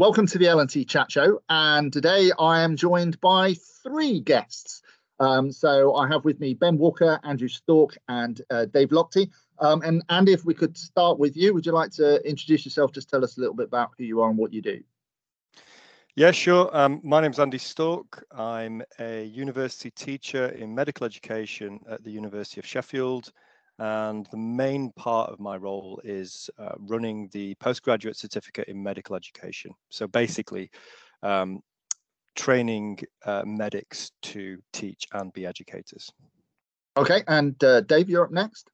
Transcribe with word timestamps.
Welcome 0.00 0.28
to 0.28 0.38
the 0.38 0.46
L&T 0.46 0.84
Chat 0.84 1.10
Show, 1.10 1.42
and 1.48 1.92
today 1.92 2.30
I 2.38 2.60
am 2.60 2.76
joined 2.76 3.20
by 3.20 3.54
three 3.82 4.20
guests. 4.20 4.80
Um, 5.18 5.50
so 5.50 5.96
I 5.96 6.06
have 6.06 6.24
with 6.24 6.38
me 6.38 6.54
Ben 6.54 6.78
Walker, 6.78 7.18
Andrew 7.24 7.48
Stork, 7.48 7.98
and 8.08 8.40
uh, 8.48 8.66
Dave 8.66 8.90
Lochtie. 8.90 9.28
Um, 9.58 9.82
and 9.82 10.04
Andy, 10.08 10.32
if 10.32 10.44
we 10.44 10.54
could 10.54 10.78
start 10.78 11.18
with 11.18 11.36
you, 11.36 11.52
would 11.52 11.66
you 11.66 11.72
like 11.72 11.90
to 11.94 12.24
introduce 12.24 12.64
yourself? 12.64 12.92
Just 12.92 13.10
tell 13.10 13.24
us 13.24 13.38
a 13.38 13.40
little 13.40 13.56
bit 13.56 13.66
about 13.66 13.90
who 13.98 14.04
you 14.04 14.20
are 14.20 14.30
and 14.30 14.38
what 14.38 14.52
you 14.52 14.62
do. 14.62 14.80
Yeah, 16.14 16.30
sure. 16.30 16.70
Um, 16.72 17.00
my 17.02 17.20
name 17.20 17.32
is 17.32 17.40
Andy 17.40 17.58
Stork. 17.58 18.24
I'm 18.30 18.84
a 19.00 19.24
university 19.24 19.90
teacher 19.90 20.50
in 20.50 20.76
medical 20.76 21.06
education 21.06 21.80
at 21.90 22.04
the 22.04 22.12
University 22.12 22.60
of 22.60 22.66
Sheffield. 22.66 23.32
And 23.78 24.26
the 24.30 24.36
main 24.36 24.90
part 24.92 25.30
of 25.30 25.38
my 25.38 25.56
role 25.56 26.00
is 26.02 26.50
uh, 26.58 26.72
running 26.78 27.28
the 27.32 27.54
postgraduate 27.56 28.16
certificate 28.16 28.68
in 28.68 28.82
medical 28.82 29.14
education. 29.14 29.72
So 29.88 30.06
basically, 30.08 30.70
um, 31.22 31.60
training 32.34 33.00
uh, 33.24 33.42
medics 33.44 34.12
to 34.22 34.58
teach 34.72 35.06
and 35.12 35.32
be 35.32 35.46
educators. 35.46 36.10
Okay, 36.96 37.22
and 37.28 37.62
uh, 37.62 37.82
Dave, 37.82 38.08
you're 38.08 38.24
up 38.24 38.32
next. 38.32 38.70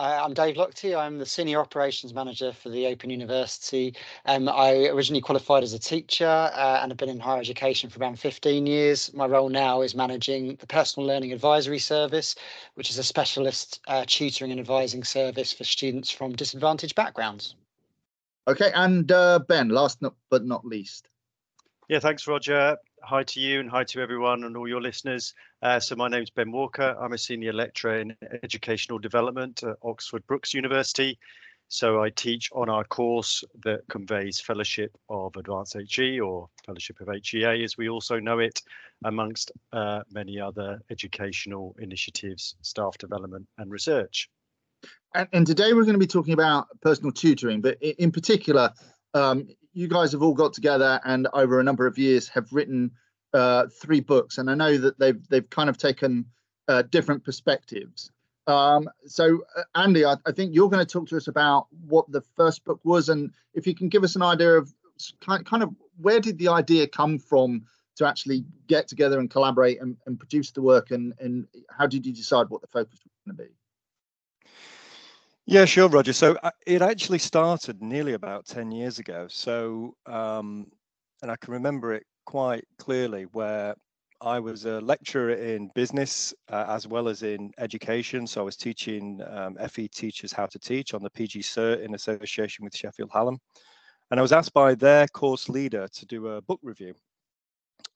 I'm 0.00 0.32
Dave 0.32 0.56
Lochtie. 0.56 0.96
I'm 0.96 1.18
the 1.18 1.26
Senior 1.26 1.60
Operations 1.60 2.14
Manager 2.14 2.54
for 2.54 2.70
the 2.70 2.86
Open 2.86 3.10
University. 3.10 3.94
Um, 4.24 4.48
I 4.48 4.86
originally 4.86 5.20
qualified 5.20 5.62
as 5.62 5.74
a 5.74 5.78
teacher 5.78 6.26
uh, 6.26 6.78
and 6.80 6.90
have 6.90 6.96
been 6.96 7.10
in 7.10 7.20
higher 7.20 7.38
education 7.38 7.90
for 7.90 8.00
around 8.00 8.18
15 8.18 8.66
years. 8.66 9.12
My 9.12 9.26
role 9.26 9.50
now 9.50 9.82
is 9.82 9.94
managing 9.94 10.56
the 10.56 10.66
Personal 10.66 11.06
Learning 11.06 11.34
Advisory 11.34 11.78
Service, 11.78 12.34
which 12.76 12.88
is 12.88 12.96
a 12.96 13.04
specialist 13.04 13.80
uh, 13.88 14.04
tutoring 14.06 14.52
and 14.52 14.60
advising 14.60 15.04
service 15.04 15.52
for 15.52 15.64
students 15.64 16.10
from 16.10 16.34
disadvantaged 16.34 16.94
backgrounds. 16.94 17.54
Okay, 18.48 18.72
and 18.74 19.12
uh, 19.12 19.40
Ben, 19.40 19.68
last 19.68 20.02
but 20.30 20.46
not 20.46 20.64
least. 20.64 21.10
Yeah, 21.90 21.98
thanks, 21.98 22.26
Roger. 22.26 22.78
Hi 23.02 23.22
to 23.22 23.40
you 23.40 23.60
and 23.60 23.70
hi 23.70 23.84
to 23.84 24.00
everyone 24.00 24.44
and 24.44 24.56
all 24.56 24.68
your 24.68 24.80
listeners. 24.80 25.34
Uh, 25.62 25.80
so 25.80 25.96
my 25.96 26.08
name 26.08 26.22
is 26.22 26.30
Ben 26.30 26.52
Walker. 26.52 26.96
I'm 27.00 27.14
a 27.14 27.18
senior 27.18 27.52
lecturer 27.52 27.98
in 27.98 28.14
educational 28.42 28.98
development 28.98 29.62
at 29.62 29.76
Oxford 29.82 30.26
Brookes 30.26 30.52
University. 30.52 31.18
So 31.68 32.02
I 32.02 32.10
teach 32.10 32.50
on 32.52 32.68
our 32.68 32.84
course 32.84 33.42
that 33.64 33.88
conveys 33.88 34.38
Fellowship 34.38 34.96
of 35.08 35.34
Advanced 35.36 35.76
HE 35.88 36.20
or 36.20 36.48
Fellowship 36.66 37.00
of 37.00 37.08
HEA 37.08 37.64
as 37.64 37.78
we 37.78 37.88
also 37.88 38.20
know 38.20 38.38
it, 38.38 38.60
amongst 39.04 39.50
uh, 39.72 40.02
many 40.12 40.38
other 40.38 40.80
educational 40.90 41.74
initiatives, 41.78 42.54
staff 42.60 42.98
development 42.98 43.46
and 43.56 43.70
research. 43.70 44.28
And, 45.14 45.28
and, 45.32 45.46
today 45.46 45.72
we're 45.72 45.84
going 45.84 45.94
to 45.94 45.98
be 45.98 46.06
talking 46.06 46.34
about 46.34 46.68
personal 46.82 47.12
tutoring, 47.12 47.60
but 47.60 47.80
in 47.82 48.12
particular, 48.12 48.72
um, 49.14 49.48
you 49.72 49.88
guys 49.88 50.12
have 50.12 50.22
all 50.22 50.34
got 50.34 50.52
together 50.52 51.00
and 51.04 51.28
over 51.32 51.60
a 51.60 51.64
number 51.64 51.86
of 51.86 51.98
years 51.98 52.28
have 52.28 52.52
written 52.52 52.92
uh, 53.32 53.66
three 53.80 54.00
books, 54.00 54.38
and 54.38 54.50
I 54.50 54.54
know 54.54 54.76
that 54.76 54.98
they've 54.98 55.28
they've 55.28 55.48
kind 55.48 55.68
of 55.68 55.78
taken 55.78 56.26
uh, 56.68 56.82
different 56.82 57.24
perspectives. 57.24 58.10
Um, 58.46 58.88
so, 59.06 59.42
uh, 59.56 59.62
Andy, 59.76 60.04
I, 60.04 60.16
I, 60.26 60.32
think 60.32 60.54
you're 60.54 60.70
going 60.70 60.84
to 60.84 60.90
talk 60.90 61.08
to 61.08 61.16
us 61.16 61.28
about 61.28 61.68
what 61.86 62.10
the 62.10 62.22
first 62.36 62.64
book 62.64 62.80
was, 62.84 63.08
and 63.08 63.32
if 63.54 63.66
you 63.66 63.74
can 63.74 63.88
give 63.88 64.02
us 64.02 64.16
an 64.16 64.22
idea 64.22 64.54
of 64.54 64.72
kind 65.20 65.46
kind 65.46 65.62
of 65.62 65.70
where 66.00 66.20
did 66.20 66.38
the 66.38 66.48
idea 66.48 66.88
come 66.88 67.18
from 67.18 67.66
to 67.96 68.06
actually 68.06 68.44
get 68.66 68.88
together 68.88 69.20
and 69.20 69.30
collaborate 69.30 69.80
and, 69.80 69.96
and 70.06 70.18
produce 70.18 70.50
the 70.50 70.62
work, 70.62 70.90
and 70.90 71.14
and 71.20 71.46
how 71.70 71.86
did 71.86 72.04
you 72.04 72.12
decide 72.12 72.48
what 72.48 72.62
the 72.62 72.66
focus 72.66 72.98
was 73.04 73.12
going 73.24 73.36
to 73.36 73.42
be? 73.44 73.59
Yeah, 75.50 75.64
sure, 75.64 75.88
Roger. 75.88 76.12
So 76.12 76.36
uh, 76.44 76.52
it 76.64 76.80
actually 76.80 77.18
started 77.18 77.82
nearly 77.82 78.12
about 78.12 78.46
10 78.46 78.70
years 78.70 79.00
ago. 79.00 79.26
So, 79.28 79.96
um, 80.06 80.68
and 81.22 81.30
I 81.30 81.36
can 81.40 81.52
remember 81.52 81.92
it 81.92 82.04
quite 82.24 82.64
clearly 82.78 83.24
where 83.32 83.74
I 84.20 84.38
was 84.38 84.64
a 84.64 84.80
lecturer 84.80 85.32
in 85.32 85.68
business 85.74 86.32
uh, 86.50 86.66
as 86.68 86.86
well 86.86 87.08
as 87.08 87.24
in 87.24 87.50
education. 87.58 88.28
So 88.28 88.42
I 88.42 88.44
was 88.44 88.56
teaching 88.56 89.20
um, 89.28 89.56
FE 89.68 89.88
teachers 89.88 90.32
how 90.32 90.46
to 90.46 90.58
teach 90.60 90.94
on 90.94 91.02
the 91.02 91.10
PG 91.10 91.40
Cert 91.40 91.82
in 91.84 91.94
association 91.94 92.64
with 92.64 92.76
Sheffield 92.76 93.10
Hallam. 93.12 93.38
And 94.12 94.20
I 94.20 94.22
was 94.22 94.32
asked 94.32 94.54
by 94.54 94.76
their 94.76 95.08
course 95.08 95.48
leader 95.48 95.88
to 95.92 96.06
do 96.06 96.28
a 96.28 96.42
book 96.42 96.60
review 96.62 96.94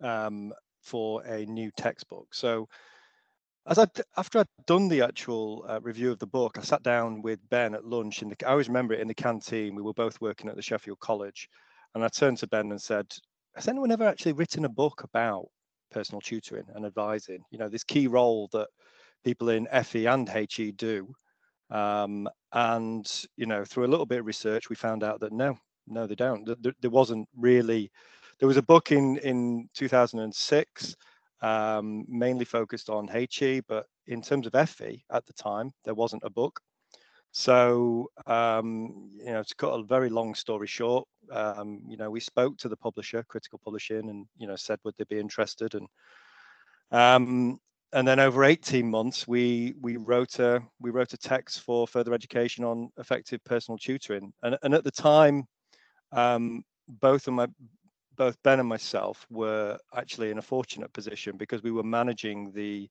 um, 0.03 0.53
for 0.83 1.23
a 1.25 1.47
new 1.47 1.71
textbook. 1.77 2.34
So 2.34 2.69
as 3.67 3.79
I 3.79 3.87
after 4.17 4.41
I'd 4.41 4.47
done 4.67 4.89
the 4.89 5.03
actual 5.03 5.65
uh, 5.69 5.81
review 5.81 6.11
of 6.11 6.19
the 6.19 6.27
book, 6.27 6.59
I 6.59 6.63
sat 6.63 6.83
down 6.83 7.23
with 7.23 7.41
Ben 7.49 7.75
at 7.75 7.85
lunch. 7.85 8.23
In 8.23 8.29
the, 8.29 8.37
I 8.47 8.51
always 8.51 8.69
remember 8.69 8.95
it 8.95 9.01
in 9.01 9.09
the 9.09 9.15
canteen. 9.15 9.75
We 9.75 9.83
were 9.83 9.95
both 9.95 10.21
working 10.21 10.51
at 10.51 10.57
the 10.57 10.63
Sheffield 10.63 11.01
College, 11.01 11.49
and 11.95 12.05
I 12.05 12.09
turned 12.09 12.39
to 12.39 12.47
Ben 12.47 12.71
and 12.71 12.81
said, 12.81 13.07
"Has 13.55 13.69
anyone 13.69 13.91
ever 13.91 14.07
actually 14.07 14.33
written 14.33 14.67
a 14.67 14.69
book 14.69 15.03
about 15.03 15.47
personal 15.91 16.21
tutoring 16.21 16.67
and 16.75 16.85
advising? 16.85 17.43
You 17.51 17.59
know, 17.59 17.69
this 17.69 17.85
key 17.85 18.07
role 18.07 18.49
that 18.53 18.69
people 19.25 19.49
in 19.49 19.67
FE 19.83 20.07
and 20.07 20.29
HE 20.29 20.73
do." 20.73 21.15
Um, 21.71 22.29
and 22.53 23.11
you 23.37 23.47
know, 23.47 23.65
through 23.65 23.87
a 23.87 23.93
little 23.93 24.07
bit 24.07 24.21
of 24.21 24.27
research, 24.27 24.69
we 24.69 24.77
found 24.77 25.03
out 25.03 25.21
that 25.21 25.33
no, 25.33 25.57
no, 25.87 26.07
they 26.07 26.15
don't. 26.15 26.45
There, 26.63 26.75
there 26.83 26.91
wasn't 26.91 27.29
really. 27.35 27.91
There 28.41 28.49
was 28.49 28.59
a 28.59 28.63
book 28.63 28.93
in 28.93 29.17
in 29.19 29.71
2006 29.75 30.97
um, 31.44 32.06
mainly 32.09 32.47
focused 32.47 32.88
on 32.88 33.06
HE, 33.06 33.60
but 33.69 33.84
in 34.06 34.22
terms 34.22 34.47
of 34.47 34.69
FE 34.71 35.05
at 35.12 35.27
the 35.27 35.32
time, 35.34 35.71
there 35.84 35.94
wasn't 35.94 36.22
a 36.25 36.31
book. 36.31 36.59
So, 37.32 38.09
um, 38.27 39.10
you 39.19 39.32
know, 39.32 39.43
to 39.43 39.54
cut 39.56 39.78
a 39.78 39.83
very 39.83 40.09
long 40.09 40.34
story 40.34 40.66
short, 40.66 41.06
um, 41.31 41.83
you 41.87 41.99
know, 41.99 42.10
we 42.10 42.21
spoke 42.21 42.56
to 42.59 42.69
the 42.69 42.77
publisher, 42.77 43.22
Critical 43.28 43.60
Publishing, 43.62 44.09
and 44.09 44.25
you 44.38 44.47
know, 44.47 44.56
said 44.56 44.78
would 44.84 44.94
they 44.97 45.04
be 45.04 45.21
interested, 45.21 45.75
and 45.75 45.87
um, 46.93 47.59
and 47.93 48.09
then 48.09 48.21
over 48.21 48.44
18 48.44 48.88
months, 48.88 49.28
we 49.28 49.75
we 49.83 49.97
wrote 49.99 50.38
a 50.38 50.62
we 50.81 50.91
wrote 50.91 51.12
a 51.12 51.19
text 51.19 51.60
for 51.60 51.87
further 51.87 52.15
education 52.15 52.65
on 52.65 52.88
effective 52.99 53.44
personal 53.44 53.77
tutoring, 53.77 54.33
and 54.43 54.56
and 54.62 54.72
at 54.72 54.84
the 54.84 54.93
time, 54.93 55.44
um, 56.12 56.62
both 56.88 57.27
of 57.27 57.34
my 57.34 57.49
both 58.17 58.43
Ben 58.43 58.61
and 58.61 58.69
myself 58.69 59.27
were 59.31 59.79
actually 59.95 60.31
in 60.31 60.39
a 60.39 60.43
fortunate 60.43 60.93
position 60.93 61.37
because 61.37 61.63
we 61.63 61.71
were 61.71 61.83
managing 61.83 62.53
the 62.53 62.89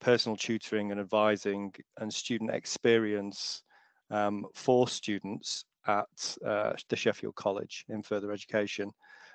personal 0.00 0.36
tutoring 0.36 0.90
and 0.90 1.00
advising 1.00 1.72
and 1.98 2.12
student 2.12 2.50
experience 2.50 3.62
um, 4.10 4.46
for 4.54 4.88
students 4.88 5.64
at 5.86 6.36
uh, 6.44 6.72
the 6.88 6.96
Sheffield 6.96 7.34
College 7.34 7.84
in 7.88 8.02
further 8.02 8.32
education. 8.32 8.90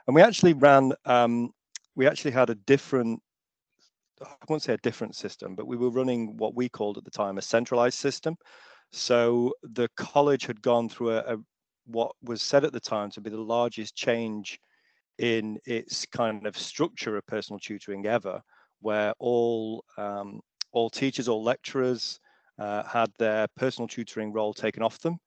And 0.08 0.16
we 0.16 0.22
actually 0.22 0.54
ran, 0.54 0.94
um, 1.06 1.52
we 1.96 2.08
actually 2.08 2.32
had 2.32 2.50
a 2.50 2.56
different, 2.56 3.22
I 4.22 4.28
won't 4.48 4.64
say 4.64 4.74
a 4.74 4.78
different 4.78 5.16
system, 5.16 5.56
but 5.56 5.68
we 5.68 5.78
were 5.78 5.92
running 5.92 6.38
what 6.38 6.56
we 6.56 6.70
called 6.70 6.98
at 6.98 7.04
the 7.04 7.12
time 7.12 7.38
a 7.38 7.42
centralized 7.42 7.98
system. 7.98 8.36
So 8.92 9.54
the 9.64 9.88
college 9.96 10.46
had 10.46 10.62
gone 10.62 10.90
through 10.90 11.12
a, 11.12 11.36
a 11.36 11.38
what 11.86 12.12
was 12.22 12.42
said 12.42 12.64
at 12.64 12.74
the 12.74 12.80
time 12.80 13.10
to 13.12 13.22
be 13.22 13.30
the 13.30 13.38
largest 13.38 13.96
change 13.96 14.60
in 15.20 15.60
its 15.66 16.06
kind 16.06 16.48
of 16.48 16.58
structure 16.58 17.18
of 17.18 17.28
personal 17.28 17.60
tutoring 17.60 18.06
ever, 18.06 18.42
where 18.82 19.14
all 19.20 19.84
um, 19.98 20.40
all 20.72 20.90
teachers, 20.90 21.28
all 21.28 21.44
lecturers 21.44 22.20
uh, 22.58 22.84
had 22.84 23.12
their 23.20 23.48
personal 23.56 23.88
tutoring 23.88 24.32
role 24.32 24.54
taken 24.54 24.82
off 24.82 25.00
them, 25.00 25.18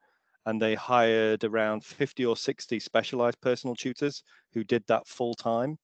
and 0.47 0.61
they 0.61 0.75
hired 0.75 1.45
around 1.45 1.85
50 1.85 2.25
or 2.25 2.37
60 2.37 2.81
specialized 2.81 3.41
personal 3.41 3.77
tutors 3.77 4.23
who 4.53 4.65
did 4.65 4.83
that 4.89 5.07
full 5.07 5.35
time. 5.35 5.79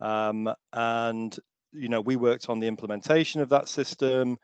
Um, 0.00 0.52
and 0.72 1.36
you 1.72 1.88
know, 1.88 2.00
we 2.00 2.16
worked 2.16 2.50
on 2.50 2.58
the 2.58 2.66
implementation 2.66 3.40
of 3.40 3.48
that 3.50 3.68
system 3.68 4.36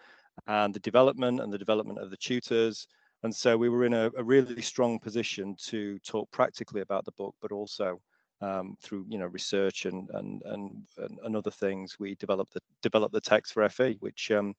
and 0.46 0.72
the 0.72 0.80
development 0.80 1.40
and 1.40 1.52
the 1.52 1.58
development 1.58 1.98
of 1.98 2.10
the 2.10 2.16
tutors. 2.16 2.86
And 3.24 3.34
so 3.34 3.56
we 3.56 3.68
were 3.68 3.84
in 3.84 3.94
a, 3.94 4.10
a 4.16 4.22
really 4.22 4.62
strong 4.62 4.98
position 5.00 5.56
to 5.66 5.98
talk 6.00 6.30
practically 6.30 6.80
about 6.80 7.04
the 7.04 7.12
book, 7.12 7.34
but 7.42 7.52
also 7.52 8.00
um, 8.40 8.76
through 8.80 9.04
you 9.08 9.18
know 9.18 9.26
research 9.26 9.86
and, 9.86 10.08
and 10.14 10.42
and 10.46 10.86
and 11.22 11.36
other 11.36 11.50
things, 11.50 11.96
we 11.98 12.14
developed 12.16 12.54
the 12.54 12.60
developed 12.82 13.14
the 13.14 13.20
text 13.20 13.52
for 13.52 13.68
FE, 13.68 13.96
which 14.00 14.30
um, 14.30 14.54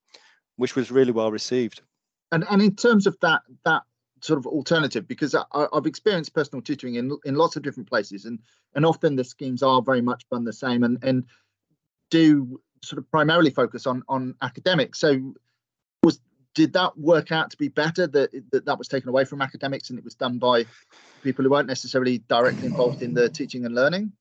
which 0.58 0.76
was 0.76 0.92
really 0.92 1.12
well 1.12 1.32
received. 1.32 1.82
And 2.32 2.46
and 2.50 2.62
in 2.62 2.76
terms 2.76 3.08
of 3.08 3.18
that 3.22 3.42
that 3.66 3.84
sort 4.22 4.38
of 4.38 4.46
alternative, 4.46 5.08
because 5.08 5.34
I, 5.34 5.68
have 5.74 5.86
experienced 5.86 6.34
personal 6.34 6.62
tutoring 6.62 6.96
in 6.96 7.18
in 7.26 7.36
lots 7.36 7.56
of 7.56 7.64
different 7.64 7.90
places, 7.90 8.26
and 8.26 8.40
and 8.76 8.86
often 8.86 9.16
the 9.16 9.24
schemes 9.24 9.64
are 9.64 9.82
very 9.82 10.02
much 10.02 10.26
run 10.32 10.44
the 10.44 10.54
same, 10.54 10.84
and 10.84 10.98
and 11.04 11.26
do 12.10 12.62
sort 12.84 12.98
of 12.98 13.10
primarily 13.12 13.52
focus 13.52 13.88
on 13.88 14.04
on 14.08 14.36
academics. 14.42 15.00
So 15.00 15.34
did 16.56 16.74
that 16.74 16.98
work 16.98 17.32
out 17.32 17.52
to 17.52 17.58
be 17.58 17.68
better 17.68 18.08
that, 18.08 18.32
that 18.52 18.66
that 18.66 18.78
was 18.78 18.88
taken 18.88 19.10
away 19.10 19.26
from 19.26 19.42
academics 19.42 19.90
and 19.90 20.00
it 20.00 20.06
was 20.06 20.16
done 20.16 20.38
by 20.38 20.66
people 21.24 21.44
who 21.44 21.52
weren't 21.52 21.68
necessarily 21.68 22.20
directly 22.30 22.66
involved 22.66 23.02
in 23.02 23.14
the 23.14 23.30
teaching 23.30 23.66
and 23.66 23.76
learning? 23.76 24.12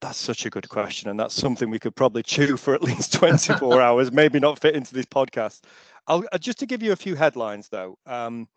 That's 0.00 0.18
such 0.18 0.46
a 0.46 0.50
good 0.50 0.68
question 0.68 1.10
and 1.10 1.18
that's 1.18 1.34
something 1.34 1.70
we 1.70 1.78
could 1.78 1.94
probably 1.94 2.22
chew 2.22 2.56
for 2.56 2.74
at 2.74 2.82
least 2.82 3.12
24 3.14 3.80
hours 3.80 4.12
maybe 4.12 4.40
not 4.40 4.60
fit 4.60 4.74
into 4.74 4.94
this 4.94 5.06
podcast. 5.06 5.60
I'll 6.06 6.24
uh, 6.32 6.38
just 6.38 6.58
to 6.58 6.66
give 6.66 6.82
you 6.82 6.92
a 6.92 6.96
few 6.96 7.14
headlines 7.14 7.68
though 7.68 7.96
um, 8.06 8.48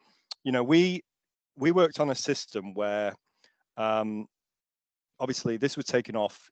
you 0.44 0.52
know 0.52 0.64
we 0.64 1.04
we 1.58 1.72
worked 1.72 2.00
on 2.00 2.10
a 2.10 2.16
system 2.16 2.74
where 2.74 3.14
um, 3.78 4.26
obviously 5.20 5.58
this 5.58 5.78
was 5.78 5.86
taken 5.86 6.16
off 6.16 6.50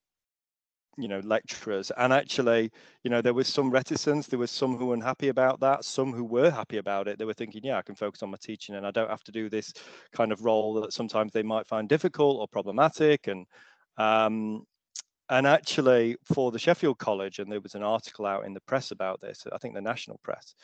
you 0.98 1.08
know 1.08 1.22
lecturers. 1.24 1.92
And 1.98 2.14
actually 2.14 2.72
you 3.04 3.10
know 3.10 3.22
there 3.22 3.34
was 3.34 3.48
some 3.48 3.70
reticence. 3.70 4.28
There 4.28 4.40
was 4.40 4.52
some 4.52 4.78
who 4.78 4.88
were 4.88 4.94
unhappy 4.96 5.30
about 5.30 5.60
that. 5.62 5.86
Some 5.86 6.14
who 6.14 6.24
were 6.24 6.52
happy 6.52 6.78
about 6.78 7.08
it. 7.08 7.18
They 7.18 7.26
were 7.26 7.34
thinking 7.34 7.62
yeah 7.64 7.78
i 7.78 7.82
can 7.82 7.96
focus 7.96 8.24
on 8.24 8.32
my 8.32 8.38
teaching 8.42 8.76
and 8.76 8.86
i 8.86 8.92
don't 8.92 9.10
have 9.10 9.24
to 9.24 9.32
do 9.32 9.50
this 9.50 9.74
kind 10.14 10.32
of 10.32 10.44
role 10.44 10.74
that 10.82 10.94
sometimes 10.94 11.32
they 11.34 11.44
might 11.44 11.68
find 11.68 11.90
difficult 11.90 12.40
or 12.40 12.48
problematic. 12.48 13.28
And 13.28 13.46
um, 13.98 14.66
and 15.30 15.48
actually 15.48 16.16
for 16.24 16.52
the 16.52 16.60
sheffield 16.60 16.98
college 16.98 17.40
and 17.40 17.52
there 17.52 17.62
was 17.62 17.76
an 17.76 17.84
article 17.84 18.26
out 18.26 18.46
in 18.46 18.54
the 18.54 18.62
press 18.62 18.92
about 18.92 19.22
this 19.22 19.46
i 19.54 19.58
think 19.58 19.74
the 19.74 19.82
national 19.82 20.20
press 20.24 20.56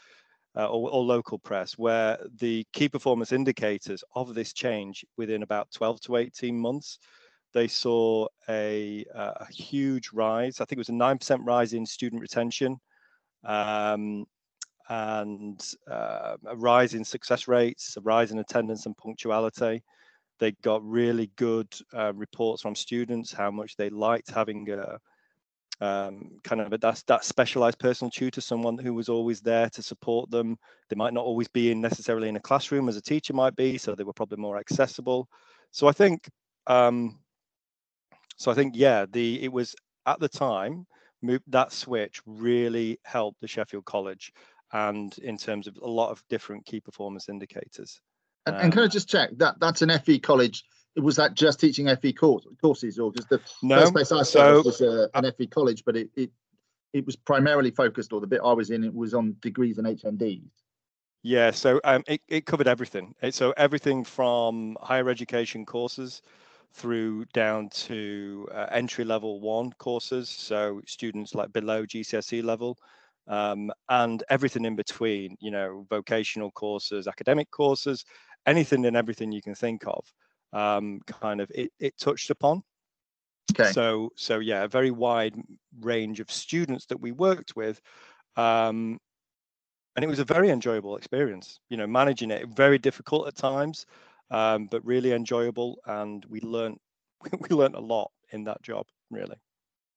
uh, 0.58 0.66
or, 0.66 0.90
or, 0.92 1.04
local 1.04 1.38
press 1.38 1.74
where 1.74 2.18
the 2.40 2.66
key 2.74 2.90
performance 2.90 3.32
indicators 3.32 4.04
of 4.16 4.34
this 4.34 4.52
change 4.52 5.06
within 5.16 5.44
about 5.44 5.70
12 5.72 6.02
to 6.02 6.16
18 6.16 6.60
months 6.60 6.98
they 7.54 7.68
saw 7.68 8.28
a, 8.48 9.06
a 9.14 9.46
huge 9.52 10.12
rise. 10.14 10.62
I 10.62 10.66
think 10.66 10.78
it 10.78 10.80
was 10.80 10.90
a 10.90 10.94
9% 10.94 11.40
rise 11.46 11.74
in 11.74 11.86
student 11.86 12.22
retention 12.22 12.78
um, 13.44 14.26
and 14.90 15.62
uh, 15.90 16.36
a 16.48 16.56
rise 16.56 16.94
in 16.94 17.04
success 17.04 17.48
rates, 17.48 17.96
a 17.98 18.02
rise 18.02 18.32
in 18.32 18.40
attendance 18.40 18.86
and 18.86 18.98
punctuality. 18.98 19.84
They 20.40 20.52
got 20.64 20.84
really 20.84 21.32
good 21.36 21.68
uh, 21.94 22.14
reports 22.14 22.62
from 22.62 22.76
students 22.76 23.34
how 23.34 23.52
much 23.52 23.76
they 23.76 23.90
liked 23.90 24.30
having 24.32 24.70
a 24.70 25.00
um, 25.82 26.40
kind 26.44 26.62
of 26.62 26.74
a, 26.74 26.78
that, 26.80 27.04
that 27.08 27.24
specialized 27.24 27.80
personal 27.80 28.12
tutor, 28.12 28.42
someone 28.42 28.78
who 28.78 28.94
was 28.94 29.10
always 29.10 29.42
there 29.42 29.70
to 29.70 29.82
support 29.82 30.30
them. 30.30 30.58
They 30.90 30.96
might 30.96 31.14
not 31.14 31.26
always 31.26 31.48
be 31.48 31.72
in 31.72 31.80
necessarily 31.82 32.30
in 32.30 32.36
a 32.36 32.42
classroom 32.42 32.90
as 32.90 32.98
a 32.98 33.02
teacher 33.02 33.34
might 33.34 33.56
be, 33.56 33.78
so 33.78 33.96
they 33.96 34.04
were 34.04 34.14
probably 34.14 34.38
more 34.38 34.58
accessible. 34.58 35.30
So 35.72 35.88
I 35.88 35.94
think 35.94 36.30
um, 36.68 37.20
so 38.40 38.50
I 38.52 38.56
think 38.56 38.74
yeah, 38.76 39.06
the 39.12 39.44
it 39.44 39.52
was 39.52 39.76
at 40.06 40.20
the 40.20 40.30
time 40.30 40.88
that 41.48 41.74
switch 41.74 42.22
really 42.26 42.98
helped 43.04 43.42
the 43.42 43.48
Sheffield 43.48 43.84
College, 43.84 44.32
and 44.72 45.16
in 45.20 45.38
terms 45.38 45.68
of 45.68 45.78
a 45.82 45.88
lot 45.88 46.10
of 46.10 46.24
different 46.30 46.66
key 46.66 46.80
performance 46.80 47.28
indicators. 47.28 48.00
And, 48.46 48.56
um, 48.56 48.62
and 48.64 48.72
can 48.72 48.82
I 48.82 48.86
um, 48.86 48.90
just 48.90 49.10
check 49.10 49.32
that 49.38 49.60
that's 49.60 49.82
an 49.82 49.92
FE 50.00 50.20
college? 50.20 50.64
Was 50.96 51.18
that 51.18 51.34
just 51.34 51.60
teaching 51.60 51.94
FE 51.98 52.14
course, 52.14 52.48
courses, 52.62 52.98
or 52.98 53.12
just 53.12 53.30
the 53.30 53.42
no, 53.62 53.82
first 53.82 53.94
place 53.94 54.12
I 54.12 54.24
saw 54.24 54.24
so, 54.24 54.62
was 54.64 54.82
uh, 54.82 55.08
an 55.14 55.30
FE 55.38 55.48
college, 55.48 55.84
but 55.86 55.98
it, 55.98 56.10
it 56.16 56.32
it 56.94 57.06
was 57.06 57.18
primarily 57.18 57.72
focused, 57.72 58.14
or 58.14 58.22
the 58.22 58.28
bit 58.28 58.40
I 58.44 58.54
was 58.54 58.70
in, 58.70 58.86
it 58.86 58.94
was 58.94 59.14
on 59.14 59.36
degrees 59.42 59.78
and 59.78 59.86
HNDs. 59.86 60.50
Yeah, 61.24 61.52
so 61.52 61.82
um, 61.84 62.04
it, 62.08 62.22
it 62.30 62.46
covered 62.46 62.70
everything. 62.70 63.14
It, 63.22 63.36
so 63.36 63.54
everything 63.58 64.06
from 64.06 64.78
higher 64.82 65.10
education 65.10 65.66
courses 65.66 66.22
through 66.74 67.26
down 67.34 67.70
to 67.70 68.48
uh, 68.54 68.68
entry 68.72 69.04
level 69.04 69.40
one 69.42 69.72
courses, 69.80 70.30
so 70.30 70.82
students 70.86 71.36
like 71.36 71.52
below 71.52 71.86
GCSE 71.86 72.44
level, 72.44 72.78
um, 73.28 73.72
and 73.90 74.24
everything 74.30 74.66
in 74.66 74.76
between, 74.76 75.36
you 75.40 75.52
know, 75.52 75.86
vocational 75.90 76.52
courses, 76.52 77.08
academic 77.08 77.50
courses, 77.52 78.06
anything 78.46 78.86
and 78.86 78.96
everything 78.96 79.32
you 79.32 79.42
can 79.42 79.56
think 79.56 79.84
of, 79.86 80.06
um, 80.54 81.00
kind 81.06 81.42
of 81.42 81.52
it, 81.54 81.72
it 81.80 81.98
touched 81.98 82.30
upon. 82.30 82.64
Okay. 83.52 83.72
So, 83.72 84.12
so 84.16 84.40
yeah, 84.40 84.64
a 84.64 84.68
very 84.68 84.92
wide 84.92 85.36
range 85.82 86.20
of 86.20 86.32
students 86.32 86.86
that 86.88 87.00
we 87.00 87.12
worked 87.12 87.56
with. 87.56 87.82
Um, 88.36 89.00
and 89.96 90.06
it 90.06 90.08
was 90.08 90.20
a 90.20 90.26
very 90.26 90.50
enjoyable 90.50 90.96
experience, 90.96 91.60
you 91.70 91.78
know, 91.78 91.88
managing 91.88 92.32
it, 92.32 92.48
very 92.48 92.78
difficult 92.78 93.28
at 93.28 93.36
times 93.36 93.86
um, 94.32 94.68
but 94.68 94.86
really 94.86 95.12
enjoyable. 95.12 95.80
And 95.86 96.26
we 96.26 96.42
learned 96.42 96.80
we 97.40 97.56
learned 97.56 97.76
a 97.76 97.82
lot 97.82 98.12
in 98.32 98.44
that 98.46 98.62
job, 98.62 98.86
really. 99.10 99.38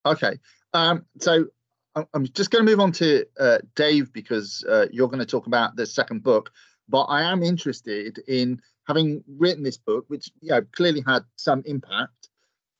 Okay, 0.04 0.38
um, 0.74 1.04
so 1.20 1.46
I'm 1.94 2.26
just 2.32 2.50
going 2.50 2.64
to 2.64 2.70
move 2.70 2.80
on 2.80 2.92
to 2.92 3.24
uh, 3.38 3.58
Dave 3.74 4.12
because 4.12 4.64
uh, 4.68 4.86
you're 4.90 5.08
going 5.08 5.20
to 5.20 5.26
talk 5.26 5.46
about 5.46 5.76
the 5.76 5.86
second 5.86 6.22
book. 6.22 6.50
But 6.88 7.04
I 7.04 7.22
am 7.22 7.42
interested 7.42 8.18
in 8.26 8.60
having 8.86 9.22
written 9.28 9.62
this 9.62 9.76
book, 9.76 10.04
which 10.08 10.30
you 10.40 10.50
know 10.50 10.62
clearly 10.72 11.02
had 11.06 11.22
some 11.36 11.62
impact, 11.66 12.28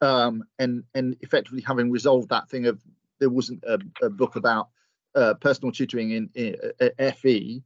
um, 0.01 0.45
and 0.59 0.83
and 0.95 1.17
effectively 1.21 1.63
having 1.63 1.91
resolved 1.91 2.31
that 2.31 2.49
thing 2.49 2.67
of 2.67 2.83
there 3.21 3.31
wasn't 3.31 3.63
a, 3.65 3.79
a 4.03 4.11
book 4.11 4.37
about 4.37 4.69
uh, 5.15 5.35
personal 5.35 5.71
tutoring 5.71 6.11
in, 6.11 6.31
in, 6.35 6.57
in 6.81 6.91
uh, 6.99 7.13
FE. 7.13 7.63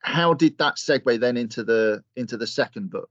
How 0.00 0.34
did 0.34 0.56
that 0.58 0.76
segue 0.76 1.20
then 1.20 1.36
into 1.36 1.62
the 1.64 2.02
into 2.16 2.36
the 2.36 2.46
second 2.46 2.90
book? 2.90 3.10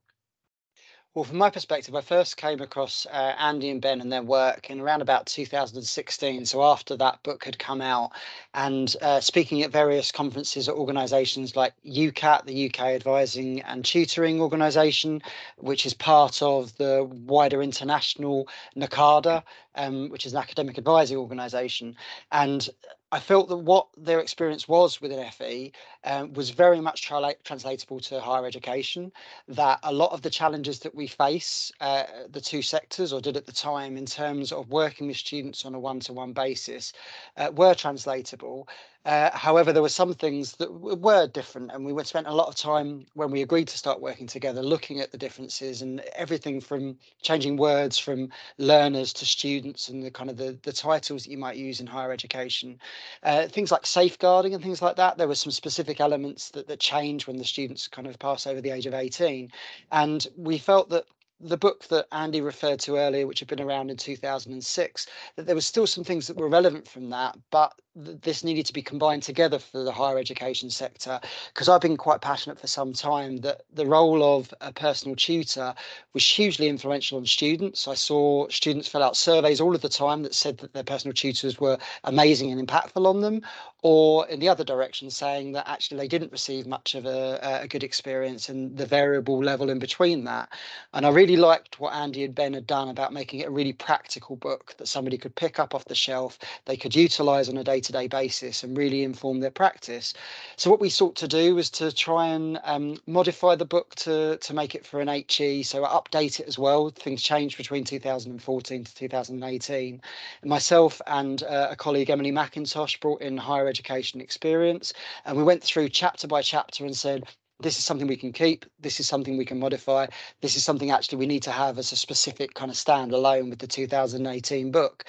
Well, 1.16 1.24
from 1.24 1.38
my 1.38 1.48
perspective, 1.48 1.94
I 1.94 2.02
first 2.02 2.36
came 2.36 2.60
across 2.60 3.06
uh, 3.06 3.34
Andy 3.38 3.70
and 3.70 3.80
Ben 3.80 4.02
and 4.02 4.12
their 4.12 4.22
work 4.22 4.68
in 4.68 4.82
around 4.82 5.00
about 5.00 5.24
2016. 5.24 6.44
So 6.44 6.62
after 6.62 6.94
that 6.94 7.22
book 7.22 7.42
had 7.42 7.58
come 7.58 7.80
out, 7.80 8.10
and 8.52 8.94
uh, 9.00 9.20
speaking 9.20 9.62
at 9.62 9.70
various 9.70 10.12
conferences 10.12 10.68
at 10.68 10.74
organisations 10.74 11.56
like 11.56 11.72
UKAT, 11.86 12.44
the 12.44 12.66
UK 12.66 12.80
Advising 12.80 13.62
and 13.62 13.82
Tutoring 13.82 14.42
Organisation, 14.42 15.22
which 15.56 15.86
is 15.86 15.94
part 15.94 16.42
of 16.42 16.76
the 16.76 17.08
wider 17.10 17.62
international 17.62 18.46
NACADA, 18.76 19.42
um, 19.74 20.10
which 20.10 20.26
is 20.26 20.34
an 20.34 20.38
academic 20.38 20.76
advising 20.76 21.16
organisation, 21.16 21.96
and 22.30 22.68
I 23.12 23.20
felt 23.20 23.48
that 23.48 23.56
what 23.56 23.86
their 23.96 24.18
experience 24.18 24.66
was 24.66 25.00
within 25.00 25.30
FE 25.30 25.72
um, 26.04 26.32
was 26.32 26.50
very 26.50 26.80
much 26.80 27.02
tra- 27.02 27.36
translatable 27.44 28.00
to 28.00 28.20
higher 28.20 28.44
education. 28.44 29.12
That 29.46 29.78
a 29.84 29.92
lot 29.92 30.12
of 30.12 30.22
the 30.22 30.30
challenges 30.30 30.80
that 30.80 30.94
we 30.94 31.06
face, 31.06 31.70
uh, 31.80 32.04
the 32.28 32.40
two 32.40 32.62
sectors, 32.62 33.12
or 33.12 33.20
did 33.20 33.36
at 33.36 33.46
the 33.46 33.52
time, 33.52 33.96
in 33.96 34.06
terms 34.06 34.50
of 34.50 34.70
working 34.70 35.06
with 35.06 35.16
students 35.16 35.64
on 35.64 35.74
a 35.74 35.78
one 35.78 36.00
to 36.00 36.12
one 36.12 36.32
basis, 36.32 36.92
uh, 37.36 37.52
were 37.54 37.74
translatable. 37.74 38.68
Uh, 39.06 39.30
however, 39.38 39.72
there 39.72 39.82
were 39.82 39.88
some 39.88 40.12
things 40.12 40.56
that 40.56 40.72
were 40.72 41.28
different, 41.28 41.70
and 41.70 41.86
we 41.86 42.04
spent 42.04 42.26
a 42.26 42.34
lot 42.34 42.48
of 42.48 42.56
time 42.56 43.06
when 43.14 43.30
we 43.30 43.40
agreed 43.40 43.68
to 43.68 43.78
start 43.78 44.00
working 44.00 44.26
together 44.26 44.64
looking 44.64 44.98
at 45.00 45.12
the 45.12 45.18
differences 45.18 45.80
and 45.80 46.00
everything 46.16 46.60
from 46.60 46.98
changing 47.22 47.56
words 47.56 47.98
from 47.98 48.28
learners 48.58 49.12
to 49.12 49.24
students 49.24 49.88
and 49.88 50.02
the 50.02 50.10
kind 50.10 50.28
of 50.28 50.36
the, 50.36 50.58
the 50.64 50.72
titles 50.72 51.22
that 51.22 51.30
you 51.30 51.38
might 51.38 51.56
use 51.56 51.78
in 51.78 51.86
higher 51.86 52.10
education. 52.10 52.80
Uh, 53.22 53.46
things 53.46 53.70
like 53.70 53.86
safeguarding 53.86 54.54
and 54.54 54.62
things 54.62 54.82
like 54.82 54.96
that. 54.96 55.16
There 55.16 55.28
were 55.28 55.36
some 55.36 55.52
specific 55.52 56.00
elements 56.00 56.50
that, 56.50 56.66
that 56.66 56.80
change 56.80 57.28
when 57.28 57.36
the 57.36 57.44
students 57.44 57.86
kind 57.86 58.08
of 58.08 58.18
pass 58.18 58.44
over 58.44 58.60
the 58.60 58.70
age 58.70 58.86
of 58.86 58.94
18. 58.94 59.52
And 59.92 60.26
we 60.36 60.58
felt 60.58 60.88
that 60.90 61.04
the 61.40 61.56
book 61.56 61.84
that 61.88 62.08
Andy 62.10 62.40
referred 62.40 62.80
to 62.80 62.96
earlier, 62.96 63.28
which 63.28 63.38
had 63.38 63.48
been 63.48 63.60
around 63.60 63.90
in 63.90 63.96
2006, 63.96 65.06
that 65.36 65.46
there 65.46 65.54
were 65.54 65.60
still 65.60 65.86
some 65.86 66.02
things 66.02 66.26
that 66.26 66.36
were 66.36 66.48
relevant 66.48 66.88
from 66.88 67.10
that, 67.10 67.36
but 67.52 67.72
this 67.96 68.44
needed 68.44 68.66
to 68.66 68.74
be 68.74 68.82
combined 68.82 69.22
together 69.22 69.58
for 69.58 69.82
the 69.82 69.92
higher 69.92 70.18
education 70.18 70.68
sector 70.68 71.18
because 71.52 71.68
I've 71.68 71.80
been 71.80 71.96
quite 71.96 72.20
passionate 72.20 72.60
for 72.60 72.66
some 72.66 72.92
time 72.92 73.38
that 73.38 73.62
the 73.72 73.86
role 73.86 74.22
of 74.22 74.52
a 74.60 74.70
personal 74.70 75.16
tutor 75.16 75.74
was 76.12 76.28
hugely 76.28 76.68
influential 76.68 77.16
on 77.16 77.24
students. 77.24 77.88
I 77.88 77.94
saw 77.94 78.48
students 78.48 78.86
fill 78.86 79.02
out 79.02 79.16
surveys 79.16 79.60
all 79.60 79.74
of 79.74 79.80
the 79.80 79.88
time 79.88 80.22
that 80.24 80.34
said 80.34 80.58
that 80.58 80.74
their 80.74 80.84
personal 80.84 81.14
tutors 81.14 81.58
were 81.58 81.78
amazing 82.04 82.52
and 82.52 82.68
impactful 82.68 83.06
on 83.06 83.22
them, 83.22 83.40
or 83.82 84.26
in 84.28 84.40
the 84.40 84.48
other 84.48 84.64
direction, 84.64 85.08
saying 85.10 85.52
that 85.52 85.68
actually 85.68 85.96
they 85.96 86.08
didn't 86.08 86.32
receive 86.32 86.66
much 86.66 86.94
of 86.94 87.06
a, 87.06 87.60
a 87.62 87.68
good 87.68 87.82
experience 87.82 88.48
and 88.48 88.76
the 88.76 88.86
variable 88.86 89.42
level 89.42 89.70
in 89.70 89.78
between 89.78 90.24
that. 90.24 90.50
And 90.92 91.06
I 91.06 91.10
really 91.10 91.36
liked 91.36 91.80
what 91.80 91.94
Andy 91.94 92.24
and 92.24 92.34
Ben 92.34 92.52
had 92.52 92.66
done 92.66 92.88
about 92.88 93.12
making 93.12 93.40
it 93.40 93.48
a 93.48 93.50
really 93.50 93.72
practical 93.72 94.36
book 94.36 94.74
that 94.76 94.88
somebody 94.88 95.16
could 95.16 95.34
pick 95.34 95.58
up 95.58 95.74
off 95.74 95.86
the 95.86 95.94
shelf, 95.94 96.38
they 96.66 96.76
could 96.76 96.94
utilize 96.94 97.48
on 97.48 97.56
a 97.56 97.64
day 97.64 97.80
to 97.86 97.92
day 97.92 98.06
basis 98.06 98.62
and 98.62 98.76
really 98.76 99.02
inform 99.02 99.40
their 99.40 99.50
practice. 99.50 100.12
So 100.56 100.70
what 100.70 100.80
we 100.80 100.90
sought 100.90 101.16
to 101.16 101.28
do 101.28 101.54
was 101.54 101.70
to 101.70 101.90
try 101.92 102.26
and 102.28 102.60
um, 102.64 102.98
modify 103.06 103.54
the 103.54 103.64
book 103.64 103.94
to 103.96 104.36
to 104.36 104.54
make 104.54 104.74
it 104.74 104.86
for 104.86 105.00
an 105.00 105.08
HE, 105.08 105.62
so 105.62 105.84
I 105.84 105.88
update 105.88 106.40
it 106.40 106.46
as 106.46 106.58
well. 106.58 106.90
Things 106.90 107.22
changed 107.22 107.56
between 107.56 107.84
2014 107.84 108.84
to 108.84 108.94
2018. 108.94 110.00
And 110.42 110.50
myself 110.50 111.00
and 111.06 111.42
uh, 111.42 111.68
a 111.70 111.76
colleague 111.76 112.10
Emily 112.10 112.32
McIntosh 112.32 113.00
brought 113.00 113.22
in 113.22 113.36
higher 113.36 113.68
education 113.68 114.20
experience, 114.20 114.92
and 115.24 115.36
we 115.36 115.42
went 115.42 115.62
through 115.62 115.88
chapter 115.88 116.26
by 116.26 116.42
chapter 116.42 116.84
and 116.84 116.96
said 116.96 117.24
this 117.60 117.78
is 117.78 117.84
something 117.84 118.06
we 118.06 118.16
can 118.16 118.32
keep 118.32 118.66
this 118.80 119.00
is 119.00 119.06
something 119.06 119.36
we 119.36 119.44
can 119.44 119.58
modify 119.58 120.06
this 120.42 120.56
is 120.56 120.64
something 120.64 120.90
actually 120.90 121.18
we 121.18 121.26
need 121.26 121.42
to 121.42 121.50
have 121.50 121.78
as 121.78 121.92
a 121.92 121.96
specific 121.96 122.54
kind 122.54 122.70
of 122.70 122.76
standalone 122.76 123.48
with 123.48 123.58
the 123.58 123.66
2018 123.66 124.70
book. 124.70 125.04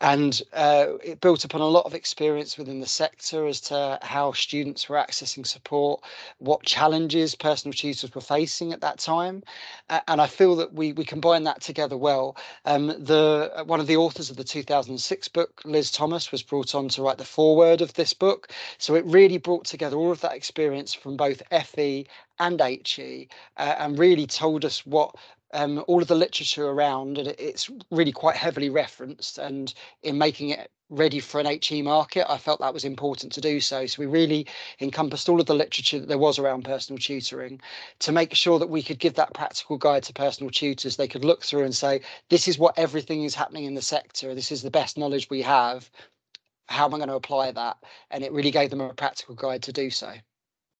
And 0.00 0.42
uh, 0.52 0.86
it 1.04 1.20
built 1.20 1.44
upon 1.44 1.60
a 1.60 1.66
lot 1.66 1.86
of 1.86 1.94
experience 1.94 2.58
within 2.58 2.80
the 2.80 2.86
sector 2.86 3.46
as 3.46 3.60
to 3.62 3.98
how 4.02 4.32
students 4.32 4.88
were 4.88 4.96
accessing 4.96 5.46
support 5.46 6.02
what 6.38 6.62
challenges 6.64 7.34
personal 7.34 7.72
tutors 7.72 8.14
were 8.14 8.20
facing 8.20 8.72
at 8.72 8.80
that 8.80 8.98
time. 8.98 9.42
And 10.08 10.20
i 10.20 10.26
feel 10.26 10.56
that 10.56 10.72
we 10.72 10.92
we 10.92 11.04
combine 11.04 11.44
that 11.44 11.60
together 11.60 11.96
well. 11.96 12.36
Um, 12.64 12.88
the 12.88 13.62
one 13.66 13.80
of 13.80 13.86
the 13.86 13.96
authors 13.96 14.30
of 14.30 14.36
the 14.36 14.44
2006 14.44 15.28
book 15.28 15.62
liz 15.64 15.90
thomas 15.90 16.32
was 16.32 16.42
brought 16.42 16.74
on 16.74 16.88
to 16.88 17.02
write 17.02 17.18
the 17.18 17.24
foreword 17.24 17.80
of 17.80 17.94
this 17.94 18.12
book. 18.12 18.48
So 18.78 18.94
it 18.94 19.04
really 19.06 19.38
brought 19.38 19.64
together 19.64 19.96
all 19.96 20.10
of 20.10 20.20
that 20.22 20.34
experience 20.34 20.92
from 20.92 21.16
both 21.16 21.42
fe 21.50 21.91
and 22.38 22.60
HE 22.60 23.28
uh, 23.56 23.74
and 23.78 23.98
really 23.98 24.26
told 24.26 24.64
us 24.64 24.84
what 24.86 25.14
um, 25.52 25.84
all 25.86 26.00
of 26.00 26.08
the 26.08 26.14
literature 26.14 26.66
around, 26.66 27.18
and 27.18 27.28
it's 27.38 27.70
really 27.90 28.12
quite 28.12 28.36
heavily 28.36 28.70
referenced. 28.70 29.38
And 29.38 29.72
in 30.02 30.18
making 30.18 30.50
it 30.50 30.70
ready 30.88 31.20
for 31.20 31.40
an 31.40 31.58
HE 31.62 31.82
market, 31.82 32.30
I 32.30 32.38
felt 32.38 32.60
that 32.60 32.74
was 32.74 32.84
important 32.84 33.32
to 33.32 33.40
do 33.40 33.60
so. 33.60 33.86
So 33.86 34.00
we 34.00 34.06
really 34.06 34.46
encompassed 34.80 35.28
all 35.28 35.40
of 35.40 35.46
the 35.46 35.54
literature 35.54 35.98
that 35.98 36.08
there 36.08 36.18
was 36.18 36.38
around 36.38 36.64
personal 36.64 36.98
tutoring 36.98 37.60
to 38.00 38.12
make 38.12 38.34
sure 38.34 38.58
that 38.58 38.68
we 38.68 38.82
could 38.82 38.98
give 38.98 39.14
that 39.14 39.34
practical 39.34 39.78
guide 39.78 40.02
to 40.04 40.12
personal 40.12 40.50
tutors. 40.50 40.96
They 40.96 41.08
could 41.08 41.24
look 41.24 41.42
through 41.42 41.64
and 41.64 41.74
say, 41.74 42.02
this 42.28 42.46
is 42.46 42.58
what 42.58 42.78
everything 42.78 43.24
is 43.24 43.34
happening 43.34 43.64
in 43.64 43.74
the 43.74 43.82
sector. 43.82 44.34
This 44.34 44.52
is 44.52 44.62
the 44.62 44.70
best 44.70 44.98
knowledge 44.98 45.30
we 45.30 45.42
have. 45.42 45.90
How 46.66 46.84
am 46.86 46.94
I 46.94 46.98
going 46.98 47.08
to 47.08 47.14
apply 47.14 47.52
that? 47.52 47.78
And 48.10 48.22
it 48.22 48.32
really 48.32 48.50
gave 48.50 48.70
them 48.70 48.80
a 48.80 48.94
practical 48.94 49.34
guide 49.34 49.62
to 49.64 49.72
do 49.72 49.90
so. 49.90 50.12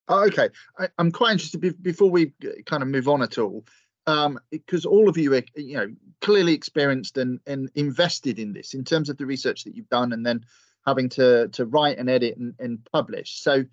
Oh, 0.07 0.25
okay, 0.25 0.49
I, 0.77 0.89
am 0.99 1.11
quite 1.11 1.31
interested 1.31 1.81
before 1.81 2.09
we 2.09 2.33
kind 2.65 2.83
of 2.83 2.89
move 2.89 3.07
on 3.07 3.21
at 3.21 3.37
all 3.37 3.65
um, 4.07 4.39
because 4.51 4.85
all 4.85 5.07
of 5.07 5.17
you 5.17 5.33
are, 5.35 5.43
you 5.55 5.77
know, 5.77 5.87
clearly 6.21 6.53
experienced 6.53 7.17
and, 7.17 7.39
and 7.47 7.69
invested 7.75 8.39
in 8.39 8.53
this 8.53 8.73
in 8.73 8.83
terms 8.83 9.09
of 9.09 9.17
the 9.17 9.25
research 9.25 9.63
that 9.63 9.75
you've 9.75 9.89
done 9.89 10.13
and 10.13 10.25
then 10.25 10.43
having 10.85 11.07
to 11.07 11.47
to 11.49 11.65
write 11.65 11.97
and 11.97 12.09
edit 12.09 12.37
and, 12.37 12.53
and 12.59 12.85
publish. 12.91 13.39
So 13.41 13.63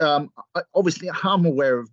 um, 0.00 0.30
I, 0.54 0.62
obviously 0.74 1.10
I'm 1.10 1.44
aware 1.44 1.78
of 1.78 1.90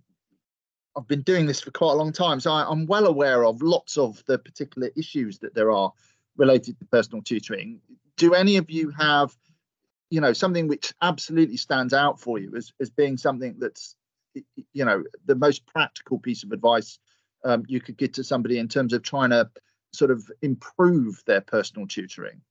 I've 0.98 1.08
been 1.08 1.24
doing 1.24 1.46
this 1.46 1.60
for 1.60 1.72
quite 1.72 1.92
a 1.92 1.96
long 1.96 2.14
time, 2.14 2.40
so 2.40 2.52
I, 2.52 2.72
am 2.72 2.86
well 2.86 3.06
aware 3.06 3.44
of 3.44 3.62
lots 3.62 3.98
of 3.98 4.24
the 4.28 4.40
particular 4.40 4.92
issues 4.96 5.40
that 5.40 5.54
there 5.54 5.72
are 5.72 5.92
related 6.38 6.80
to 6.80 6.86
personal 6.86 7.22
tutoring. 7.22 7.82
Do 8.16 8.34
any 8.34 8.56
of 8.56 8.70
you 8.70 8.92
have, 8.92 9.36
you 10.10 10.22
know, 10.22 10.34
something 10.34 10.68
which 10.68 10.94
absolutely 11.02 11.58
stands 11.58 11.94
out 11.94 12.20
for 12.20 12.38
you 12.38 12.54
as, 12.56 12.72
as 12.80 12.90
being 12.90 13.18
something 13.18 13.56
that's, 13.60 13.96
you 14.74 14.86
know, 14.86 15.04
the 15.26 15.36
most 15.36 15.66
practical 15.66 16.20
piece 16.20 16.44
of 16.44 16.52
advice 16.52 17.00
um, 17.44 17.64
you 17.68 17.80
could 17.80 17.98
get 17.98 18.14
to 18.16 18.24
somebody 18.24 18.58
in 18.58 18.68
terms 18.68 18.94
of 18.94 19.04
trying 19.04 19.30
to 19.30 19.50
sort 19.94 20.12
of 20.12 20.30
improve 20.42 21.24
their 21.26 21.42
personal 21.42 21.88
tutoring? 21.88 22.42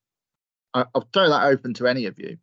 I, 0.73 0.85
will 0.95 1.09
throw 1.13 1.29
that 1.29 1.45
open 1.45 1.75
to 1.75 1.87
any 1.87 2.07
of 2.07 2.19
you. 2.19 2.39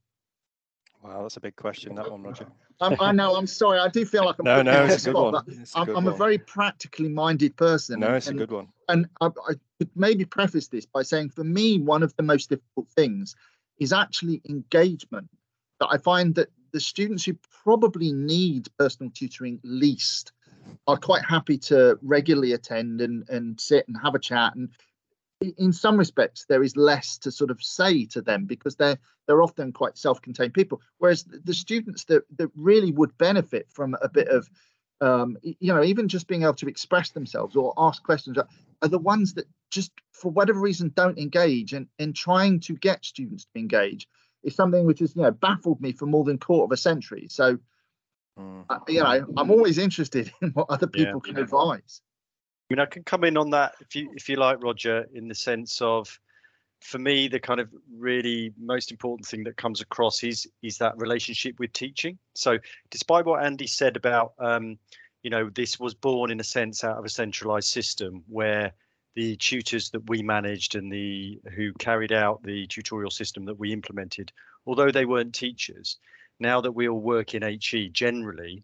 Wow, 1.04 1.24
that's 1.24 1.38
a 1.38 1.42
big 1.42 1.56
question, 1.56 1.96
that 1.96 2.12
one, 2.12 2.22
Roger. 2.22 2.48
I'm, 2.82 2.98
i 3.00 3.12
know. 3.12 3.36
I'm 3.36 3.48
sorry. 3.48 3.80
I 3.80 3.90
do 3.90 4.06
feel 4.06 4.26
like 4.26 4.38
I'm. 4.40 4.46
No, 4.46 4.62
no, 4.64 4.86
it's 4.86 5.06
a 5.06 5.12
good 5.12 5.18
spot, 5.18 5.34
one. 5.34 5.66
A 5.76 5.80
I'm, 5.80 5.98
I'm 5.98 6.08
a 6.08 6.16
very 6.16 6.40
practically 6.40 7.10
minded 7.10 7.56
person. 7.56 8.00
No, 8.00 8.16
it's 8.16 8.26
and, 8.26 8.42
a 8.42 8.46
good 8.46 8.56
one. 8.56 8.70
And 8.90 9.08
I, 9.20 9.28
I 9.28 9.54
could 9.78 9.90
maybe 9.96 10.26
preface 10.26 10.68
this 10.68 10.88
by 10.88 11.04
saying, 11.04 11.30
for 11.30 11.44
me, 11.44 11.80
one 11.80 12.02
of 12.02 12.16
the 12.16 12.24
most 12.24 12.50
difficult 12.50 12.90
things 12.90 13.36
is 13.80 13.94
actually 13.94 14.42
engagement. 14.48 15.30
That 15.80 15.90
I 15.92 15.98
find 15.98 16.36
that 16.36 16.50
the 16.72 16.80
students 16.80 17.26
who 17.26 17.34
probably 17.64 18.12
need 18.12 18.68
personal 18.78 19.12
tutoring 19.14 19.60
least 19.64 20.32
are 20.88 20.98
quite 20.98 21.24
happy 21.26 21.58
to 21.58 21.98
regularly 22.02 22.54
attend 22.54 23.02
and 23.02 23.28
and 23.30 23.60
sit 23.60 23.88
and 23.88 23.98
have 24.02 24.16
a 24.16 24.20
chat 24.20 24.56
and 24.56 24.70
in 25.58 25.74
some 25.74 25.98
respects 25.98 26.46
there 26.48 26.64
is 26.64 26.78
less 26.78 27.18
to 27.18 27.32
sort 27.32 27.50
of 27.50 27.62
say 27.64 28.06
to 28.06 28.22
them 28.22 28.46
because 28.46 28.76
they're 28.76 28.98
they're 29.28 29.42
often 29.42 29.72
quite 29.72 29.98
self-contained 29.98 30.54
people 30.54 30.80
whereas 31.00 31.24
the 31.24 31.54
students 31.54 32.06
that 32.06 32.24
that 32.38 32.50
really 32.56 32.92
would 32.92 33.18
benefit 33.18 33.68
from 33.72 33.96
a 34.02 34.10
bit 34.10 34.28
of 34.28 34.50
um, 35.02 35.36
you 35.42 35.74
know 35.74 35.84
even 35.84 36.08
just 36.08 36.28
being 36.28 36.44
able 36.44 36.54
to 36.54 36.68
express 36.68 37.10
themselves 37.10 37.56
or 37.56 37.74
ask 37.78 38.04
questions 38.04 38.38
are, 38.38 38.48
are 38.84 38.88
the 38.88 39.00
ones 39.00 39.34
that 39.34 39.48
just 39.72 39.92
for 40.12 40.32
whatever 40.32 40.60
reason 40.60 40.92
don't 40.96 41.18
engage 41.18 41.74
and 41.74 41.88
and 41.98 42.16
trying 42.16 42.60
to 42.60 42.76
get 42.76 43.04
students 43.04 43.46
to 43.46 43.60
engage 43.60 44.08
is 44.44 44.56
something 44.56 44.86
which 44.86 45.00
has 45.00 45.16
you 45.16 45.24
know 45.24 45.32
baffled 45.32 45.82
me 45.82 45.92
for 45.92 46.06
more 46.06 46.24
than 46.24 46.38
quarter 46.38 46.66
of 46.66 46.72
a 46.72 46.78
century 46.78 47.28
so 47.30 47.58
Mm. 48.40 48.66
Uh, 48.70 48.80
you 48.88 49.02
know, 49.02 49.26
I'm 49.38 49.52
always 49.52 49.78
interested 49.78 50.32
in 50.42 50.50
what 50.52 50.68
other 50.70 50.88
people 50.88 51.22
yeah, 51.26 51.34
can 51.34 51.42
advise. 51.42 52.02
I 52.70 52.74
mean, 52.74 52.80
I 52.80 52.86
can 52.86 53.04
come 53.04 53.24
in 53.24 53.38
on 53.38 53.50
that 53.52 53.74
if 53.82 53.96
you 53.96 54.12
if 54.16 54.30
you 54.30 54.38
like, 54.38 54.64
Roger, 54.64 55.06
in 55.14 55.28
the 55.28 55.36
sense 55.36 55.82
of, 55.82 56.20
for 56.82 57.00
me, 57.00 57.28
the 57.28 57.40
kind 57.40 57.60
of 57.60 57.70
really 57.94 58.54
most 58.58 58.92
important 58.92 59.28
thing 59.28 59.44
that 59.44 59.58
comes 59.58 59.82
across 59.82 60.24
is 60.24 60.48
is 60.64 60.78
that 60.78 60.98
relationship 60.98 61.60
with 61.60 61.74
teaching. 61.74 62.18
So, 62.36 62.58
despite 62.90 63.26
what 63.26 63.44
Andy 63.44 63.68
said 63.68 63.98
about, 63.98 64.34
um, 64.40 64.78
you 65.22 65.30
know, 65.30 65.50
this 65.54 65.80
was 65.80 65.94
born 65.94 66.32
in 66.32 66.40
a 66.40 66.46
sense 66.46 66.84
out 66.84 66.98
of 66.98 67.06
a 67.06 67.10
centralized 67.10 67.68
system 67.68 68.24
where 68.28 68.72
the 69.16 69.36
tutors 69.38 69.90
that 69.92 70.10
we 70.10 70.22
managed 70.22 70.76
and 70.76 70.92
the 70.92 71.40
who 71.56 71.74
carried 71.74 72.12
out 72.12 72.44
the 72.44 72.68
tutorial 72.68 73.12
system 73.12 73.46
that 73.46 73.60
we 73.60 73.74
implemented, 73.74 74.32
although 74.66 74.92
they 74.92 75.06
weren't 75.06 75.36
teachers, 75.36 75.98
now 76.40 76.62
that 76.62 76.72
we 76.72 76.88
all 76.88 77.00
work 77.00 77.36
in 77.36 77.44
HE 77.44 77.90
generally, 77.90 78.64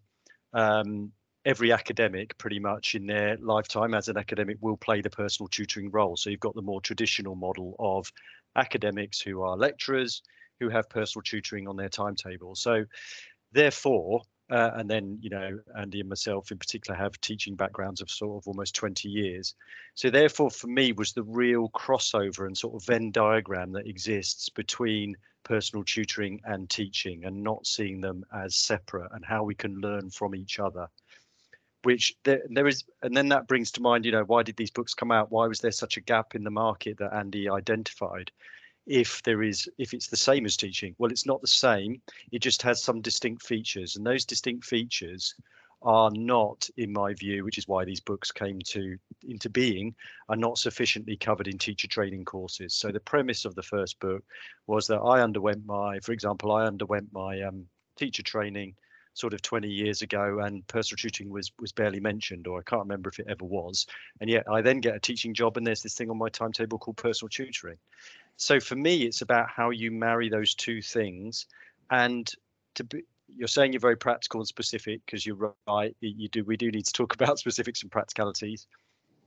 um, 0.52 1.12
every 1.44 1.72
academic 1.72 2.36
pretty 2.38 2.58
much 2.58 2.94
in 2.94 3.06
their 3.06 3.36
lifetime 3.38 3.94
as 3.94 4.08
an 4.08 4.16
academic 4.16 4.58
will 4.60 4.76
play 4.76 5.00
the 5.00 5.10
personal 5.10 5.48
tutoring 5.48 5.90
role. 5.90 6.16
So 6.16 6.30
you've 6.30 6.40
got 6.40 6.54
the 6.54 6.62
more 6.62 6.80
traditional 6.80 7.34
model 7.34 7.76
of 7.78 8.10
academics 8.56 9.20
who 9.20 9.42
are 9.42 9.56
lecturers 9.56 10.22
who 10.60 10.68
have 10.68 10.90
personal 10.90 11.22
tutoring 11.22 11.68
on 11.68 11.76
their 11.76 11.88
timetable. 11.88 12.54
So 12.54 12.84
therefore, 13.52 14.22
uh, 14.50 14.70
and 14.74 14.88
then 14.88 15.18
you 15.20 15.30
know 15.30 15.58
Andy 15.76 16.00
and 16.00 16.08
myself 16.08 16.50
in 16.50 16.58
particular 16.58 16.96
have 16.98 17.20
teaching 17.20 17.54
backgrounds 17.54 18.00
of 18.00 18.10
sort 18.10 18.42
of 18.42 18.48
almost 18.48 18.74
20 18.74 19.08
years. 19.08 19.54
So 19.94 20.10
therefore, 20.10 20.50
for 20.50 20.68
me, 20.68 20.92
was 20.92 21.12
the 21.12 21.22
real 21.22 21.68
crossover 21.70 22.46
and 22.46 22.56
sort 22.56 22.74
of 22.74 22.86
Venn 22.86 23.10
diagram 23.10 23.72
that 23.72 23.86
exists 23.86 24.48
between 24.48 25.16
personal 25.44 25.84
tutoring 25.84 26.40
and 26.44 26.68
teaching 26.68 27.24
and 27.24 27.42
not 27.42 27.66
seeing 27.66 28.00
them 28.00 28.24
as 28.34 28.56
separate 28.56 29.10
and 29.12 29.24
how 29.24 29.42
we 29.42 29.54
can 29.54 29.80
learn 29.80 30.10
from 30.10 30.34
each 30.34 30.58
other 30.58 30.88
which 31.84 32.14
there, 32.24 32.42
there 32.50 32.66
is 32.66 32.84
and 33.02 33.16
then 33.16 33.28
that 33.28 33.46
brings 33.46 33.70
to 33.70 33.80
mind 33.80 34.04
you 34.04 34.12
know 34.12 34.24
why 34.24 34.42
did 34.42 34.56
these 34.56 34.70
books 34.70 34.94
come 34.94 35.10
out 35.10 35.30
why 35.30 35.46
was 35.46 35.60
there 35.60 35.70
such 35.70 35.96
a 35.96 36.00
gap 36.02 36.34
in 36.34 36.44
the 36.44 36.50
market 36.50 36.98
that 36.98 37.14
andy 37.14 37.48
identified 37.48 38.30
if 38.88 39.22
there 39.22 39.42
is 39.42 39.68
if 39.78 39.94
it's 39.94 40.08
the 40.08 40.16
same 40.16 40.44
as 40.46 40.56
teaching 40.56 40.94
well 40.98 41.10
it's 41.10 41.26
not 41.26 41.40
the 41.40 41.46
same 41.46 42.00
it 42.32 42.40
just 42.40 42.62
has 42.62 42.82
some 42.82 43.00
distinct 43.00 43.42
features 43.42 43.96
and 43.96 44.06
those 44.06 44.24
distinct 44.24 44.64
features 44.64 45.34
are 45.82 46.10
not, 46.10 46.68
in 46.76 46.92
my 46.92 47.14
view, 47.14 47.44
which 47.44 47.58
is 47.58 47.68
why 47.68 47.84
these 47.84 48.00
books 48.00 48.32
came 48.32 48.60
to 48.60 48.98
into 49.28 49.48
being, 49.48 49.94
are 50.28 50.36
not 50.36 50.58
sufficiently 50.58 51.16
covered 51.16 51.46
in 51.46 51.58
teacher 51.58 51.86
training 51.86 52.24
courses. 52.24 52.74
So 52.74 52.90
the 52.90 53.00
premise 53.00 53.44
of 53.44 53.54
the 53.54 53.62
first 53.62 54.00
book 54.00 54.24
was 54.66 54.86
that 54.88 54.98
I 54.98 55.20
underwent 55.22 55.64
my, 55.66 56.00
for 56.00 56.12
example, 56.12 56.52
I 56.52 56.66
underwent 56.66 57.12
my 57.12 57.42
um, 57.42 57.66
teacher 57.96 58.22
training 58.22 58.74
sort 59.14 59.34
of 59.34 59.42
20 59.42 59.68
years 59.68 60.02
ago 60.02 60.40
and 60.40 60.66
personal 60.66 60.96
tutoring 60.96 61.30
was 61.30 61.50
was 61.60 61.72
barely 61.72 62.00
mentioned 62.00 62.46
or 62.46 62.58
I 62.58 62.62
can't 62.62 62.82
remember 62.82 63.10
if 63.10 63.18
it 63.18 63.26
ever 63.28 63.44
was 63.44 63.86
and 64.20 64.30
yet 64.30 64.44
I 64.50 64.60
then 64.60 64.80
get 64.80 64.94
a 64.94 65.00
teaching 65.00 65.34
job 65.34 65.56
and 65.56 65.66
there's 65.66 65.82
this 65.82 65.94
thing 65.94 66.10
on 66.10 66.18
my 66.18 66.28
timetable 66.28 66.78
called 66.78 66.96
personal 66.96 67.28
tutoring 67.28 67.78
so 68.36 68.60
for 68.60 68.76
me 68.76 69.02
it's 69.02 69.22
about 69.22 69.48
how 69.48 69.70
you 69.70 69.90
marry 69.90 70.28
those 70.28 70.54
two 70.54 70.80
things 70.82 71.46
and 71.90 72.30
to 72.74 72.84
be 72.84 73.02
you're 73.36 73.48
saying 73.48 73.72
you're 73.72 73.80
very 73.80 73.96
practical 73.96 74.40
and 74.40 74.48
specific 74.48 75.04
because 75.04 75.26
you're 75.26 75.54
right. 75.66 75.94
You 76.00 76.28
do. 76.28 76.44
We 76.44 76.56
do 76.56 76.70
need 76.70 76.86
to 76.86 76.92
talk 76.92 77.14
about 77.20 77.38
specifics 77.38 77.82
and 77.82 77.90
practicalities. 77.90 78.66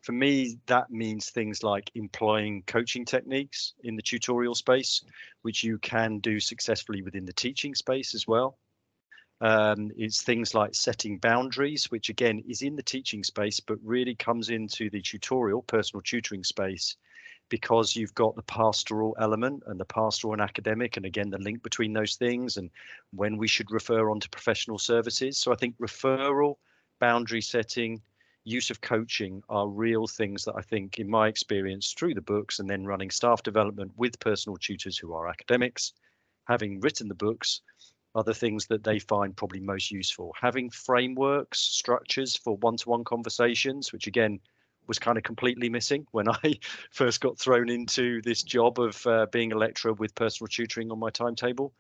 For 0.02 0.14
me, 0.14 0.58
that 0.66 0.90
means 0.90 1.30
things 1.30 1.62
like 1.62 1.92
employing 1.94 2.64
coaching 2.66 3.06
techniques 3.06 3.74
in 3.84 3.96
the 3.96 4.02
tutorial 4.02 4.56
space, 4.56 5.04
which 5.44 5.64
you 5.64 5.78
can 5.78 6.18
do 6.20 6.40
successfully 6.40 7.04
within 7.04 7.26
the 7.26 7.34
teaching 7.34 7.76
space 7.76 8.16
as 8.16 8.28
well. 8.28 8.58
Um, 9.42 9.92
it's 9.98 10.22
things 10.22 10.54
like 10.54 10.76
setting 10.76 11.18
boundaries, 11.18 11.90
which 11.90 12.10
again 12.10 12.44
is 12.48 12.62
in 12.62 12.76
the 12.76 12.84
teaching 12.84 13.24
space, 13.24 13.60
but 13.60 13.80
really 13.84 14.16
comes 14.16 14.50
into 14.50 14.90
the 14.90 15.02
tutorial, 15.02 15.64
personal 15.64 16.02
tutoring 16.04 16.44
space 16.44 16.96
because 17.50 17.98
you've 17.98 18.16
got 18.16 18.36
the 18.36 18.44
pastoral 18.44 19.16
element 19.20 19.62
and 19.68 19.78
the 19.78 19.86
pastoral 19.86 20.34
and 20.34 20.42
academic, 20.42 20.96
and 20.96 21.06
again, 21.06 21.30
the 21.30 21.38
link 21.38 21.62
between 21.62 21.92
those 21.92 22.16
things 22.16 22.56
and 22.56 22.70
when 23.12 23.36
we 23.36 23.48
should 23.48 23.70
refer 23.72 24.10
on 24.10 24.22
to 24.22 24.30
professional 24.30 24.80
services. 24.80 25.38
So 25.38 25.52
I 25.52 25.56
think 25.56 25.78
referral, 25.78 26.56
boundary 27.00 27.42
setting, 27.42 28.02
use 28.46 28.70
of 28.70 28.80
coaching 28.80 29.44
are 29.50 29.68
real 29.68 30.08
things 30.08 30.46
that 30.46 30.56
I 30.56 30.62
think, 30.62 30.98
in 30.98 31.10
my 31.10 31.28
experience, 31.28 31.94
through 31.94 32.14
the 32.14 32.22
books 32.22 32.60
and 32.60 32.70
then 32.70 32.86
running 32.86 33.12
staff 33.12 33.44
development 33.44 33.92
with 33.98 34.20
personal 34.20 34.58
tutors 34.58 34.98
who 34.98 35.14
are 35.14 35.28
academics, 35.28 35.92
having 36.48 36.80
written 36.80 37.10
the 37.10 37.16
books, 37.16 37.62
are 38.16 38.24
the 38.24 38.34
things 38.34 38.68
that 38.68 38.84
they 38.84 39.00
find 39.00 39.36
probably 39.36 39.60
most 39.60 39.92
useful. 39.92 40.34
Having 40.40 40.72
frameworks, 40.72 41.60
structures 41.60 42.36
for 42.36 42.58
one 42.58 42.78
to 42.78 42.90
one 42.90 43.04
conversations, 43.04 43.94
which 43.94 44.08
again, 44.08 44.40
was 44.88 45.00
kind 45.00 45.18
of 45.18 45.24
completely 45.24 45.70
missing 45.70 46.06
when 46.12 46.28
I 46.28 46.60
first 46.92 47.22
got 47.22 47.40
thrown 47.40 47.70
into 47.70 48.22
this 48.24 48.44
job 48.44 48.80
of 48.80 49.06
uh, 49.08 49.28
being 49.32 49.54
a 49.54 49.58
lecturer 49.58 49.94
with 49.94 50.14
personal 50.16 50.48
tutoring 50.48 50.92
on 50.92 51.00
my 51.00 51.10
timetable. 51.10 51.74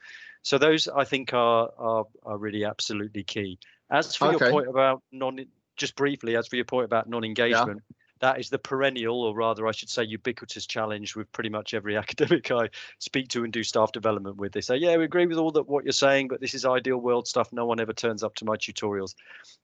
So 0.44 0.58
those 0.58 0.88
I 0.88 1.04
think 1.04 1.34
are 1.34 1.70
are, 1.78 2.06
are 2.24 2.38
really 2.38 2.64
absolutely 2.64 3.24
key. 3.24 3.60
As 3.90 4.16
for 4.16 4.30
okay. 4.30 4.46
your 4.46 4.52
point 4.52 4.68
about 4.70 5.04
non, 5.12 5.46
just 5.76 5.96
briefly, 5.96 6.38
as 6.38 6.48
for 6.48 6.56
your 6.56 6.66
point 6.66 6.86
about 6.86 7.10
non-engagement, 7.10 7.82
yeah 7.90 7.96
that 8.22 8.40
is 8.40 8.50
the 8.50 8.60
perennial, 8.60 9.22
or 9.24 9.36
rather, 9.36 9.68
I 9.68 9.72
should 9.72 9.90
say, 9.90 10.04
ubiquitous 10.04 10.66
challenge 10.66 11.16
with 11.16 11.32
pretty 11.32 11.50
much 11.50 11.74
every 11.74 11.98
academic 12.04 12.50
I 12.52 12.70
speak 13.00 13.28
to 13.30 13.44
and 13.44 13.52
do 13.52 13.64
staff 13.64 13.92
development 13.92 14.38
with. 14.38 14.54
They 14.54 14.62
say, 14.62 14.78
"Yeah, 14.78 14.96
we 14.98 15.04
agree 15.04 15.26
with 15.26 15.38
all 15.38 15.52
that 15.52 15.68
what 15.68 15.84
you're 15.84 15.92
saying, 15.92 16.30
but 16.30 16.40
this 16.40 16.54
is 16.54 16.66
ideal 16.66 16.98
world 16.98 17.28
stuff. 17.28 17.52
No 17.52 17.66
one 17.66 17.80
ever 17.80 17.94
turns 17.94 18.24
up 18.24 18.36
to 18.36 18.46
my 18.46 18.56
tutorials," 18.56 19.16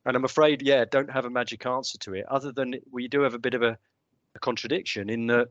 and 0.06 0.16
I'm 0.16 0.26
afraid, 0.26 0.62
yeah, 0.62 0.86
don't 0.86 1.10
have 1.10 1.26
a 1.26 1.30
magic 1.30 1.66
answer 1.66 1.98
to 2.00 2.14
it, 2.14 2.26
other 2.28 2.52
than 2.52 2.76
we 2.92 3.08
do 3.08 3.22
have 3.22 3.34
a 3.34 3.40
bit 3.40 3.54
of 3.54 3.62
a 3.64 3.78
contradiction 4.42 5.10
in 5.10 5.28
that 5.28 5.50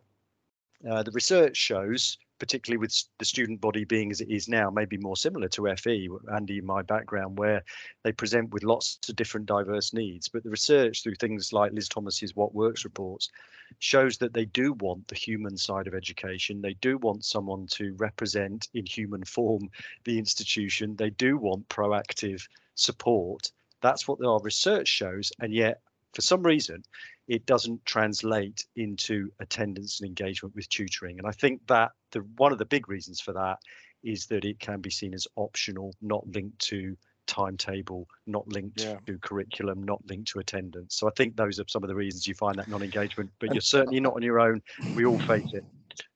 uh, 0.88 1.02
the 1.02 1.10
research 1.12 1.56
shows 1.56 2.18
particularly 2.38 2.78
with 2.78 2.94
the 3.18 3.24
student 3.24 3.60
body 3.60 3.84
being 3.84 4.10
as 4.10 4.20
it 4.20 4.30
is 4.30 4.48
now, 4.48 4.70
maybe 4.70 4.96
more 4.98 5.16
similar 5.16 5.48
to 5.48 5.74
FE, 5.76 6.08
Andy, 6.34 6.60
my 6.60 6.82
background, 6.82 7.38
where 7.38 7.62
they 8.02 8.12
present 8.12 8.50
with 8.50 8.64
lots 8.64 8.98
of 9.08 9.16
different 9.16 9.46
diverse 9.46 9.92
needs. 9.92 10.28
But 10.28 10.44
the 10.44 10.50
research 10.50 11.02
through 11.02 11.14
things 11.16 11.52
like 11.52 11.72
Liz 11.72 11.88
Thomas's 11.88 12.36
What 12.36 12.54
Works 12.54 12.84
reports 12.84 13.30
shows 13.78 14.18
that 14.18 14.32
they 14.32 14.44
do 14.44 14.74
want 14.74 15.08
the 15.08 15.14
human 15.14 15.56
side 15.56 15.86
of 15.86 15.94
education. 15.94 16.60
They 16.60 16.74
do 16.74 16.98
want 16.98 17.24
someone 17.24 17.66
to 17.72 17.94
represent 17.98 18.68
in 18.74 18.86
human 18.86 19.24
form 19.24 19.70
the 20.04 20.18
institution. 20.18 20.96
They 20.96 21.10
do 21.10 21.36
want 21.36 21.68
proactive 21.68 22.46
support. 22.74 23.50
That's 23.80 24.06
what 24.06 24.24
our 24.24 24.40
research 24.42 24.88
shows. 24.88 25.32
And 25.40 25.52
yet, 25.52 25.80
for 26.14 26.22
some 26.22 26.42
reason, 26.42 26.82
it 27.28 27.46
doesn't 27.46 27.84
translate 27.84 28.64
into 28.76 29.30
attendance 29.40 30.00
and 30.00 30.08
engagement 30.08 30.54
with 30.54 30.68
tutoring. 30.68 31.18
And 31.18 31.26
I 31.26 31.32
think 31.32 31.60
that 31.66 31.92
the 32.12 32.20
one 32.36 32.52
of 32.52 32.58
the 32.58 32.64
big 32.64 32.88
reasons 32.88 33.20
for 33.20 33.32
that 33.32 33.58
is 34.02 34.26
that 34.26 34.44
it 34.44 34.60
can 34.60 34.80
be 34.80 34.90
seen 34.90 35.14
as 35.14 35.26
optional, 35.36 35.94
not 36.00 36.26
linked 36.28 36.58
to 36.60 36.96
timetable, 37.26 38.06
not 38.26 38.46
linked 38.48 38.82
yeah. 38.82 38.96
to 39.06 39.18
curriculum, 39.18 39.82
not 39.82 40.00
linked 40.06 40.28
to 40.28 40.38
attendance. 40.38 40.94
So 40.94 41.08
I 41.08 41.10
think 41.16 41.36
those 41.36 41.58
are 41.58 41.64
some 41.66 41.82
of 41.82 41.88
the 41.88 41.94
reasons 41.94 42.26
you 42.26 42.34
find 42.34 42.56
that 42.58 42.68
non-engagement, 42.68 43.30
but 43.40 43.52
you're 43.52 43.60
certainly 43.60 43.98
not 43.98 44.14
on 44.14 44.22
your 44.22 44.38
own. 44.38 44.62
We 44.94 45.04
all 45.04 45.18
face 45.20 45.52
it. 45.52 45.64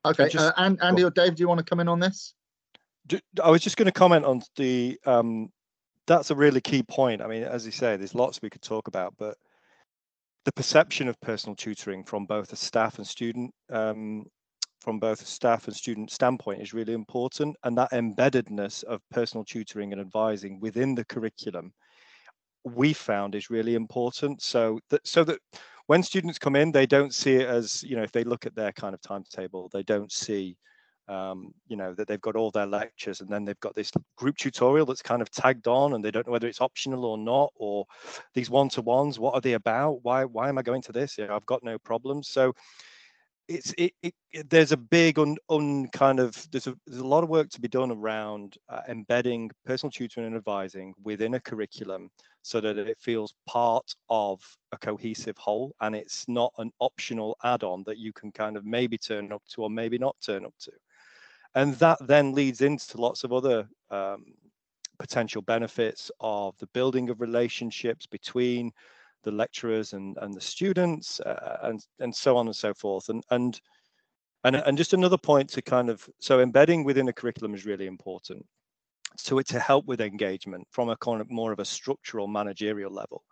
Okay, 0.04 0.28
just, 0.28 0.44
uh, 0.44 0.52
and 0.56 0.80
Andy 0.82 1.02
or 1.02 1.10
Dave, 1.10 1.34
do 1.34 1.40
you 1.40 1.48
want 1.48 1.58
to 1.58 1.64
come 1.64 1.80
in 1.80 1.88
on 1.88 1.98
this? 1.98 2.34
I 3.42 3.50
was 3.50 3.60
just 3.60 3.76
going 3.76 3.86
to 3.86 3.92
comment 3.92 4.24
on 4.24 4.42
the. 4.56 4.98
Um, 5.04 5.50
that's 6.06 6.30
a 6.30 6.34
really 6.34 6.60
key 6.60 6.82
point. 6.82 7.22
I 7.22 7.26
mean, 7.26 7.42
as 7.42 7.66
you 7.66 7.72
say, 7.72 7.96
there's 7.96 8.14
lots 8.14 8.42
we 8.42 8.50
could 8.50 8.62
talk 8.62 8.88
about, 8.88 9.14
but 9.16 9.36
the 10.44 10.52
perception 10.52 11.08
of 11.08 11.20
personal 11.20 11.54
tutoring 11.54 12.04
from 12.04 12.26
both 12.26 12.52
a 12.52 12.56
staff 12.56 12.98
and 12.98 13.06
student 13.06 13.52
um, 13.70 14.24
from 14.80 14.98
both 14.98 15.20
a 15.20 15.26
staff 15.26 15.66
and 15.66 15.76
student 15.76 16.10
standpoint 16.10 16.62
is 16.62 16.72
really 16.72 16.94
important 16.94 17.54
and 17.64 17.76
that 17.76 17.92
embeddedness 17.92 18.82
of 18.84 19.02
personal 19.10 19.44
tutoring 19.44 19.92
and 19.92 20.00
advising 20.00 20.58
within 20.60 20.94
the 20.94 21.04
curriculum 21.04 21.72
we 22.64 22.92
found 22.92 23.34
is 23.34 23.50
really 23.50 23.74
important. 23.74 24.42
So 24.42 24.78
that 24.90 25.06
so 25.06 25.24
that 25.24 25.40
when 25.86 26.02
students 26.02 26.38
come 26.38 26.56
in 26.56 26.72
they 26.72 26.86
don't 26.86 27.14
see 27.14 27.36
it 27.36 27.48
as 27.48 27.82
you 27.82 27.96
know 27.96 28.02
if 28.02 28.12
they 28.12 28.24
look 28.24 28.46
at 28.46 28.54
their 28.54 28.72
kind 28.72 28.94
of 28.94 29.00
timetable 29.00 29.68
they 29.72 29.82
don't 29.82 30.12
see 30.12 30.56
um, 31.10 31.52
you 31.66 31.76
know 31.76 31.92
that 31.94 32.06
they've 32.06 32.20
got 32.20 32.36
all 32.36 32.50
their 32.50 32.66
lectures 32.66 33.20
and 33.20 33.28
then 33.28 33.44
they've 33.44 33.60
got 33.60 33.74
this 33.74 33.90
group 34.16 34.36
tutorial 34.36 34.86
that's 34.86 35.02
kind 35.02 35.20
of 35.20 35.30
tagged 35.30 35.66
on 35.66 35.94
and 35.94 36.04
they 36.04 36.10
don't 36.10 36.26
know 36.26 36.32
whether 36.32 36.46
it's 36.46 36.60
optional 36.60 37.04
or 37.04 37.18
not 37.18 37.52
or 37.56 37.84
these 38.34 38.48
one-to-ones 38.48 39.18
what 39.18 39.34
are 39.34 39.40
they 39.40 39.54
about? 39.54 40.04
Why 40.04 40.24
why 40.24 40.48
am 40.48 40.58
i 40.58 40.62
going 40.62 40.82
to 40.82 40.92
this? 40.92 41.18
Yeah 41.18 41.34
i've 41.34 41.46
got 41.46 41.64
no 41.64 41.78
problems. 41.78 42.28
So 42.28 42.54
it's 43.48 43.74
it, 43.76 43.92
it, 44.02 44.14
it, 44.32 44.48
there's 44.48 44.70
a 44.70 44.76
big 44.76 45.18
un, 45.18 45.36
un 45.48 45.88
kind 45.88 46.20
of 46.20 46.46
there's 46.52 46.68
a 46.68 46.76
there's 46.86 47.00
a 47.00 47.06
lot 47.06 47.24
of 47.24 47.30
work 47.30 47.50
to 47.50 47.60
be 47.60 47.66
done 47.66 47.90
around 47.90 48.56
uh, 48.68 48.82
embedding 48.88 49.50
personal 49.66 49.90
tutoring 49.90 50.28
and 50.28 50.36
advising 50.36 50.94
within 51.02 51.34
a 51.34 51.40
curriculum 51.40 52.08
so 52.42 52.60
that 52.60 52.78
it 52.78 52.96
feels 53.00 53.34
part 53.46 53.92
of 54.08 54.40
a 54.72 54.78
cohesive 54.78 55.36
whole 55.36 55.74
and 55.80 55.96
it's 55.96 56.26
not 56.28 56.52
an 56.58 56.70
optional 56.78 57.36
add-on 57.42 57.82
that 57.84 57.98
you 57.98 58.12
can 58.12 58.30
kind 58.30 58.56
of 58.56 58.64
maybe 58.64 58.96
turn 58.96 59.32
up 59.32 59.42
to 59.48 59.62
or 59.62 59.68
maybe 59.68 59.98
not 59.98 60.16
turn 60.24 60.44
up 60.44 60.54
to 60.60 60.70
and 61.54 61.74
that 61.74 61.98
then 62.06 62.32
leads 62.32 62.60
into 62.60 63.00
lots 63.00 63.24
of 63.24 63.32
other 63.32 63.68
um, 63.90 64.24
potential 64.98 65.42
benefits 65.42 66.10
of 66.20 66.56
the 66.58 66.66
building 66.68 67.10
of 67.10 67.20
relationships 67.20 68.06
between 68.06 68.70
the 69.24 69.30
lecturers 69.30 69.92
and, 69.92 70.16
and 70.20 70.32
the 70.34 70.40
students 70.40 71.20
uh, 71.20 71.58
and 71.62 71.84
and 71.98 72.14
so 72.14 72.36
on 72.36 72.46
and 72.46 72.56
so 72.56 72.72
forth. 72.72 73.08
And 73.08 73.22
and 73.30 73.60
and 74.44 74.56
and 74.56 74.78
just 74.78 74.94
another 74.94 75.18
point 75.18 75.50
to 75.50 75.62
kind 75.62 75.90
of 75.90 76.08
so 76.20 76.40
embedding 76.40 76.84
within 76.84 77.08
a 77.08 77.12
curriculum 77.12 77.54
is 77.54 77.66
really 77.66 77.86
important. 77.86 78.44
So 79.16 79.38
it 79.38 79.48
to 79.48 79.58
help 79.58 79.86
with 79.86 80.00
engagement 80.00 80.68
from 80.70 80.88
a 80.88 80.96
kind 80.96 81.20
of 81.20 81.30
more 81.30 81.52
of 81.52 81.58
a 81.58 81.64
structural 81.64 82.28
managerial 82.28 82.92
level. 82.92 83.24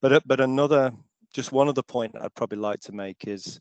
But 0.00 0.22
but 0.26 0.40
another 0.40 0.92
just 1.32 1.52
one 1.52 1.68
other 1.68 1.82
point 1.82 2.14
i'd 2.20 2.34
probably 2.34 2.58
like 2.58 2.80
to 2.80 2.92
make 2.92 3.26
is 3.26 3.60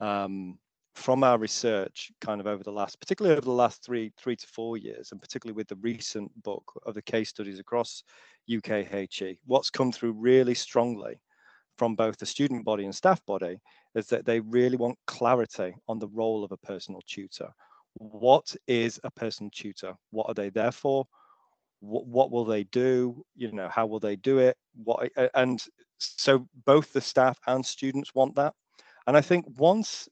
um, 0.00 0.58
from 0.94 1.24
our 1.24 1.38
research 1.38 2.12
kind 2.20 2.40
of 2.40 2.46
over 2.46 2.62
the 2.62 2.70
last 2.70 3.00
particularly 3.00 3.32
over 3.34 3.44
the 3.44 3.50
last 3.50 3.82
three 3.84 4.12
three 4.18 4.36
to 4.36 4.46
four 4.46 4.76
years 4.76 5.10
and 5.10 5.20
particularly 5.20 5.56
with 5.56 5.68
the 5.68 5.76
recent 5.76 6.30
book 6.42 6.64
of 6.84 6.94
the 6.94 7.02
case 7.02 7.30
studies 7.30 7.58
across 7.58 8.02
UKHE 8.50 9.38
what's 9.46 9.70
come 9.70 9.90
through 9.90 10.12
really 10.12 10.54
strongly 10.54 11.18
from 11.76 11.94
both 11.94 12.18
the 12.18 12.26
student 12.26 12.64
body 12.64 12.84
and 12.84 12.94
staff 12.94 13.24
body 13.26 13.58
is 13.94 14.06
that 14.08 14.24
they 14.24 14.40
really 14.40 14.76
want 14.76 14.98
clarity 15.06 15.74
on 15.88 15.98
the 15.98 16.08
role 16.08 16.44
of 16.44 16.52
a 16.52 16.56
personal 16.56 17.00
tutor. 17.06 17.48
What 17.94 18.54
is 18.66 19.00
a 19.04 19.10
personal 19.10 19.50
tutor? 19.52 19.94
What 20.10 20.26
are 20.28 20.34
they 20.34 20.50
there 20.50 20.72
for? 20.72 21.06
What, 21.80 22.06
what 22.06 22.30
will 22.30 22.44
they 22.44 22.64
do? 22.64 23.24
You 23.34 23.52
know 23.52 23.68
how 23.68 23.86
will 23.86 24.00
they 24.00 24.16
do 24.16 24.38
it? 24.38 24.56
What 24.84 25.10
and 25.34 25.62
so 25.98 26.46
both 26.64 26.92
the 26.92 27.00
staff 27.00 27.38
and 27.46 27.64
students 27.64 28.14
want 28.14 28.34
that. 28.36 28.54
And 29.06 29.16
i 29.16 29.20
think 29.20 29.44
once 29.58 30.08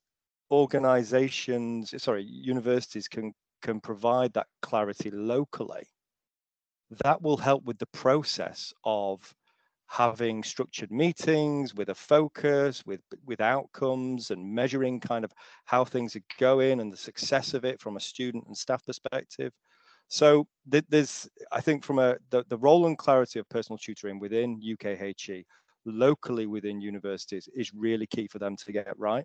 organizations, 0.51 1.95
sorry, 2.03 2.25
universities 2.25 3.09
can 3.09 3.33
can 3.63 3.81
provide 3.81 4.33
that 4.33 4.47
clarity 4.63 5.11
locally, 5.11 5.85
that 7.05 7.23
will 7.23 7.37
help 7.37 7.65
with 7.65 7.79
the 7.79 7.87
process 7.87 8.73
of 8.85 9.35
having 9.87 10.43
structured 10.45 10.91
meetings 10.91 11.75
with 11.75 11.89
a 11.89 11.95
focus, 11.95 12.85
with 12.87 13.01
with 13.27 13.41
outcomes 13.41 14.31
and 14.31 14.55
measuring 14.55 15.01
kind 15.01 15.25
of 15.25 15.33
how 15.65 15.85
things 15.85 16.17
are 16.17 16.23
going 16.39 16.81
and 16.81 16.93
the 16.93 16.97
success 16.97 17.55
of 17.55 17.65
it 17.65 17.81
from 17.81 17.97
a 17.97 18.01
student 18.01 18.45
and 18.47 18.57
staff 18.57 18.85
perspective. 18.87 19.53
So 20.09 20.49
there's, 20.67 21.29
I 21.53 21.61
think, 21.61 21.85
from 21.85 21.99
a 22.01 22.17
the, 22.31 22.45
the 22.49 22.59
role 22.59 22.87
and 22.87 22.99
clarity 22.99 23.39
of 23.39 23.49
personal 23.49 23.79
tutoring 23.79 24.19
within 24.19 24.61
UKHE, 24.61 25.45
locally 25.85 26.47
within 26.47 26.81
universities, 26.81 27.49
is 27.55 27.73
really 27.75 28.07
key 28.07 28.27
for 28.29 28.39
them 28.41 28.57
to 28.57 28.73
get 28.73 28.99
right 28.99 29.25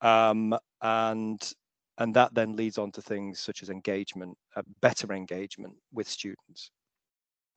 um, 0.00 0.56
and 0.82 1.52
and 1.98 2.14
that 2.14 2.34
then 2.34 2.56
leads 2.56 2.76
on 2.78 2.92
to 2.92 3.00
things 3.00 3.40
such 3.40 3.62
as 3.62 3.70
engagement, 3.70 4.36
uh, 4.54 4.62
better 4.82 5.12
engagement 5.12 5.74
with 5.92 6.08
students. 6.08 6.70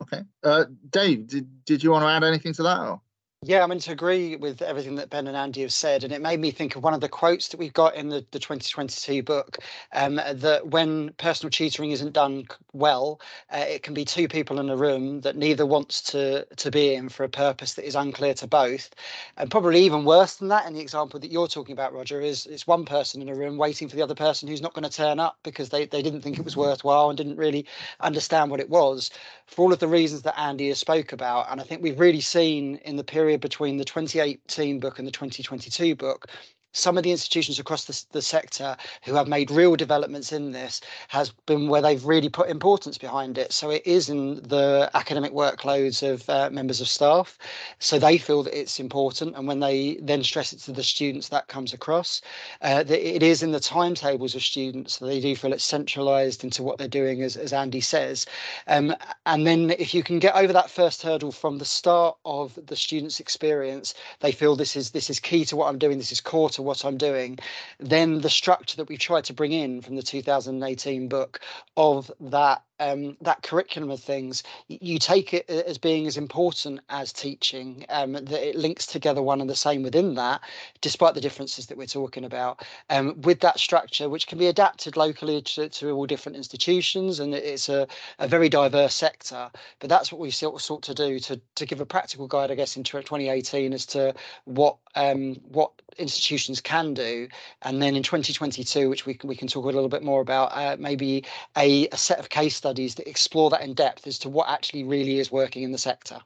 Okay, 0.02 0.22
uh, 0.44 0.64
Dave, 0.88 1.26
did 1.26 1.64
did 1.64 1.84
you 1.84 1.90
want 1.90 2.04
to 2.04 2.08
add 2.08 2.24
anything 2.24 2.54
to 2.54 2.62
that? 2.62 2.78
Or? 2.78 3.00
Yeah, 3.42 3.64
I 3.64 3.68
mean 3.68 3.78
to 3.80 3.92
agree 3.92 4.36
with 4.36 4.60
everything 4.60 4.96
that 4.96 5.08
Ben 5.08 5.26
and 5.26 5.34
Andy 5.34 5.62
have 5.62 5.72
said, 5.72 6.04
and 6.04 6.12
it 6.12 6.20
made 6.20 6.40
me 6.40 6.50
think 6.50 6.76
of 6.76 6.84
one 6.84 6.92
of 6.92 7.00
the 7.00 7.08
quotes 7.08 7.48
that 7.48 7.56
we've 7.58 7.72
got 7.72 7.94
in 7.94 8.10
the, 8.10 8.16
the 8.32 8.38
2022 8.38 9.22
book 9.22 9.56
um, 9.94 10.16
that 10.16 10.66
when 10.66 11.14
personal 11.14 11.50
tutoring 11.50 11.92
isn't 11.92 12.12
done 12.12 12.44
well, 12.74 13.18
uh, 13.50 13.64
it 13.66 13.82
can 13.82 13.94
be 13.94 14.04
two 14.04 14.28
people 14.28 14.60
in 14.60 14.68
a 14.68 14.76
room 14.76 15.22
that 15.22 15.36
neither 15.38 15.64
wants 15.64 16.02
to 16.12 16.44
to 16.58 16.70
be 16.70 16.92
in 16.94 17.08
for 17.08 17.24
a 17.24 17.30
purpose 17.30 17.72
that 17.76 17.86
is 17.86 17.94
unclear 17.94 18.34
to 18.34 18.46
both, 18.46 18.90
and 19.38 19.50
probably 19.50 19.80
even 19.86 20.04
worse 20.04 20.36
than 20.36 20.48
that. 20.48 20.66
In 20.66 20.74
the 20.74 20.80
example 20.82 21.18
that 21.18 21.32
you're 21.32 21.48
talking 21.48 21.72
about, 21.72 21.94
Roger, 21.94 22.20
is 22.20 22.44
it's 22.44 22.66
one 22.66 22.84
person 22.84 23.22
in 23.22 23.30
a 23.30 23.34
room 23.34 23.56
waiting 23.56 23.88
for 23.88 23.96
the 23.96 24.02
other 24.02 24.14
person 24.14 24.48
who's 24.50 24.60
not 24.60 24.74
going 24.74 24.84
to 24.84 24.94
turn 24.94 25.18
up 25.18 25.38
because 25.44 25.70
they 25.70 25.86
they 25.86 26.02
didn't 26.02 26.20
think 26.20 26.38
it 26.38 26.44
was 26.44 26.58
worthwhile 26.58 27.08
and 27.08 27.16
didn't 27.16 27.38
really 27.38 27.64
understand 28.00 28.50
what 28.50 28.60
it 28.60 28.68
was, 28.68 29.10
for 29.46 29.62
all 29.62 29.72
of 29.72 29.78
the 29.78 29.88
reasons 29.88 30.20
that 30.22 30.38
Andy 30.38 30.68
has 30.68 30.78
spoke 30.78 31.12
about. 31.14 31.50
And 31.50 31.58
I 31.58 31.64
think 31.64 31.82
we've 31.82 31.98
really 31.98 32.20
seen 32.20 32.76
in 32.84 32.96
the 32.96 33.04
period 33.04 33.29
period 33.30 33.40
between 33.40 33.76
the 33.76 33.84
2018 33.84 34.80
book 34.80 34.98
and 34.98 35.06
the 35.06 35.12
2022 35.12 35.94
book 35.94 36.26
some 36.72 36.96
of 36.96 37.04
the 37.04 37.10
institutions 37.10 37.58
across 37.58 37.84
the, 37.84 38.04
the 38.12 38.22
sector 38.22 38.76
who 39.04 39.14
have 39.14 39.28
made 39.28 39.50
real 39.50 39.76
developments 39.76 40.32
in 40.32 40.52
this 40.52 40.80
has 41.08 41.30
been 41.46 41.68
where 41.68 41.82
they've 41.82 42.04
really 42.04 42.28
put 42.28 42.48
importance 42.48 42.98
behind 42.98 43.38
it. 43.38 43.52
So 43.52 43.70
it 43.70 43.82
is 43.84 44.08
in 44.08 44.36
the 44.36 44.90
academic 44.94 45.32
workloads 45.32 46.02
of 46.08 46.28
uh, 46.28 46.50
members 46.50 46.80
of 46.80 46.88
staff. 46.88 47.38
So 47.78 47.98
they 47.98 48.18
feel 48.18 48.42
that 48.44 48.58
it's 48.58 48.78
important. 48.78 49.36
And 49.36 49.46
when 49.48 49.60
they 49.60 49.98
then 50.00 50.22
stress 50.22 50.52
it 50.52 50.60
to 50.60 50.72
the 50.72 50.82
students, 50.82 51.28
that 51.28 51.48
comes 51.48 51.72
across. 51.72 52.20
Uh, 52.62 52.82
that 52.82 53.16
it 53.16 53.22
is 53.22 53.42
in 53.42 53.52
the 53.52 53.60
timetables 53.60 54.34
of 54.34 54.42
students. 54.42 54.98
So 54.98 55.06
they 55.06 55.20
do 55.20 55.34
feel 55.34 55.52
it's 55.52 55.64
centralized 55.64 56.44
into 56.44 56.62
what 56.62 56.78
they're 56.78 56.88
doing, 56.88 57.22
as, 57.22 57.36
as 57.36 57.52
Andy 57.52 57.80
says. 57.80 58.26
Um, 58.66 58.94
and 59.26 59.46
then 59.46 59.70
if 59.78 59.94
you 59.94 60.02
can 60.02 60.18
get 60.18 60.34
over 60.34 60.52
that 60.52 60.70
first 60.70 61.02
hurdle 61.02 61.32
from 61.32 61.58
the 61.58 61.64
start 61.64 62.16
of 62.24 62.58
the 62.66 62.76
student's 62.76 63.20
experience, 63.20 63.94
they 64.20 64.32
feel 64.32 64.56
this 64.56 64.76
is 64.76 64.90
this 64.90 65.10
is 65.10 65.20
key 65.20 65.44
to 65.46 65.56
what 65.56 65.68
I'm 65.68 65.78
doing. 65.78 65.98
This 65.98 66.12
is 66.12 66.20
core 66.20 66.50
to 66.50 66.59
what 66.62 66.84
I'm 66.84 66.96
doing, 66.96 67.38
then 67.78 68.20
the 68.20 68.30
structure 68.30 68.76
that 68.76 68.88
we've 68.88 68.98
tried 68.98 69.24
to 69.24 69.32
bring 69.32 69.52
in 69.52 69.82
from 69.82 69.96
the 69.96 70.02
2018 70.02 71.08
book 71.08 71.40
of 71.76 72.10
that 72.20 72.62
um, 72.80 73.16
that 73.20 73.42
curriculum 73.42 73.90
of 73.90 74.00
things, 74.00 74.42
you 74.66 74.98
take 74.98 75.32
it 75.34 75.48
as 75.48 75.78
being 75.78 76.06
as 76.06 76.16
important 76.16 76.80
as 76.88 77.12
teaching, 77.12 77.84
um, 77.90 78.12
that 78.12 78.48
it 78.48 78.56
links 78.56 78.86
together 78.86 79.22
one 79.22 79.40
and 79.40 79.50
the 79.50 79.54
same 79.54 79.82
within 79.82 80.14
that, 80.14 80.40
despite 80.80 81.14
the 81.14 81.20
differences 81.20 81.66
that 81.66 81.76
we're 81.76 81.86
talking 81.86 82.24
about, 82.24 82.64
um, 82.88 83.20
with 83.20 83.40
that 83.40 83.60
structure, 83.60 84.08
which 84.08 84.26
can 84.26 84.38
be 84.38 84.46
adapted 84.46 84.96
locally 84.96 85.42
to, 85.42 85.68
to 85.68 85.90
all 85.90 86.06
different 86.06 86.36
institutions. 86.36 87.20
And 87.20 87.34
it's 87.34 87.68
a, 87.68 87.86
a 88.18 88.26
very 88.26 88.48
diverse 88.48 88.94
sector. 88.94 89.50
But 89.78 89.90
that's 89.90 90.10
what 90.10 90.20
we 90.20 90.30
sort 90.30 90.54
of 90.54 90.62
sought 90.62 90.82
to 90.84 90.94
do 90.94 91.20
to, 91.20 91.40
to 91.56 91.66
give 91.66 91.80
a 91.80 91.86
practical 91.86 92.26
guide, 92.26 92.50
I 92.50 92.54
guess, 92.54 92.76
in 92.76 92.82
2018 92.82 93.74
as 93.74 93.84
to 93.86 94.14
what 94.46 94.78
um, 94.94 95.34
what 95.48 95.72
institutions 95.98 96.60
can 96.60 96.94
do, 96.94 97.28
and 97.62 97.82
then 97.82 97.96
in 97.96 98.02
2022, 98.02 98.88
which 98.88 99.06
we 99.06 99.14
can 99.14 99.28
we 99.28 99.36
can 99.36 99.48
talk 99.48 99.64
a 99.64 99.68
little 99.68 99.88
bit 99.88 100.02
more 100.02 100.20
about, 100.20 100.50
uh, 100.52 100.76
maybe 100.78 101.24
a, 101.56 101.88
a 101.88 101.96
set 101.96 102.18
of 102.18 102.28
case 102.28 102.56
studies 102.56 102.94
that 102.96 103.08
explore 103.08 103.50
that 103.50 103.62
in 103.62 103.74
depth 103.74 104.06
as 104.06 104.18
to 104.20 104.28
what 104.28 104.48
actually 104.48 104.84
really 104.84 105.18
is 105.18 105.30
working 105.30 105.62
in 105.62 105.72
the 105.72 105.78
sector. 105.78 106.18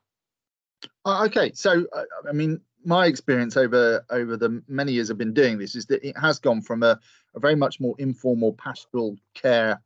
Uh, 1.05 1.24
okay, 1.24 1.53
so 1.55 1.87
uh, 1.92 2.05
I 2.29 2.33
mean, 2.33 2.61
my 2.85 3.07
experience 3.07 3.57
over 3.57 4.05
over 4.11 4.37
the 4.37 4.62
many 4.68 4.92
years 4.92 5.11
I've 5.11 5.18
been 5.18 5.35
doing 5.35 5.59
this 5.59 5.74
is 5.74 5.87
that 5.87 6.07
it 6.07 6.16
has 6.18 6.38
gone 6.38 6.61
from 6.61 6.83
a, 6.83 6.98
a 7.35 7.40
very 7.40 7.57
much 7.57 7.81
more 7.81 7.94
informal 7.98 8.53
pastoral 8.55 9.16
care 9.35 9.81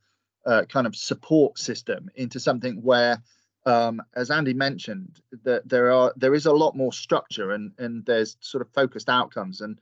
uh, 0.46 0.64
kind 0.64 0.86
of 0.86 0.96
support 0.96 1.58
system 1.58 2.08
into 2.14 2.40
something 2.40 2.82
where, 2.82 3.22
um, 3.68 4.02
as 4.16 4.30
Andy 4.30 4.54
mentioned, 4.54 5.20
that 5.44 5.68
there 5.68 5.92
are 5.92 6.12
there 6.16 6.34
is 6.34 6.46
a 6.46 6.52
lot 6.52 6.74
more 6.74 6.92
structure 6.92 7.52
and 7.52 7.72
and 7.78 8.04
there's 8.06 8.36
sort 8.40 8.62
of 8.62 8.72
focused 8.72 9.08
outcomes 9.08 9.60
and 9.60 9.78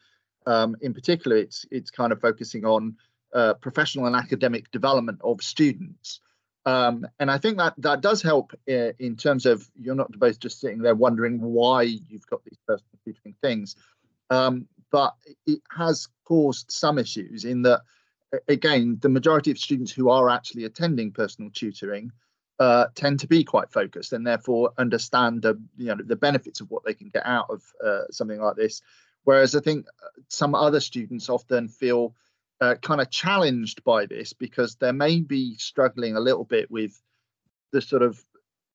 um, 0.46 0.76
in 0.80 0.92
particular 0.92 1.36
it's 1.36 1.64
it's 1.70 1.90
kind 1.90 2.12
of 2.12 2.20
focusing 2.20 2.64
on 2.64 2.96
uh, 3.32 3.54
professional 3.54 4.06
and 4.06 4.16
academic 4.16 4.70
development 4.70 5.20
of 5.22 5.40
students. 5.40 6.20
Um, 6.64 7.06
and 7.20 7.30
I 7.30 7.38
think 7.38 7.58
that 7.58 7.74
that 7.78 8.00
does 8.00 8.22
help 8.22 8.52
uh, 8.68 8.92
in 8.98 9.14
terms 9.16 9.46
of 9.46 9.68
you're 9.80 9.94
not 9.94 10.10
both 10.18 10.40
just 10.40 10.60
sitting 10.60 10.80
there 10.80 10.96
wondering 10.96 11.40
why 11.40 11.82
you've 11.82 12.26
got 12.26 12.42
these 12.44 12.58
personal 12.66 12.98
tutoring 13.04 13.36
things, 13.40 13.76
um, 14.30 14.66
but 14.90 15.14
it 15.46 15.60
has 15.70 16.08
caused 16.24 16.72
some 16.72 16.98
issues 16.98 17.44
in 17.44 17.62
that, 17.62 17.82
again, 18.48 18.98
the 19.00 19.08
majority 19.08 19.52
of 19.52 19.58
students 19.58 19.92
who 19.92 20.08
are 20.10 20.28
actually 20.28 20.64
attending 20.64 21.12
personal 21.12 21.50
tutoring 21.52 22.10
uh, 22.58 22.86
tend 22.94 23.20
to 23.20 23.26
be 23.26 23.44
quite 23.44 23.70
focused 23.70 24.12
and 24.12 24.26
therefore 24.26 24.72
understand 24.78 25.42
the 25.42 25.60
you 25.76 25.86
know 25.86 25.96
the 26.02 26.16
benefits 26.16 26.60
of 26.60 26.70
what 26.70 26.84
they 26.84 26.94
can 26.94 27.08
get 27.08 27.26
out 27.26 27.46
of 27.50 27.62
uh, 27.84 28.02
something 28.10 28.40
like 28.40 28.56
this. 28.56 28.82
Whereas 29.24 29.54
I 29.54 29.60
think 29.60 29.86
uh, 30.02 30.20
some 30.28 30.54
other 30.54 30.80
students 30.80 31.28
often 31.28 31.68
feel 31.68 32.14
uh, 32.60 32.76
kind 32.76 33.00
of 33.00 33.10
challenged 33.10 33.84
by 33.84 34.06
this 34.06 34.32
because 34.32 34.76
they 34.76 34.92
may 34.92 35.20
be 35.20 35.56
struggling 35.56 36.16
a 36.16 36.20
little 36.20 36.44
bit 36.44 36.70
with 36.70 37.00
the 37.72 37.82
sort 37.82 38.02
of 38.02 38.22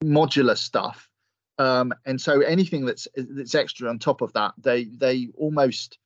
modular 0.03 0.57
stuff 0.57 1.09
um, 1.57 1.93
and 2.05 2.19
so 2.19 2.41
anything 2.41 2.85
that's 2.85 3.07
that's 3.15 3.55
extra 3.55 3.89
on 3.89 3.99
top 3.99 4.21
of 4.21 4.33
that 4.33 4.53
they 4.57 4.85
they 4.85 5.27
almost 5.37 5.97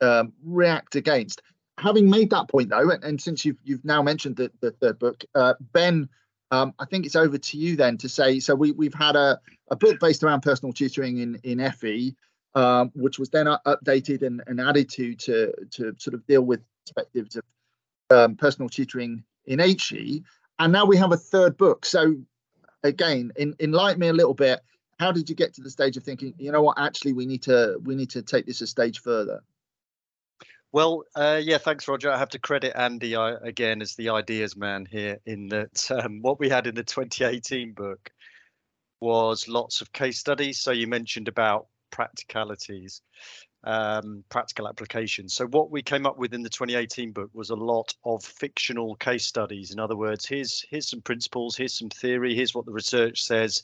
um, 0.00 0.32
react 0.44 0.96
against 0.96 1.42
having 1.78 2.08
made 2.08 2.30
that 2.30 2.48
point 2.48 2.70
though 2.70 2.90
and, 2.90 3.04
and 3.04 3.20
since 3.20 3.44
you've 3.44 3.58
you've 3.64 3.84
now 3.84 4.02
mentioned 4.02 4.36
the, 4.36 4.50
the 4.60 4.70
third 4.70 4.98
book 4.98 5.24
uh, 5.34 5.54
ben 5.72 6.08
um, 6.50 6.74
I 6.78 6.84
think 6.84 7.06
it's 7.06 7.16
over 7.16 7.38
to 7.38 7.56
you 7.56 7.76
then 7.76 7.98
to 7.98 8.08
say 8.08 8.40
so 8.40 8.54
we, 8.54 8.72
we've 8.72 8.94
had 8.94 9.16
a, 9.16 9.40
a 9.70 9.76
book 9.76 9.98
based 10.00 10.22
around 10.22 10.42
personal 10.42 10.72
tutoring 10.72 11.18
in 11.18 11.40
in 11.42 11.72
FE 11.72 12.14
um, 12.56 12.90
which 12.94 13.18
was 13.18 13.28
then 13.28 13.46
updated 13.46 14.22
and, 14.22 14.42
and 14.46 14.60
added 14.60 14.88
to 14.90 15.14
to 15.14 15.52
to 15.70 15.94
sort 15.98 16.14
of 16.14 16.26
deal 16.26 16.42
with 16.42 16.60
perspectives 16.84 17.36
of 17.36 17.44
um, 18.10 18.34
personal 18.34 18.68
tutoring 18.68 19.22
in 19.44 19.58
HE. 19.58 20.24
And 20.58 20.72
now 20.72 20.86
we 20.86 20.96
have 20.96 21.12
a 21.12 21.18
third 21.18 21.56
book. 21.58 21.84
So 21.84 22.16
again, 22.82 23.32
in, 23.36 23.54
enlighten 23.60 24.00
me 24.00 24.08
a 24.08 24.12
little 24.12 24.34
bit. 24.34 24.60
How 24.98 25.12
did 25.12 25.28
you 25.28 25.36
get 25.36 25.52
to 25.54 25.60
the 25.60 25.68
stage 25.68 25.98
of 25.98 26.04
thinking, 26.04 26.32
you 26.38 26.50
know 26.50 26.62
what, 26.62 26.78
actually 26.78 27.12
we 27.12 27.26
need 27.26 27.42
to 27.42 27.78
we 27.84 27.94
need 27.94 28.10
to 28.10 28.22
take 28.22 28.46
this 28.46 28.62
a 28.62 28.66
stage 28.66 29.00
further? 29.00 29.42
Well, 30.72 31.04
uh, 31.14 31.40
yeah, 31.42 31.58
thanks, 31.58 31.88
Roger. 31.88 32.10
I 32.10 32.18
have 32.18 32.30
to 32.30 32.38
credit 32.38 32.76
Andy 32.76 33.16
uh, 33.16 33.36
again 33.42 33.80
as 33.80 33.94
the 33.94 34.10
ideas 34.10 34.56
man 34.56 34.84
here. 34.84 35.18
In 35.24 35.48
that, 35.48 35.90
um, 36.04 36.20
what 36.22 36.38
we 36.38 36.48
had 36.48 36.66
in 36.66 36.74
the 36.74 36.84
2018 36.84 37.72
book 37.72 38.10
was 39.00 39.48
lots 39.48 39.80
of 39.80 39.92
case 39.92 40.18
studies. 40.18 40.60
So 40.60 40.72
you 40.72 40.86
mentioned 40.86 41.28
about 41.28 41.68
practicalities, 41.90 43.00
um, 43.64 44.24
practical 44.28 44.68
applications. 44.68 45.34
So 45.34 45.46
what 45.46 45.70
we 45.70 45.82
came 45.82 46.06
up 46.06 46.18
with 46.18 46.34
in 46.34 46.42
the 46.42 46.50
2018 46.50 47.12
book 47.12 47.30
was 47.32 47.50
a 47.50 47.56
lot 47.56 47.94
of 48.04 48.22
fictional 48.24 48.96
case 48.96 49.24
studies. 49.24 49.72
In 49.72 49.78
other 49.78 49.96
words, 49.96 50.26
here's 50.26 50.64
here's 50.68 50.90
some 50.90 51.00
principles, 51.00 51.56
here's 51.56 51.78
some 51.78 51.90
theory, 51.90 52.34
here's 52.34 52.54
what 52.54 52.66
the 52.66 52.72
research 52.72 53.22
says 53.22 53.62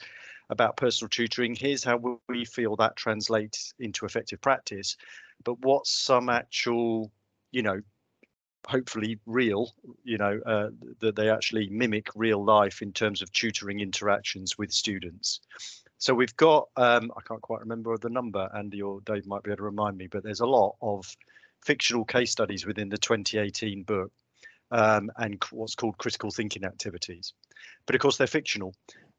about 0.53 0.77
personal 0.77 1.09
tutoring. 1.09 1.55
Here's 1.55 1.83
how 1.83 2.19
we 2.29 2.45
feel 2.45 2.77
that 2.77 2.97
translates 2.97 3.75
into 3.79 4.07
effective 4.07 4.41
practice. 4.41 4.97
But 5.45 5.59
what's 5.61 5.91
some 5.91 6.29
actual, 6.29 7.11
you 7.51 7.63
know, 7.63 7.81
hopefully 8.67 9.19
real, 9.27 9.75
you 10.05 10.19
know, 10.19 10.41
uh, 10.47 10.69
that 11.01 11.17
they 11.17 11.29
actually 11.29 11.69
mimic 11.69 12.09
real 12.15 12.45
life 12.45 12.83
in 12.83 12.93
terms 12.93 13.23
of 13.23 13.33
tutoring 13.33 13.81
interactions 13.81 14.57
with 14.57 14.71
students. 14.71 15.41
So 15.99 16.15
we've 16.15 16.37
got, 16.37 16.69
um, 16.77 17.13
I 17.17 17.21
can't 17.27 17.43
quite 17.43 17.61
remember 17.61 17.97
the 17.97 18.11
number, 18.11 18.49
Andy 18.57 18.83
or 18.83 19.01
Dave 19.03 19.27
might 19.27 19.43
be 19.43 19.51
able 19.51 19.59
to 19.59 19.63
remind 19.65 19.97
me, 19.97 20.07
but 20.07 20.23
there's 20.23 20.41
a 20.41 20.47
lot 20.47 20.77
of 20.81 21.05
fictional 21.65 22.05
case 22.05 22.31
studies 22.31 22.67
within 22.67 22.89
the 22.89 22.99
2018 22.99 23.85
book 23.85 24.11
um, 24.73 25.11
and 25.17 25.43
what's 25.51 25.75
called 25.75 25.99
critical 25.99 26.31
thinking 26.31 26.65
activities. 26.65 27.35
But 27.87 27.95
of 27.95 28.01
course, 28.01 28.17
they're 28.17 28.27
fictional. 28.27 28.75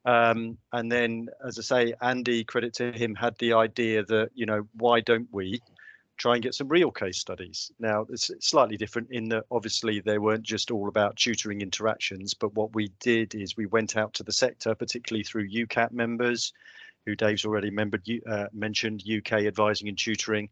Um, 0.06 0.58
and 0.72 0.92
then, 0.92 1.30
as 1.46 1.58
I 1.58 1.62
say, 1.62 1.94
Andy, 2.02 2.44
credit 2.44 2.74
to 2.76 2.92
him, 2.92 3.16
had 3.16 3.38
the 3.38 3.54
idea 3.54 4.04
that, 4.06 4.30
you 4.34 4.46
know, 4.46 4.68
why 4.74 5.00
don't 5.00 5.28
we 5.32 5.62
try 6.18 6.36
and 6.36 6.44
get 6.44 6.54
some 6.54 6.68
real 6.68 6.92
case 6.92 7.18
studies. 7.18 7.72
Now, 7.80 8.06
it's 8.10 8.32
slightly 8.40 8.78
different 8.78 9.10
in 9.12 9.30
that 9.30 9.46
obviously 9.50 10.00
they 10.00 10.20
weren't 10.20 10.44
just 10.44 10.72
all 10.72 10.88
about 10.88 11.16
tutoring 11.16 11.62
interactions, 11.62 12.34
but 12.34 12.54
what 12.54 12.76
we 12.76 12.92
did 13.00 13.34
is 13.34 13.58
we 13.58 13.66
went 13.66 13.98
out 13.98 14.14
to 14.16 14.24
the 14.24 14.32
sector, 14.32 14.76
particularly 14.76 15.24
through 15.24 15.50
UKAT 15.50 15.92
members, 15.92 16.54
who 17.06 17.16
Dave's 17.16 17.46
already 17.46 17.70
membered, 17.70 18.08
uh, 18.30 18.46
mentioned, 18.54 19.04
UK 19.06 19.42
Advising 19.42 19.90
and 19.90 19.98
Tutoring, 19.98 20.50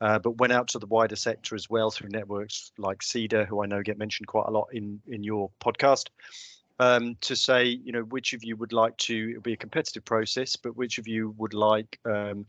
uh, 0.00 0.18
but 0.18 0.38
went 0.38 0.52
out 0.52 0.68
to 0.68 0.78
the 0.78 0.86
wider 0.86 1.16
sector 1.16 1.54
as 1.54 1.70
well 1.70 1.90
through 1.90 2.10
networks 2.10 2.72
like 2.76 2.98
SEDA, 2.98 3.46
who 3.46 3.62
I 3.62 3.66
know 3.66 3.82
get 3.82 3.96
mentioned 3.96 4.26
quite 4.26 4.46
a 4.48 4.50
lot 4.50 4.68
in, 4.72 5.00
in 5.06 5.22
your 5.22 5.50
podcast. 5.62 6.08
Um, 6.80 7.16
to 7.20 7.36
say, 7.36 7.66
you 7.66 7.92
know, 7.92 8.02
which 8.02 8.32
of 8.32 8.42
you 8.42 8.56
would 8.56 8.72
like 8.72 8.96
to, 8.96 9.30
it'll 9.30 9.42
be 9.42 9.52
a 9.52 9.56
competitive 9.56 10.04
process, 10.04 10.56
but 10.56 10.76
which 10.76 10.98
of 10.98 11.06
you 11.06 11.32
would 11.38 11.54
like 11.54 12.00
um, 12.04 12.46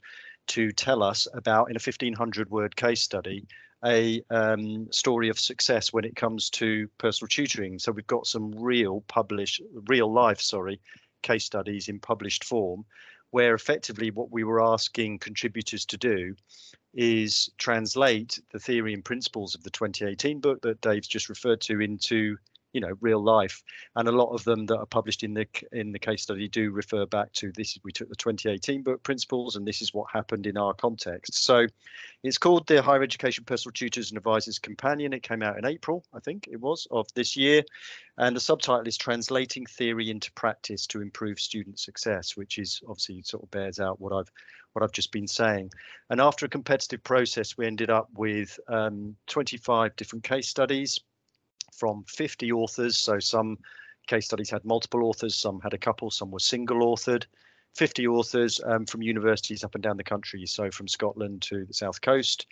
to 0.48 0.72
tell 0.72 1.04
us 1.04 1.28
about, 1.34 1.70
in 1.70 1.76
a 1.76 1.84
1500 1.84 2.50
word 2.50 2.76
case 2.76 3.02
study, 3.02 3.48
a 3.86 4.24
um, 4.32 4.92
story 4.92 5.30
of 5.30 5.40
success 5.40 5.94
when 5.94 6.06
it 6.06 6.16
comes 6.16 6.50
to 6.50 6.88
personal 6.98 7.28
tutoring. 7.28 7.78
So 7.78 7.92
we've 7.92 8.08
got 8.08 8.26
some 8.26 8.52
real 8.52 9.02
published, 9.08 9.62
real 9.88 10.12
life, 10.12 10.42
sorry, 10.42 10.80
case 11.22 11.46
studies 11.46 11.88
in 11.88 12.00
published 12.00 12.44
form, 12.44 12.86
where 13.32 13.54
effectively 13.54 14.12
what 14.12 14.32
we 14.32 14.44
were 14.44 14.64
asking 14.64 15.20
contributors 15.20 15.86
to 15.86 15.98
do 15.98 16.36
is 16.94 17.50
translate 17.58 18.40
the 18.52 18.60
theory 18.60 18.94
and 18.94 19.04
principles 19.04 19.54
of 19.54 19.64
the 19.64 19.70
2018 19.70 20.40
book 20.40 20.62
that 20.62 20.82
Dave's 20.82 21.08
just 21.08 21.30
referred 21.30 21.62
to 21.62 21.82
into 21.82 22.38
you 22.76 22.82
know 22.82 22.94
real 23.00 23.24
life. 23.24 23.64
And 23.96 24.10
a 24.10 24.12
lot 24.12 24.34
of 24.34 24.44
them 24.44 24.66
that 24.66 24.78
are 24.78 24.86
published 24.86 25.24
in 25.24 25.34
the 25.34 25.48
in 25.72 25.94
the 25.94 25.98
case 25.98 26.24
study 26.24 26.50
do 26.50 26.72
refer 26.72 27.06
back 27.06 27.32
to 27.34 27.54
this 27.54 27.80
we 27.84 27.92
took 27.94 28.10
the 28.10 28.16
2018 28.18 28.84
book 28.84 29.02
principles 29.02 29.56
and 29.56 29.66
this 29.66 29.82
is 29.82 29.94
what 29.94 30.12
happened 30.12 30.46
in 30.46 30.58
our 30.58 30.74
context. 30.74 31.36
So 31.36 31.68
it's 32.22 32.38
called 32.38 32.68
the 32.68 32.82
higher 32.82 33.02
education 33.02 33.46
personal 33.46 33.72
tutors 33.72 34.12
and 34.12 34.18
advisors 34.18 34.60
companion. 34.60 35.14
It 35.14 35.24
came 35.24 35.42
out 35.42 35.58
in 35.58 35.66
april 35.66 36.04
i 36.14 36.20
think 36.20 36.50
it 36.52 36.60
was 36.60 36.86
of 36.92 37.08
this 37.16 37.38
year. 37.38 37.64
And 38.18 38.36
the 38.36 38.42
subtitle 38.42 38.88
is 38.88 38.98
translating 38.98 39.66
theory 39.66 40.10
into 40.10 40.32
practice 40.34 40.86
to 40.88 41.02
improve 41.02 41.40
student 41.40 41.80
success 41.80 42.36
which 42.36 42.60
is 42.60 42.82
obviously 42.90 43.22
sort 43.22 43.44
of 43.44 43.52
bears 43.52 43.80
out 43.80 44.02
what 44.02 44.12
i've 44.12 44.32
what 44.74 44.84
I've 44.84 44.92
just 44.92 45.14
been 45.14 45.28
saying. 45.28 45.72
And 46.10 46.20
after 46.20 46.46
a 46.46 46.50
competitive 46.50 47.02
process, 47.02 47.58
we 47.58 47.66
ended 47.66 47.90
up 47.90 48.10
with 48.14 48.60
um, 48.68 49.16
25 49.28 49.96
different 49.96 50.26
case 50.26 50.50
studies 50.50 51.00
from 51.78 52.04
50 52.08 52.52
authors. 52.52 52.98
So 52.98 53.20
some 53.20 53.58
case 54.08 54.26
studies 54.26 54.50
had 54.50 54.66
multiple 54.66 55.04
authors, 55.04 55.36
some 55.36 55.60
had 55.62 55.74
a 55.74 55.78
couple, 55.78 56.12
some 56.12 56.32
were 56.32 56.40
single 56.40 56.80
authored. 56.80 57.26
50 57.76 58.08
authors 58.08 58.62
um, 58.66 58.86
from 58.86 59.02
universities 59.02 59.64
up 59.64 59.76
and 59.76 59.84
down 59.84 59.98
the 59.98 60.04
country, 60.04 60.46
so 60.46 60.72
from 60.72 60.88
Scotland 60.88 61.42
to 61.44 61.66
the 61.66 61.74
south 61.74 62.02
coast. 62.02 62.48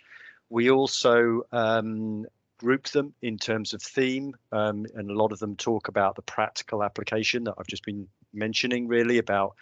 We 0.50 0.70
also 0.70 1.42
um, 1.50 2.26
grouped 2.58 2.92
them 2.92 3.14
in 3.22 3.38
terms 3.38 3.72
of 3.72 3.82
theme, 3.82 4.36
um, 4.52 4.84
and 4.94 5.10
a 5.10 5.14
lot 5.14 5.32
of 5.32 5.38
them 5.38 5.56
talk 5.56 5.88
about 5.88 6.16
the 6.16 6.22
practical 6.22 6.82
application 6.84 7.44
that 7.44 7.54
I've 7.58 7.66
just 7.66 7.84
been 7.84 8.06
mentioning, 8.34 8.86
really 8.86 9.16
about, 9.16 9.54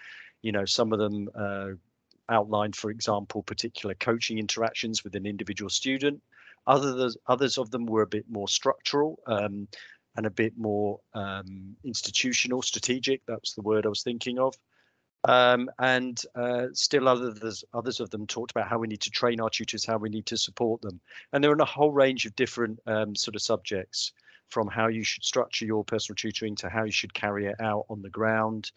you 0.42 0.51
know, 0.51 0.64
some 0.64 0.92
of 0.92 0.98
them 0.98 1.29
uh, 1.35 1.68
outlined, 2.29 2.75
for 2.75 2.90
example, 2.90 3.42
particular 3.42 3.94
coaching 3.94 4.38
interactions 4.38 5.05
with 5.05 5.14
an 5.14 5.27
individual 5.27 5.70
student. 5.70 6.20
Others, 6.66 7.16
others 7.27 7.59
of 7.59 7.70
them 7.70 7.87
were 7.87 8.03
a 8.03 8.07
bit 8.07 8.25
more 8.31 8.48
structural 8.48 9.18
um, 9.27 9.68
and 10.16 10.27
a 10.27 10.31
bit 10.31 10.57
more 10.57 11.01
um, 11.14 11.77
institutional, 11.85 12.62
strategic. 12.62 13.25
That's 13.27 13.55
the 13.55 13.62
word 13.62 13.87
I 13.87 13.88
was 13.88 14.03
thinking 14.03 14.38
of. 14.38 14.55
Um, 15.25 15.70
and 15.79 16.20
uh, 16.35 16.66
still 16.72 17.09
others, 17.09 17.64
others 17.72 18.01
of 18.01 18.11
them 18.11 18.27
talked 18.27 18.51
about 18.51 18.68
how 18.68 18.79
we 18.79 18.88
need 18.88 19.01
to 19.03 19.11
train 19.11 19.40
our 19.40 19.51
tutors, 19.51 19.87
how 19.87 19.96
we 19.96 20.09
need 20.09 20.27
to 20.27 20.37
support 20.37 20.83
them. 20.83 21.01
And 21.33 21.42
there 21.42 21.53
are 21.53 21.57
a 21.57 21.64
whole 21.64 21.92
range 21.92 22.27
of 22.27 22.35
different 22.35 22.81
um, 22.87 23.14
sort 23.14 23.37
of 23.37 23.42
subjects 23.42 24.12
from 24.51 24.66
how 24.68 24.88
you 24.88 25.05
should 25.05 25.25
structure 25.25 25.64
your 25.64 25.85
personal 25.85 26.16
tutoring 26.16 26.57
to 26.57 26.68
how 26.68 26.85
you 26.85 26.92
should 26.92 27.14
carry 27.14 27.46
it 27.46 27.61
out 27.61 27.87
on 27.88 28.03
the 28.03 28.11
ground 28.11 28.72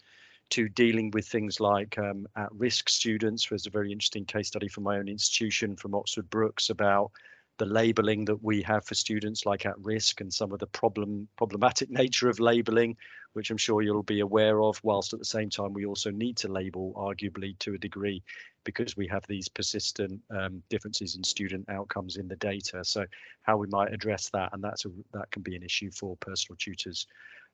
to 0.51 0.69
dealing 0.69 1.09
with 1.11 1.27
things 1.27 1.59
like 1.59 1.97
um, 1.97 2.27
at-risk 2.35 2.89
students. 2.89 3.47
There's 3.49 3.65
a 3.65 3.71
very 3.71 3.91
interesting 3.91 4.25
case 4.25 4.47
study 4.47 4.67
from 4.67 4.83
my 4.83 4.97
own 4.97 5.07
institution 5.07 5.75
from 5.75 5.95
Oxford 5.95 6.29
Brookes 6.29 6.69
about 6.69 7.11
the 7.57 7.65
labeling 7.65 8.25
that 8.25 8.43
we 8.43 8.61
have 8.61 8.85
for 8.85 8.95
students 8.95 9.45
like 9.45 9.65
at 9.65 9.79
risk 9.79 10.21
and 10.21 10.33
some 10.33 10.51
of 10.51 10.59
the 10.59 10.67
problem 10.67 11.27
problematic 11.37 11.89
nature 12.01 12.29
of 12.29 12.39
labeling 12.39 12.95
which 13.33 13.51
i'm 13.51 13.57
sure 13.57 13.81
you'll 13.81 14.03
be 14.03 14.19
aware 14.19 14.61
of 14.61 14.79
whilst 14.83 15.13
at 15.13 15.19
the 15.19 15.25
same 15.25 15.49
time 15.49 15.73
we 15.73 15.85
also 15.85 16.11
need 16.11 16.37
to 16.37 16.47
label 16.47 16.93
arguably 16.97 17.57
to 17.59 17.73
a 17.73 17.77
degree 17.77 18.21
because 18.65 18.97
we 18.97 19.07
have 19.07 19.25
these 19.27 19.47
persistent 19.47 20.19
um, 20.31 20.61
differences 20.69 21.15
in 21.15 21.23
student 21.23 21.69
outcomes 21.69 22.17
in 22.17 22.27
the 22.27 22.35
data. 22.37 22.83
So 22.83 23.05
how 23.43 23.55
we 23.55 23.67
might 23.67 23.93
address 23.93 24.29
that 24.31 24.49
and 24.51 24.61
that's 24.61 24.83
a 24.85 24.89
that 25.13 25.31
can 25.31 25.43
be 25.43 25.55
an 25.55 25.63
issue 25.63 25.91
for 25.91 26.17
personal 26.17 26.57
tutors 26.59 27.07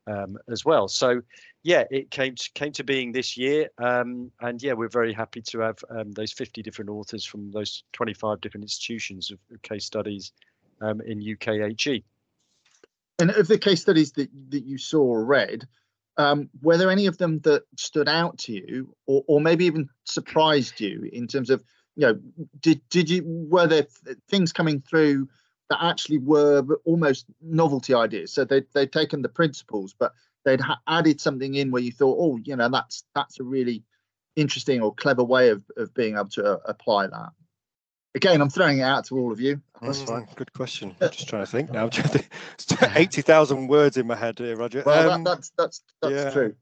um, 0.08 0.38
as 0.50 0.66
well. 0.66 0.88
So 0.88 1.22
yeah, 1.64 1.84
it 1.92 2.10
came 2.10 2.36
to, 2.36 2.50
came 2.54 2.72
to 2.74 2.84
being 2.84 3.12
this 3.12 3.38
year, 3.38 3.70
um, 3.78 4.32
and 4.42 4.62
yeah, 4.62 4.74
we're 4.74 4.90
very 4.90 5.14
happy 5.14 5.42
to 5.44 5.60
have 5.60 5.78
um, 5.90 6.12
those 6.12 6.32
50 6.32 6.62
different 6.64 6.90
authors 6.90 7.26
from 7.26 7.52
those 7.52 7.84
25 7.94 8.42
different 8.42 8.64
institutions 8.64 9.32
of, 9.32 9.40
case 9.62 9.86
studies 9.86 10.32
um, 10.82 11.02
in 11.02 11.20
UKHE. 11.20 12.04
And 13.20 13.30
of 13.32 13.48
the 13.48 13.60
case 13.60 13.82
studies 13.82 14.14
that 14.14 14.30
that 14.50 14.66
you 14.66 14.80
saw 14.80 15.02
or 15.02 15.24
read, 15.24 15.68
um, 16.18 16.50
were 16.62 16.78
there 16.78 16.90
any 16.90 17.06
of 17.06 17.18
them 17.18 17.40
that 17.42 17.64
stood 17.78 18.10
out 18.10 18.40
to 18.40 18.54
you, 18.54 18.96
or 19.06 19.24
or 19.28 19.40
maybe 19.40 19.66
even 19.66 19.90
surprised 20.06 20.82
you 20.82 21.08
in 21.14 21.28
terms 21.28 21.52
of 21.52 21.64
you 21.96 22.08
know 22.08 22.20
did 22.60 22.82
did 22.90 23.10
you 23.10 23.24
were 23.26 23.68
there 23.68 23.86
things 24.28 24.52
coming 24.52 24.82
through 24.82 25.30
that 25.72 25.80
actually 25.82 26.18
were 26.18 26.64
almost 26.84 27.26
novelty 27.42 27.94
ideas. 27.94 28.34
So 28.34 28.44
they 28.44 28.64
they'd 28.74 28.92
taken 28.92 29.22
the 29.22 29.30
principles, 29.30 29.96
but 29.98 30.14
they'd 30.44 30.60
ha- 30.60 30.82
added 30.86 31.22
something 31.22 31.56
in 31.56 31.72
where 31.72 31.82
you 31.82 31.94
thought, 31.94 32.18
oh, 32.20 32.38
you 32.44 32.58
know, 32.58 32.68
that's 32.68 33.06
that's 33.16 33.40
a 33.40 33.44
really 33.44 33.84
interesting 34.36 34.82
or 34.82 34.94
clever 34.94 35.24
way 35.24 35.50
of 35.50 35.64
of 35.78 35.94
being 35.94 36.16
able 36.16 36.30
to 36.30 36.44
uh, 36.44 36.58
apply 36.66 37.08
that. 37.08 37.30
Again, 38.16 38.42
I'm 38.42 38.50
throwing 38.50 38.80
it 38.80 38.84
out 38.84 39.06
to 39.06 39.18
all 39.18 39.32
of 39.32 39.40
you. 39.40 39.62
That's 39.82 40.02
fine. 40.02 40.28
Good 40.36 40.52
question. 40.52 40.94
I'm 41.00 41.10
just 41.12 41.30
trying 41.30 41.46
to 41.46 41.50
think 41.50 41.72
now. 41.72 41.90
Eighty 42.96 43.22
thousand 43.22 43.70
words 43.70 43.96
in 43.96 44.08
my 44.08 44.16
head 44.16 44.38
here, 44.38 44.58
Roger. 44.58 44.84
Well, 44.86 45.10
um, 45.10 45.24
that, 45.24 45.30
that's 45.30 45.52
that's 45.58 45.84
that's 46.02 46.14
yeah. 46.14 46.30
true. 46.32 46.56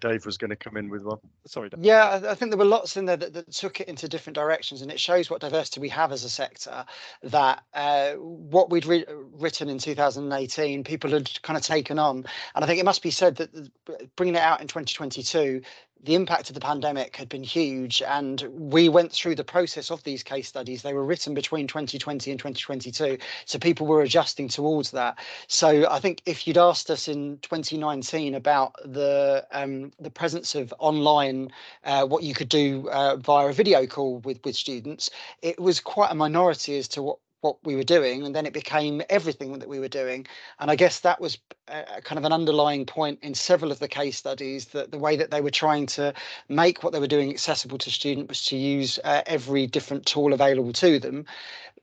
Dave 0.00 0.24
was 0.24 0.38
going 0.38 0.50
to 0.50 0.56
come 0.56 0.76
in 0.76 0.88
with 0.88 1.02
one. 1.02 1.18
Sorry, 1.46 1.68
Dave. 1.68 1.84
Yeah, 1.84 2.22
I 2.28 2.34
think 2.34 2.50
there 2.50 2.58
were 2.58 2.64
lots 2.64 2.96
in 2.96 3.04
there 3.04 3.16
that, 3.18 3.34
that, 3.34 3.52
took 3.52 3.80
it 3.80 3.88
into 3.88 4.08
different 4.08 4.34
directions, 4.34 4.80
and 4.80 4.90
it 4.90 4.98
shows 4.98 5.28
what 5.28 5.40
diversity 5.40 5.80
we 5.80 5.90
have 5.90 6.10
as 6.10 6.24
a 6.24 6.30
sector. 6.30 6.84
That 7.22 7.62
uh, 7.74 8.12
what 8.12 8.70
we'd 8.70 8.86
re- 8.86 9.04
written 9.32 9.68
in 9.68 9.78
2018, 9.78 10.84
people 10.84 11.10
had 11.10 11.42
kind 11.42 11.56
of 11.56 11.62
taken 11.62 11.98
on, 11.98 12.24
and 12.54 12.64
I 12.64 12.66
think 12.66 12.80
it 12.80 12.84
must 12.84 13.02
be 13.02 13.10
said 13.10 13.36
that 13.36 13.70
bringing 14.16 14.36
it 14.36 14.42
out 14.42 14.60
in 14.60 14.68
2022 14.68 15.60
the 16.04 16.14
impact 16.14 16.50
of 16.50 16.54
the 16.54 16.60
pandemic 16.60 17.16
had 17.16 17.28
been 17.28 17.42
huge 17.42 18.02
and 18.02 18.46
we 18.52 18.88
went 18.88 19.10
through 19.10 19.34
the 19.34 19.44
process 19.44 19.90
of 19.90 20.02
these 20.04 20.22
case 20.22 20.48
studies. 20.48 20.82
They 20.82 20.94
were 20.94 21.04
written 21.04 21.34
between 21.34 21.66
2020 21.66 22.30
and 22.30 22.38
2022 22.38 23.18
so 23.44 23.58
people 23.58 23.86
were 23.86 24.02
adjusting 24.02 24.48
towards 24.48 24.90
that. 24.92 25.18
So 25.48 25.88
i 25.90 25.98
think 25.98 26.22
if 26.26 26.46
you'd 26.46 26.58
asked 26.58 26.90
us 26.90 27.08
in 27.08 27.38
2019 27.38 28.34
about 28.34 28.74
the 28.84 29.46
um, 29.52 29.92
the 29.98 30.10
presence 30.10 30.54
of 30.54 30.72
online 30.78 31.50
uh, 31.84 32.06
what 32.06 32.22
you 32.22 32.34
could 32.34 32.48
do 32.48 32.88
uh, 32.90 33.16
via 33.16 33.48
a 33.48 33.52
video 33.52 33.86
call 33.86 34.18
with 34.18 34.40
with 34.44 34.56
students 34.56 35.10
it 35.42 35.58
was 35.60 35.80
quite 35.80 36.10
a 36.10 36.14
minority 36.14 36.78
as 36.78 36.88
to 36.88 37.02
what 37.02 37.18
what 37.44 37.58
we 37.62 37.76
were 37.76 37.84
doing 37.84 38.24
and 38.24 38.34
then 38.34 38.46
it 38.46 38.54
became 38.54 39.02
everything 39.10 39.58
that 39.58 39.68
we 39.68 39.78
were 39.78 39.88
doing. 39.88 40.26
And 40.58 40.70
i 40.70 40.76
guess 40.76 41.00
that 41.00 41.20
was 41.20 41.38
a, 41.68 42.00
kind 42.02 42.18
of 42.18 42.24
an 42.24 42.32
underlying 42.32 42.86
point 42.86 43.18
in 43.22 43.34
several 43.34 43.70
of 43.70 43.78
the 43.78 43.88
case 43.88 44.16
studies 44.16 44.66
that 44.68 44.90
the 44.90 44.98
way 44.98 45.14
that 45.16 45.30
they 45.30 45.42
were 45.42 45.50
trying 45.50 45.86
to 45.86 46.14
make 46.48 46.82
what 46.82 46.92
they 46.94 46.98
were 46.98 47.06
doing 47.06 47.30
accessible 47.30 47.78
to 47.78 47.90
students 47.90 48.28
was 48.28 48.44
to 48.46 48.56
use 48.56 48.98
uh, 49.04 49.22
every 49.26 49.66
different 49.66 50.06
tool 50.06 50.32
available 50.32 50.72
to 50.72 50.98
them 50.98 51.26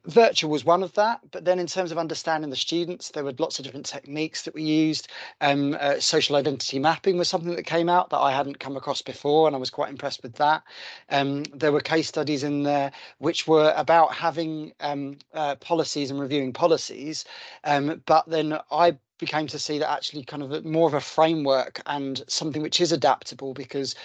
virtual 0.05 0.49
was 0.49 0.65
one 0.65 0.83
of 0.83 0.93
that 0.93 1.19
but 1.31 1.45
then 1.45 1.59
in 1.59 1.67
terms 1.67 1.91
of 1.91 1.97
understanding 1.97 2.49
the 2.49 2.55
students 2.55 3.09
there 3.09 3.23
were 3.23 3.33
lots 3.37 3.59
of 3.59 3.65
different 3.65 3.85
techniques 3.85 4.43
that 4.43 4.53
we 4.53 4.63
used. 4.63 5.07
Um, 5.41 5.77
uh, 5.79 5.99
social 5.99 6.35
identity 6.35 6.79
mapping 6.79 7.17
was 7.17 7.29
something 7.29 7.55
that 7.55 7.65
came 7.65 7.89
out 7.89 8.09
that 8.09 8.19
i 8.19 8.31
hadn't 8.31 8.59
come 8.59 8.75
across 8.75 9.01
before 9.01 9.47
and 9.47 9.55
i 9.55 9.59
was 9.59 9.69
quite 9.69 9.89
impressed 9.89 10.23
with 10.23 10.35
that. 10.35 10.63
Um, 11.09 11.43
there 11.53 11.71
were 11.71 11.81
case 11.81 12.07
studies 12.07 12.43
in 12.43 12.63
there 12.63 12.91
which 13.19 13.47
were 13.47 13.73
about 13.75 14.13
having 14.13 14.73
um, 14.79 15.17
uh, 15.33 15.55
policies 15.55 16.09
and 16.11 16.19
reviewing 16.19 16.53
policies 16.53 17.25
um, 17.63 18.01
but 18.05 18.27
then 18.27 18.57
i 18.71 18.97
became 19.21 19.47
to 19.47 19.57
see 19.57 19.79
that 19.79 19.89
actually 19.89 20.23
kind 20.23 20.43
of 20.43 20.65
more 20.65 20.87
of 20.89 20.93
a 20.93 20.99
framework 20.99 21.81
and 21.85 22.23
something 22.27 22.61
which 22.61 22.81
is 22.81 22.91
adaptable 22.91 23.53
because 23.53 23.95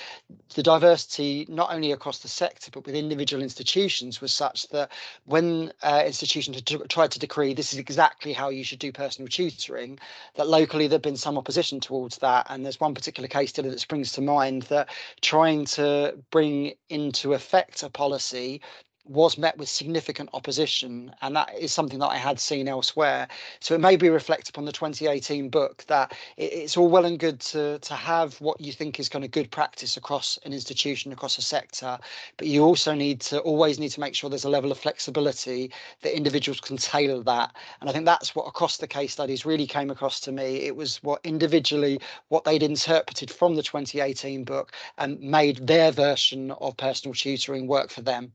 the 0.54 0.62
diversity 0.62 1.44
not 1.48 1.74
only 1.74 1.90
across 1.90 2.20
the 2.20 2.28
sector 2.28 2.70
but 2.70 2.86
with 2.86 2.94
individual 2.94 3.42
institutions 3.42 4.20
was 4.20 4.32
such 4.32 4.68
that 4.68 4.92
when 5.24 5.72
uh, 5.82 6.04
institutions 6.06 6.62
tried 6.88 7.10
to 7.10 7.18
decree 7.18 7.52
this 7.52 7.72
is 7.72 7.80
exactly 7.80 8.32
how 8.32 8.48
you 8.48 8.62
should 8.62 8.78
do 8.78 8.92
personal 8.92 9.26
tutoring 9.26 9.98
that 10.36 10.46
locally 10.46 10.86
there'd 10.86 11.02
been 11.02 11.16
some 11.16 11.38
opposition 11.38 11.80
towards 11.80 12.18
that. 12.18 12.46
And 12.48 12.64
there's 12.64 12.80
one 12.80 12.94
particular 12.94 13.28
case 13.28 13.50
study 13.50 13.68
that 13.68 13.80
springs 13.80 14.12
to 14.12 14.20
mind 14.20 14.62
that 14.64 14.90
trying 15.20 15.64
to 15.66 16.18
bring 16.30 16.74
into 16.88 17.34
effect 17.34 17.82
a 17.82 17.90
policy 17.90 18.60
was 19.08 19.38
met 19.38 19.56
with 19.58 19.68
significant 19.68 20.30
opposition, 20.32 21.14
and 21.22 21.36
that 21.36 21.54
is 21.58 21.72
something 21.72 21.98
that 22.00 22.08
I 22.08 22.16
had 22.16 22.40
seen 22.40 22.68
elsewhere. 22.68 23.28
So 23.60 23.74
it 23.74 23.80
may 23.80 23.96
be 23.96 24.08
reflect 24.08 24.48
upon 24.48 24.64
the 24.64 24.72
2018 24.72 25.48
book 25.48 25.84
that 25.86 26.14
it's 26.36 26.76
all 26.76 26.88
well 26.88 27.04
and 27.04 27.18
good 27.18 27.40
to 27.40 27.78
to 27.78 27.94
have 27.94 28.40
what 28.40 28.60
you 28.60 28.72
think 28.72 28.98
is 28.98 29.08
kind 29.08 29.24
of 29.24 29.30
good 29.30 29.50
practice 29.50 29.96
across 29.96 30.38
an 30.44 30.52
institution, 30.52 31.12
across 31.12 31.38
a 31.38 31.42
sector, 31.42 31.98
but 32.36 32.46
you 32.48 32.64
also 32.64 32.94
need 32.94 33.20
to 33.20 33.40
always 33.40 33.78
need 33.78 33.90
to 33.90 34.00
make 34.00 34.14
sure 34.14 34.28
there's 34.28 34.44
a 34.44 34.50
level 34.50 34.72
of 34.72 34.78
flexibility 34.78 35.70
that 36.02 36.16
individuals 36.16 36.60
can 36.60 36.76
tailor 36.76 37.22
that. 37.22 37.54
And 37.80 37.88
I 37.88 37.92
think 37.92 38.04
that's 38.04 38.34
what 38.34 38.44
across 38.44 38.76
the 38.78 38.88
case 38.88 39.12
studies 39.12 39.46
really 39.46 39.66
came 39.66 39.90
across 39.90 40.20
to 40.20 40.32
me. 40.32 40.56
It 40.62 40.76
was 40.76 41.02
what 41.02 41.20
individually 41.24 42.00
what 42.28 42.44
they'd 42.44 42.62
interpreted 42.62 43.30
from 43.30 43.54
the 43.54 43.62
2018 43.62 44.44
book 44.44 44.72
and 44.98 45.20
made 45.20 45.66
their 45.66 45.92
version 45.92 46.50
of 46.52 46.76
personal 46.76 47.14
tutoring 47.14 47.66
work 47.66 47.90
for 47.90 48.02
them. 48.02 48.32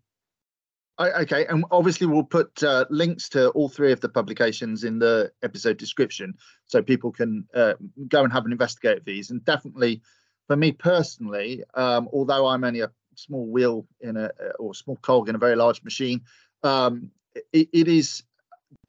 Okay, 1.00 1.48
and 1.48 1.66
obviously 1.72 2.06
we'll 2.06 2.24
put 2.24 2.62
uh, 2.62 2.86
links 2.90 3.30
to 3.30 3.50
all 3.52 3.70
three 3.70 3.92
of 3.92 4.02
the 4.02 4.10
publications 4.10 4.84
in 4.84 5.00
the 5.00 5.32
episode 5.42 5.78
description, 5.78 6.36
so 6.68 6.82
people 6.84 7.12
can 7.12 7.48
uh, 7.56 7.74
go 8.08 8.24
and 8.24 8.32
have 8.32 8.46
an 8.46 8.52
investigate 8.52 9.00
of 9.00 9.06
these. 9.06 9.32
And 9.32 9.44
definitely, 9.44 10.02
for 10.48 10.56
me 10.56 10.72
personally, 10.74 11.64
um, 11.74 12.08
although 12.14 12.46
I'm 12.46 12.64
only 12.64 12.82
a 12.82 12.92
small 13.16 13.48
wheel 13.48 13.88
in 14.00 14.16
a 14.16 14.30
or 14.60 14.76
small 14.76 14.98
cog 14.98 15.28
in 15.28 15.36
a 15.36 15.40
very 15.40 15.56
large 15.56 15.84
machine, 15.84 16.22
um, 16.62 17.10
it, 17.52 17.70
it 17.74 17.88
is 17.88 18.24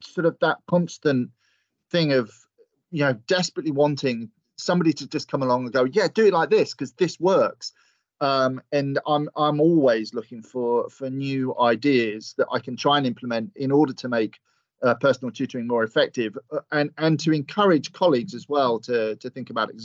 sort 0.01 0.25
of 0.25 0.37
that 0.41 0.57
constant 0.67 1.31
thing 1.89 2.13
of 2.13 2.31
you 2.91 3.05
know 3.05 3.13
desperately 3.27 3.71
wanting 3.71 4.29
somebody 4.55 4.93
to 4.93 5.07
just 5.07 5.29
come 5.29 5.41
along 5.41 5.63
and 5.63 5.73
go, 5.73 5.83
yeah, 5.85 6.07
do 6.13 6.27
it 6.27 6.33
like 6.33 6.49
this 6.49 6.73
because 6.73 6.93
this 6.93 7.19
works 7.19 7.73
um, 8.23 8.61
and 8.71 8.99
I'm 9.05 9.29
I'm 9.35 9.59
always 9.59 10.13
looking 10.13 10.41
for 10.41 10.89
for 10.89 11.09
new 11.09 11.55
ideas 11.59 12.33
that 12.37 12.47
I 12.51 12.59
can 12.59 12.77
try 12.77 12.97
and 12.97 13.05
implement 13.05 13.51
in 13.55 13.71
order 13.71 13.93
to 13.93 14.07
make 14.07 14.39
uh, 14.81 14.95
personal 14.95 15.31
tutoring 15.31 15.67
more 15.67 15.83
effective 15.83 16.37
uh, 16.51 16.59
and 16.71 16.91
and 16.97 17.19
to 17.19 17.33
encourage 17.33 17.91
colleagues 17.91 18.33
as 18.33 18.47
well 18.47 18.79
to 18.79 19.17
to 19.17 19.29
think 19.29 19.49
about 19.49 19.69
it. 19.69 19.81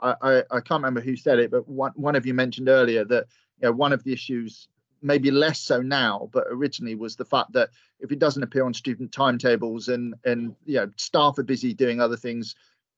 I, 0.00 0.14
I, 0.20 0.38
I 0.50 0.60
can't 0.60 0.82
remember 0.82 1.00
who 1.00 1.16
said 1.16 1.38
it, 1.38 1.50
but 1.50 1.68
one 1.68 1.92
one 1.94 2.16
of 2.16 2.26
you 2.26 2.34
mentioned 2.34 2.68
earlier 2.68 3.04
that 3.04 3.26
you 3.62 3.68
know, 3.68 3.72
one 3.72 3.92
of 3.92 4.02
the 4.02 4.12
issues 4.12 4.68
maybe 5.00 5.30
less 5.30 5.60
so 5.60 5.80
now, 5.80 6.28
but 6.32 6.46
originally 6.50 6.96
was 6.96 7.14
the 7.14 7.24
fact 7.24 7.52
that 7.52 7.70
if 8.00 8.10
it 8.10 8.18
doesn't 8.18 8.42
appear 8.42 8.64
on 8.64 8.74
student 8.74 9.12
timetables 9.12 9.88
and 9.88 10.14
and 10.24 10.56
you 10.64 10.76
know 10.78 10.90
staff 10.96 11.38
are 11.38 11.44
busy 11.44 11.72
doing 11.72 12.00
other 12.00 12.16
things, 12.16 12.56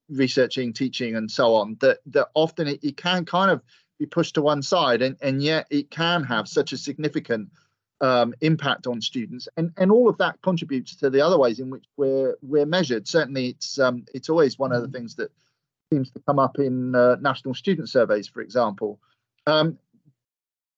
researching, 0.09 0.72
teaching, 0.72 1.16
and 1.16 1.31
so 1.31 1.55
on, 1.55 1.77
that 1.81 1.98
that 2.07 2.29
often 2.35 2.68
it, 2.68 2.83
it 2.83 2.96
can 2.96 3.27
kind 3.27 3.51
of 3.51 3.62
be 3.99 4.07
pushed 4.07 4.35
to 4.35 4.43
one 4.43 4.63
side, 4.63 5.03
and, 5.03 5.17
and 5.21 5.43
yet 5.43 5.67
it 5.71 5.91
can 5.91 6.25
have 6.25 6.49
such 6.49 6.73
a 6.73 6.79
significant 6.79 7.51
um, 8.01 8.35
impact 8.41 8.87
on 8.87 9.01
students, 9.01 9.49
and 9.57 9.73
and 9.77 9.91
all 9.91 10.09
of 10.09 10.19
that 10.19 10.41
contributes 10.43 10.95
to 10.97 11.11
the 11.11 11.21
other 11.21 11.39
ways 11.39 11.59
in 11.59 11.71
which 11.71 11.85
we're 11.97 12.37
we're 12.43 12.67
measured. 12.67 13.09
Certainly, 13.09 13.49
it's 13.49 13.79
um, 13.79 14.05
it's 14.15 14.29
always 14.29 14.59
one 14.59 14.73
of 14.73 14.83
the 14.83 14.89
mm. 14.89 14.93
things 14.93 15.17
that 15.17 15.31
seems 15.93 16.11
to 16.13 16.21
come 16.21 16.39
up 16.39 16.59
in 16.59 16.95
uh, 16.95 17.17
national 17.21 17.55
student 17.55 17.89
surveys, 17.89 18.29
for 18.29 18.41
example. 18.41 19.01
Um, 19.47 19.79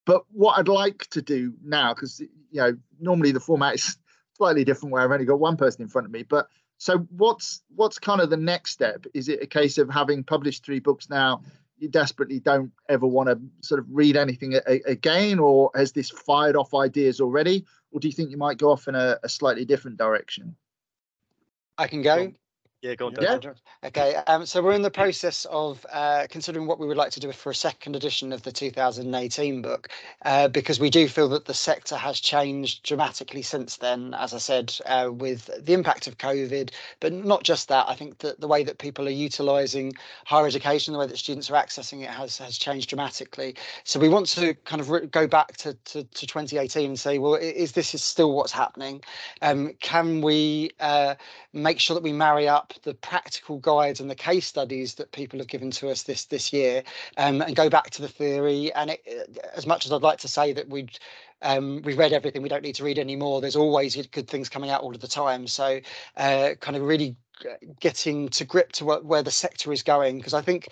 but 0.06 0.24
what 0.32 0.58
I'd 0.58 0.68
like 0.68 1.06
to 1.10 1.20
do 1.20 1.52
now, 1.62 1.92
because 1.92 2.20
you 2.20 2.30
know 2.54 2.76
normally 2.98 3.32
the 3.32 3.40
format 3.40 3.74
is 3.74 3.98
slightly 4.36 4.64
different, 4.64 4.92
where 4.92 5.02
I've 5.02 5.10
only 5.10 5.26
got 5.26 5.40
one 5.40 5.56
person 5.56 5.82
in 5.82 5.88
front 5.88 6.06
of 6.06 6.12
me, 6.12 6.22
but 6.22 6.48
so 6.78 7.06
what's 7.10 7.62
what's 7.76 7.98
kind 7.98 8.22
of 8.22 8.30
the 8.30 8.38
next 8.38 8.70
step? 8.70 9.04
Is 9.12 9.28
it 9.28 9.42
a 9.42 9.46
case 9.46 9.76
of 9.76 9.90
having 9.90 10.24
published 10.24 10.64
three 10.64 10.80
books 10.80 11.10
now? 11.10 11.42
You 11.80 11.88
desperately 11.88 12.38
don't 12.38 12.72
ever 12.88 13.06
want 13.06 13.28
to 13.28 13.40
sort 13.66 13.80
of 13.80 13.86
read 13.90 14.16
anything 14.16 14.54
a, 14.54 14.60
a, 14.66 14.82
again, 14.86 15.38
or 15.38 15.70
has 15.74 15.92
this 15.92 16.10
fired 16.10 16.56
off 16.56 16.74
ideas 16.74 17.20
already, 17.20 17.64
or 17.90 18.00
do 18.00 18.08
you 18.08 18.12
think 18.12 18.30
you 18.30 18.36
might 18.36 18.58
go 18.58 18.70
off 18.70 18.86
in 18.86 18.94
a, 18.94 19.18
a 19.22 19.28
slightly 19.28 19.64
different 19.64 19.96
direction? 19.96 20.54
I 21.78 21.88
can 21.88 22.02
go. 22.02 22.32
Yeah, 22.82 22.94
go 22.94 23.08
on. 23.08 23.14
Yeah. 23.20 23.38
Okay, 23.84 24.14
um, 24.26 24.46
so 24.46 24.62
we're 24.62 24.72
in 24.72 24.80
the 24.80 24.90
process 24.90 25.44
of 25.50 25.84
uh, 25.92 26.26
considering 26.30 26.66
what 26.66 26.78
we 26.78 26.86
would 26.86 26.96
like 26.96 27.10
to 27.12 27.20
do 27.20 27.30
for 27.30 27.50
a 27.50 27.54
second 27.54 27.94
edition 27.94 28.32
of 28.32 28.42
the 28.42 28.52
2018 28.52 29.60
book, 29.60 29.88
uh, 30.24 30.48
because 30.48 30.80
we 30.80 30.88
do 30.88 31.06
feel 31.06 31.28
that 31.28 31.44
the 31.44 31.52
sector 31.52 31.96
has 31.96 32.20
changed 32.20 32.82
dramatically 32.82 33.42
since 33.42 33.76
then. 33.76 34.14
As 34.14 34.32
I 34.32 34.38
said, 34.38 34.74
uh, 34.86 35.10
with 35.12 35.50
the 35.62 35.74
impact 35.74 36.06
of 36.06 36.16
COVID, 36.16 36.70
but 37.00 37.12
not 37.12 37.42
just 37.42 37.68
that. 37.68 37.86
I 37.86 37.94
think 37.94 38.18
that 38.18 38.40
the 38.40 38.48
way 38.48 38.62
that 38.64 38.78
people 38.78 39.06
are 39.06 39.10
utilising 39.10 39.92
higher 40.24 40.46
education, 40.46 40.94
the 40.94 41.00
way 41.00 41.06
that 41.06 41.18
students 41.18 41.50
are 41.50 41.62
accessing 41.62 42.02
it, 42.02 42.08
has 42.08 42.38
has 42.38 42.56
changed 42.56 42.88
dramatically. 42.88 43.56
So 43.84 44.00
we 44.00 44.08
want 44.08 44.26
to 44.28 44.54
kind 44.64 44.80
of 44.80 44.88
re- 44.88 45.06
go 45.06 45.26
back 45.26 45.58
to, 45.58 45.74
to, 45.74 46.04
to 46.04 46.26
2018 46.26 46.86
and 46.86 46.98
say, 46.98 47.18
well, 47.18 47.34
is 47.34 47.72
this 47.72 47.94
is 47.94 48.02
still 48.02 48.32
what's 48.32 48.52
happening? 48.52 49.02
Um, 49.42 49.74
can 49.80 50.22
we 50.22 50.70
uh, 50.80 51.16
make 51.52 51.78
sure 51.78 51.94
that 51.94 52.02
we 52.02 52.12
marry 52.12 52.48
up 52.48 52.69
the 52.82 52.94
practical 52.94 53.58
guides 53.58 54.00
and 54.00 54.10
the 54.10 54.14
case 54.14 54.46
studies 54.46 54.94
that 54.94 55.12
people 55.12 55.38
have 55.38 55.48
given 55.48 55.70
to 55.72 55.88
us 55.90 56.02
this 56.02 56.24
this 56.26 56.52
year 56.52 56.82
um, 57.16 57.42
and 57.42 57.56
go 57.56 57.68
back 57.68 57.90
to 57.90 58.02
the 58.02 58.08
theory. 58.08 58.72
And 58.74 58.90
it, 58.90 59.02
uh, 59.08 59.48
as 59.54 59.66
much 59.66 59.86
as 59.86 59.92
i'd 59.92 60.02
like 60.02 60.18
to 60.20 60.28
say 60.28 60.52
that 60.52 60.68
we'd 60.68 60.98
um, 61.42 61.80
we've 61.82 61.98
read 61.98 62.12
everything 62.12 62.42
we 62.42 62.48
don't 62.50 62.62
need 62.62 62.74
to 62.74 62.84
read 62.84 62.98
anymore 62.98 63.40
there's 63.40 63.56
always 63.56 63.96
good 64.08 64.28
things 64.28 64.48
coming 64.48 64.70
out 64.70 64.82
all 64.82 64.94
of 64.94 65.00
the 65.00 65.08
time. 65.08 65.46
So 65.46 65.80
uh, 66.16 66.50
kind 66.60 66.76
of 66.76 66.82
really 66.82 67.16
getting 67.80 68.28
to 68.28 68.44
grip 68.44 68.72
to 68.72 68.84
where 68.84 69.22
the 69.22 69.30
sector 69.30 69.72
is 69.72 69.82
going 69.82 70.18
because 70.18 70.34
i 70.34 70.42
think 70.42 70.68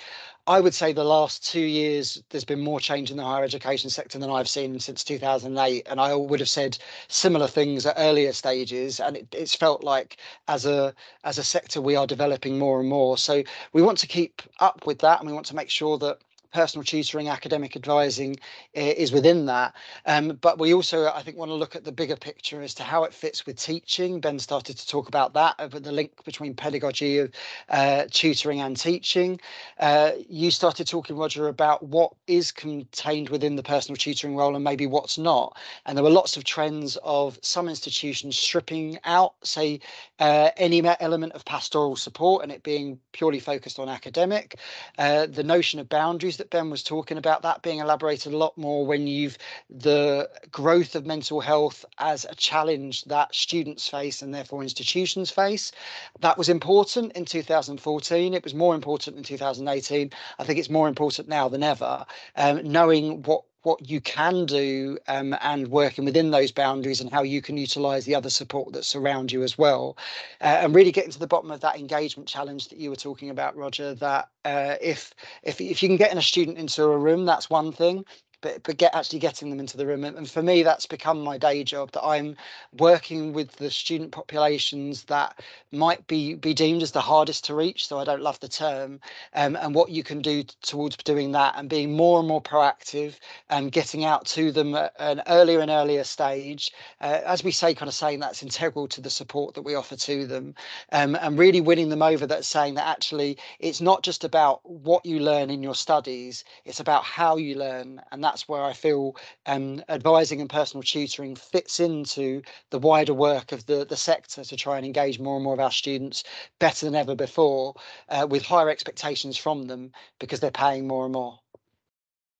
I 0.49 0.61
would 0.61 0.73
say 0.73 0.95
the 0.95 1.05
last 1.05 1.47
two 1.47 1.61
years, 1.61 2.23
there's 2.31 2.47
been 2.47 2.61
more 2.61 2.81
change 2.81 3.11
in 3.11 3.19
the 3.19 3.23
higher 3.23 3.45
education 3.45 3.91
sector 3.91 4.19
than 4.19 4.31
I've 4.31 4.49
seen 4.49 4.81
since 4.81 5.05
2008. 5.05 5.87
And 5.87 6.01
I 6.01 6.15
would 6.15 6.41
have 6.41 6.49
said 6.49 6.79
similar 7.09 7.47
things 7.47 7.85
at 7.85 7.97
earlier 7.99 8.33
stages. 8.33 8.99
And 8.99 9.19
it, 9.19 9.29
it's 9.35 9.55
felt 9.55 9.85
like 9.85 10.17
as 10.49 10.65
a 10.65 10.95
as 11.23 11.37
a 11.37 11.45
sector, 11.45 11.83
we 11.83 11.97
are 11.97 12.07
developing 12.07 12.59
more 12.59 12.81
and 12.81 12.89
more. 12.89 13.19
So 13.19 13.43
we 13.75 13.83
want 13.83 13.99
to 13.99 14.07
keep 14.07 14.41
up 14.59 14.87
with 14.87 15.01
that, 15.01 15.21
and 15.21 15.29
we 15.29 15.35
want 15.35 15.45
to 15.49 15.55
make 15.57 15.69
sure 15.69 15.99
that 15.99 16.19
personal 16.53 16.85
tutoring, 16.85 17.29
academic 17.29 17.77
advising 17.77 18.37
is 18.75 19.13
within 19.13 19.47
that. 19.47 19.75
Um, 20.07 20.39
but 20.41 20.59
we 20.59 20.73
also, 20.73 21.07
I 21.07 21.23
think, 21.23 21.37
want 21.37 21.51
to 21.51 21.55
look 21.55 21.77
at 21.77 21.85
the 21.85 21.93
bigger 21.93 22.17
picture 22.17 22.63
as 22.63 22.75
to 22.75 22.83
how 22.83 23.05
it 23.05 23.13
fits 23.13 23.47
with 23.47 23.57
teaching. 23.57 24.21
Ben 24.21 24.39
started 24.39 24.77
to 24.79 24.87
talk 24.87 25.09
about 25.09 25.35
that, 25.35 25.55
about 25.59 25.83
the 25.83 25.93
link 25.93 26.25
between 26.25 26.55
pedagogy 26.55 27.19
of 27.19 27.31
uh, 27.69 28.05
tutoring 28.11 28.61
and 28.61 28.77
teaching. 28.77 29.41
Uh, 29.79 30.13
you 30.29 30.51
started 30.51 30.87
talking, 30.87 31.17
Roger, 31.17 31.49
about 31.49 31.83
what 31.83 32.13
is 32.27 32.51
contained 32.51 33.29
within 33.29 33.57
the 33.57 33.63
personal 33.63 33.97
tutoring 33.97 34.37
role 34.37 34.55
and 34.55 34.65
maybe 34.65 34.87
what's 34.87 35.19
not. 35.19 35.57
And 35.87 35.97
there 35.97 36.05
were 36.05 36.11
lots 36.11 36.37
of 36.37 36.45
trends 36.45 36.97
of 37.03 37.39
some 37.43 37.69
institutions 37.69 38.39
stripping 38.39 38.99
out, 39.05 39.35
say, 39.43 39.81
uh, 40.19 40.51
any 40.57 40.79
element 41.01 41.33
of 41.35 41.45
pastoral 41.45 41.97
support 41.97 42.43
and 42.43 42.53
it 42.53 42.63
being 42.63 42.99
purely 43.13 43.41
focused 43.41 43.79
on 43.79 43.89
academic. 43.89 44.59
Uh, 44.97 45.27
the 45.27 45.43
notion 45.43 45.79
of 45.79 45.89
boundaries 45.89 46.38
that 46.38 46.51
Ben 46.51 46.70
was 46.70 46.83
talking 46.83 47.18
about, 47.18 47.42
that 47.42 47.62
being 47.62 47.79
elaborated 47.79 48.33
a 48.33 48.37
lot 48.37 48.57
more 48.57 48.87
when 48.87 49.07
you've 49.07 49.38
the 49.70 50.29
growth 50.51 50.94
of 50.94 51.07
mental 51.07 51.40
health 51.40 51.85
as 51.98 52.24
a 52.24 52.35
challenge 52.35 53.05
that 53.05 53.35
students 53.35 53.88
face 53.88 54.22
and 54.22 54.35
therefore 54.35 54.62
institutions 54.62 55.31
face. 55.31 55.72
That 56.20 56.38
was 56.38 56.48
important 56.48 57.12
in 57.12 57.24
2014. 57.24 58.35
It 58.35 58.44
was 58.44 58.55
more 58.55 58.74
important 58.74 59.16
in 59.16 59.22
2018. 59.22 60.11
I 60.38 60.44
think 60.44 60.59
it's 60.59 60.70
more 60.70 60.88
important 60.88 61.29
now 61.29 61.48
than 61.48 61.62
ever. 61.62 62.07
Um, 62.37 62.62
knowing 62.64 63.22
what 63.22 63.44
what 63.62 63.88
you 63.88 64.01
can 64.01 64.47
do 64.47 64.99
um, 65.09 65.37
and 65.42 65.68
working 65.68 66.05
within 66.05 66.31
those 66.31 66.53
boundaries 66.53 67.01
and 67.01 67.11
how 67.11 67.23
you 67.23 67.42
can 67.42 67.57
utilize 67.57 68.05
the 68.05 68.14
other 68.14 68.31
support 68.31 68.73
that's 68.73 68.94
around 68.94 69.33
you 69.33 69.42
as 69.42 69.59
well. 69.59 69.97
Uh, 70.40 70.61
and 70.62 70.75
really 70.75 70.92
getting 70.92 71.11
to 71.11 71.18
the 71.18 71.27
bottom 71.27 71.51
of 71.51 71.61
that 71.61 71.79
engagement 71.79 72.29
challenge 72.29 72.68
that 72.68 72.79
you 72.79 72.90
were 72.90 72.97
talking 72.97 73.31
about 73.31 73.57
roger 73.57 73.94
that 73.94 74.29
uh, 74.44 74.77
if 74.81 75.14
if 75.42 75.61
if 75.61 75.83
you 75.83 75.88
can 75.88 75.97
get 75.97 76.12
in 76.12 76.18
a 76.18 76.23
student 76.23 76.59
into 76.59 76.85
a 76.85 76.99
room 76.99 77.25
that's 77.25 77.51
one 77.51 77.73
thing 77.73 78.05
but 78.40 78.62
but 78.62 78.77
get 78.77 78.94
actually 78.94 79.18
getting 79.18 79.51
them 79.51 79.61
into 79.61 79.77
the 79.77 79.87
room. 79.87 80.05
And 80.05 80.29
for 80.31 80.42
me 80.42 80.62
that's 80.62 80.87
become 80.87 81.22
my 81.22 81.38
day 81.38 81.64
job 81.64 81.92
that 81.92 82.05
i'm 82.05 82.37
working 82.79 83.33
with 83.33 83.53
the 83.53 83.70
student 83.70 84.12
populations 84.12 85.05
that 85.05 85.40
might 85.72 86.07
be 86.07 86.35
be 86.35 86.55
deemed 86.55 86.83
as 86.83 86.92
the 86.92 87.01
hardest 87.01 87.44
to 87.46 87.55
reach 87.55 87.87
so 87.87 87.98
i 87.98 88.05
don't 88.05 88.22
love 88.22 88.38
the 88.40 88.48
term 88.48 89.01
um, 89.35 89.57
and 89.57 89.74
what 89.74 89.90
you 89.90 90.03
can 90.03 90.20
do 90.20 90.42
towards 90.62 90.96
doing 90.98 91.33
that 91.33 91.55
and 91.57 91.68
being 91.68 91.96
more 91.96 92.18
and 92.18 92.29
more 92.29 92.42
proactive 92.42 93.14
and 93.51 93.72
getting 93.72 94.05
out 94.05 94.27
to 94.27 94.53
them 94.53 94.74
at 94.74 94.92
an 94.98 95.22
earlier 95.27 95.61
and 95.61 95.70
earlier 95.70 96.05
stage. 96.05 96.70
Uh, 97.01 97.20
as 97.24 97.44
we 97.44 97.51
say 97.51 97.74
kind 97.74 97.88
of 97.88 97.94
saying 97.94 98.20
that's 98.20 98.42
integral 98.42 98.88
to 98.88 99.01
the 99.01 99.11
support 99.11 99.55
that 99.55 99.62
we 99.62 99.74
offer 99.74 99.96
to 99.96 100.27
them 100.27 100.55
um, 100.92 101.16
and 101.20 101.38
really 101.38 101.61
winning 101.61 101.88
them 101.88 102.03
over 102.03 102.27
that 102.27 102.44
saying 102.44 102.74
that 102.74 102.87
actually 102.87 103.37
it's 103.61 103.81
not 103.81 104.03
just 104.03 104.24
about 104.24 104.61
what 104.68 105.05
you 105.05 105.20
learn 105.20 105.51
in 105.51 105.62
your 105.62 105.74
studies 105.74 106.44
it's 106.64 106.81
about 106.81 107.05
how 107.05 107.37
you 107.37 107.55
learn 107.55 108.01
and 108.12 108.22
that's 108.29 108.47
where 108.47 108.62
I 108.62 108.75
feel 108.75 109.17
um, 109.47 109.83
advising 109.88 110.43
and 110.43 110.51
personal 110.51 110.83
tutoring 110.83 111.35
fits 111.35 111.81
into 111.81 112.43
the 112.71 112.79
wider 112.79 113.14
work 113.14 113.53
of 113.53 113.64
the, 113.64 113.87
the 113.87 113.97
sector 113.97 114.45
to 114.45 114.57
try 114.57 114.77
and 114.77 114.85
engage 114.85 115.19
more 115.19 115.37
and 115.37 115.45
more 115.45 115.55
of 115.55 115.61
our 115.61 115.71
students 115.71 116.25
better 116.59 116.85
than 116.85 116.95
ever 116.95 117.14
before 117.14 117.75
uh, 118.11 118.27
with 118.29 118.45
higher 118.45 118.69
expectations 118.69 119.38
from 119.38 119.67
them 119.67 119.93
because 120.21 120.41
they're 120.41 120.51
paying 120.51 120.87
more 120.87 121.05
and 121.05 121.14
more. 121.14 121.38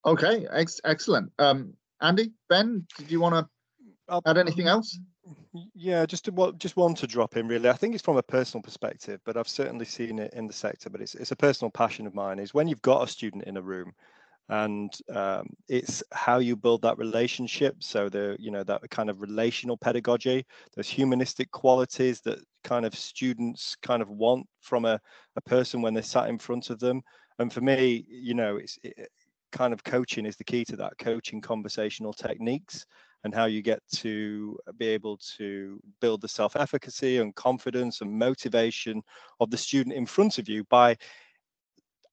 Okay, 0.05 0.45
ex- 0.51 0.81
excellent. 0.85 1.31
Um, 1.39 1.73
Andy, 2.01 2.31
Ben, 2.49 2.85
did 2.97 3.11
you 3.11 3.19
want 3.19 3.35
to 3.35 4.21
add 4.27 4.37
anything 4.37 4.67
else? 4.67 4.99
Yeah, 5.73 6.05
just 6.05 6.25
to, 6.25 6.53
just 6.57 6.77
one 6.77 6.93
to 6.95 7.07
drop 7.07 7.35
in 7.35 7.47
really. 7.47 7.67
I 7.67 7.73
think 7.73 7.95
it's 7.95 8.03
from 8.03 8.17
a 8.17 8.23
personal 8.23 8.61
perspective, 8.61 9.21
but 9.25 9.37
I've 9.37 9.49
certainly 9.49 9.85
seen 9.85 10.19
it 10.19 10.33
in 10.35 10.45
the 10.45 10.53
sector. 10.53 10.89
But 10.89 11.01
it's 11.01 11.15
it's 11.15 11.31
a 11.31 11.35
personal 11.35 11.71
passion 11.71 12.07
of 12.07 12.15
mine. 12.15 12.39
Is 12.39 12.53
when 12.53 12.67
you've 12.67 12.81
got 12.81 13.03
a 13.03 13.07
student 13.07 13.43
in 13.45 13.57
a 13.57 13.61
room, 13.61 13.93
and 14.49 14.91
um, 15.13 15.47
it's 15.67 16.03
how 16.11 16.39
you 16.39 16.55
build 16.55 16.81
that 16.81 16.97
relationship. 16.97 17.75
So 17.79 18.09
the 18.09 18.35
you 18.39 18.51
know 18.51 18.63
that 18.63 18.89
kind 18.89 19.09
of 19.09 19.21
relational 19.21 19.77
pedagogy 19.77 20.45
those 20.75 20.89
humanistic 20.89 21.51
qualities 21.51 22.21
that 22.21 22.39
kind 22.63 22.85
of 22.85 22.95
students 22.95 23.75
kind 23.81 24.01
of 24.01 24.09
want 24.09 24.47
from 24.61 24.85
a, 24.85 24.99
a 25.35 25.41
person 25.41 25.81
when 25.81 25.93
they're 25.93 26.03
sat 26.03 26.29
in 26.29 26.39
front 26.39 26.69
of 26.69 26.79
them. 26.79 27.01
And 27.37 27.53
for 27.53 27.61
me 27.61 28.05
you 28.09 28.33
know 28.33 28.57
it's 28.57 28.77
it, 28.83 29.09
kind 29.51 29.73
of 29.73 29.83
coaching 29.83 30.25
is 30.25 30.35
the 30.35 30.43
key 30.43 30.63
to 30.65 30.75
that 30.75 30.97
coaching 30.99 31.41
conversational 31.41 32.13
techniques 32.13 32.85
and 33.23 33.33
how 33.33 33.45
you 33.45 33.61
get 33.61 33.81
to 33.93 34.57
be 34.77 34.87
able 34.87 35.17
to 35.37 35.79
build 35.99 36.21
the 36.21 36.27
self-efficacy 36.27 37.17
and 37.17 37.35
confidence 37.35 38.01
and 38.01 38.11
motivation 38.11 39.01
of 39.39 39.49
the 39.51 39.57
student 39.57 39.95
in 39.95 40.05
front 40.05 40.37
of 40.37 40.47
you 40.47 40.63
by 40.65 40.95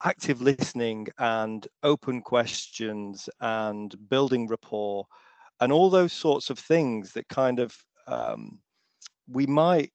active 0.04 0.40
listening 0.40 1.06
and 1.18 1.66
open 1.82 2.20
questions 2.20 3.28
and 3.40 3.94
building 4.08 4.46
rapport 4.46 5.06
and 5.60 5.72
all 5.72 5.88
those 5.90 6.12
sorts 6.12 6.50
of 6.50 6.58
things 6.58 7.12
that 7.12 7.28
kind 7.28 7.58
of 7.58 7.76
um, 8.06 8.58
we 9.28 9.46
might 9.46 9.90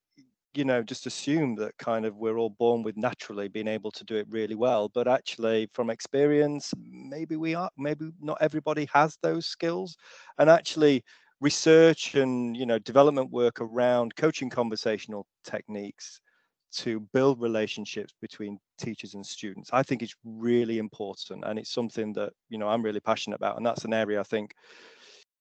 you 0.53 0.65
know 0.65 0.83
just 0.83 1.05
assume 1.05 1.55
that 1.55 1.77
kind 1.77 2.05
of 2.05 2.17
we're 2.17 2.37
all 2.37 2.49
born 2.49 2.83
with 2.83 2.97
naturally 2.97 3.47
being 3.47 3.67
able 3.67 3.91
to 3.91 4.03
do 4.03 4.15
it 4.15 4.27
really 4.29 4.55
well. 4.55 4.89
But 4.89 5.07
actually 5.07 5.69
from 5.73 5.89
experience 5.89 6.73
maybe 6.91 7.35
we 7.37 7.55
are 7.55 7.69
maybe 7.77 8.11
not 8.19 8.37
everybody 8.41 8.87
has 8.93 9.17
those 9.21 9.45
skills. 9.45 9.95
And 10.39 10.49
actually 10.49 11.03
research 11.39 12.15
and 12.15 12.55
you 12.55 12.65
know 12.65 12.79
development 12.79 13.31
work 13.31 13.61
around 13.61 14.15
coaching 14.15 14.49
conversational 14.49 15.25
techniques 15.43 16.19
to 16.73 17.01
build 17.13 17.41
relationships 17.41 18.13
between 18.21 18.57
teachers 18.81 19.13
and 19.13 19.25
students 19.25 19.69
i 19.73 19.83
think 19.83 20.01
it's 20.01 20.15
really 20.23 20.77
important 20.77 21.43
and 21.45 21.59
it's 21.59 21.71
something 21.71 22.13
that 22.13 22.33
you 22.49 22.57
know 22.57 22.67
i'm 22.67 22.81
really 22.81 22.99
passionate 22.99 23.35
about 23.35 23.57
and 23.57 23.65
that's 23.65 23.85
an 23.85 23.93
area 23.93 24.19
i 24.19 24.23
think 24.23 24.53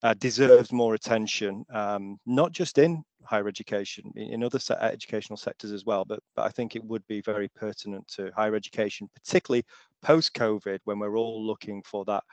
uh, 0.03 0.15
deserves 0.15 0.73
more 0.73 0.95
attention 0.95 1.63
um, 1.75 2.19
not 2.25 2.53
just 2.53 2.79
in 2.79 3.03
higher 3.25 3.47
education 3.47 4.11
in 4.17 4.43
other 4.43 4.59
se- 4.59 4.79
educational 4.81 5.37
sectors 5.37 5.73
as 5.73 5.85
well 5.85 6.05
but 6.05 6.21
but 6.35 6.47
i 6.47 6.49
think 6.49 6.75
it 6.75 6.85
would 6.85 7.07
be 7.07 7.21
very 7.21 7.49
pertinent 7.49 8.07
to 8.09 8.31
higher 8.35 8.55
education 8.55 9.09
particularly 9.15 9.63
post 10.03 10.33
covid 10.35 10.79
when 10.85 10.99
we're 10.99 11.19
all 11.19 11.45
looking 11.45 11.83
for 11.83 12.05
that 12.07 12.25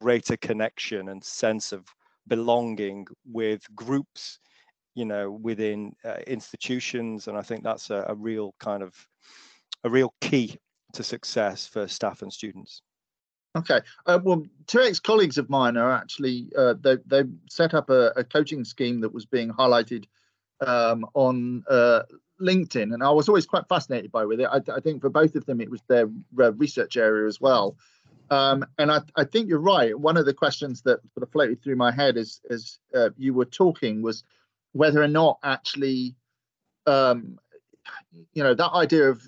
greater 0.00 0.36
connection 0.38 1.10
and 1.10 1.22
sense 1.22 1.72
of 1.72 1.84
belonging 2.26 3.06
with 3.30 3.62
groups 3.76 4.40
you 4.94 5.04
know 5.04 5.30
within 5.30 5.92
uh, 6.04 6.16
institutions 6.26 7.28
and 7.28 7.36
i 7.36 7.42
think 7.42 7.62
that's 7.62 7.90
a, 7.90 8.04
a, 8.08 8.14
real 8.14 8.54
kind 8.58 8.82
of 8.82 8.94
a 9.84 9.90
real 9.90 10.14
key 10.20 10.58
to 10.94 11.04
success 11.04 11.66
for 11.66 11.86
staff 11.86 12.22
and 12.22 12.32
students. 12.32 12.82
Okay 13.56 13.80
uh, 14.06 14.18
well 14.22 14.44
two 14.66 14.80
ex-colleagues 14.80 15.38
of 15.38 15.48
mine 15.48 15.76
are 15.76 15.92
actually 15.92 16.50
uh, 16.58 16.74
they, 16.80 16.96
they 17.06 17.22
set 17.48 17.72
up 17.72 17.88
a, 17.88 18.08
a, 18.16 18.24
coaching 18.24 18.64
scheme 18.64 19.00
that 19.00 19.14
was 19.14 19.26
being 19.26 19.50
highlighted 19.50 20.06
um, 20.66 21.06
on 21.14 21.62
uh, 21.70 22.02
linkedin 22.40 22.92
and 22.92 23.02
i 23.04 23.10
was 23.10 23.28
always 23.28 23.46
quite 23.46 23.68
fascinated 23.68 24.10
by 24.10 24.24
with 24.24 24.40
it. 24.40 24.48
I, 24.50 24.60
I 24.74 24.80
think 24.80 25.00
for 25.00 25.08
both 25.08 25.36
of 25.36 25.46
them 25.46 25.60
it 25.60 25.70
was 25.70 25.82
their 25.86 26.08
uh, 26.40 26.52
research 26.54 26.96
area 26.96 27.28
as 27.28 27.40
well. 27.40 27.76
Um, 28.30 28.64
and 28.78 28.90
I, 28.90 29.02
I, 29.16 29.24
think 29.24 29.48
you're 29.48 29.60
right. 29.60 29.96
One 29.96 30.16
of 30.16 30.24
the 30.24 30.32
questions 30.32 30.80
that 30.82 30.98
sort 31.12 31.22
of 31.22 31.30
floated 31.30 31.62
through 31.62 31.76
my 31.76 31.92
head 31.92 32.16
as 32.16 32.40
as 32.50 32.78
uh, 32.94 33.10
you 33.18 33.34
were 33.34 33.44
talking 33.44 34.00
was 34.02 34.24
whether 34.72 35.00
or 35.02 35.08
not 35.08 35.38
actually 35.44 36.16
um, 36.86 37.38
you 38.32 38.42
know, 38.42 38.54
that 38.54 38.72
idea 38.72 39.10
of 39.10 39.26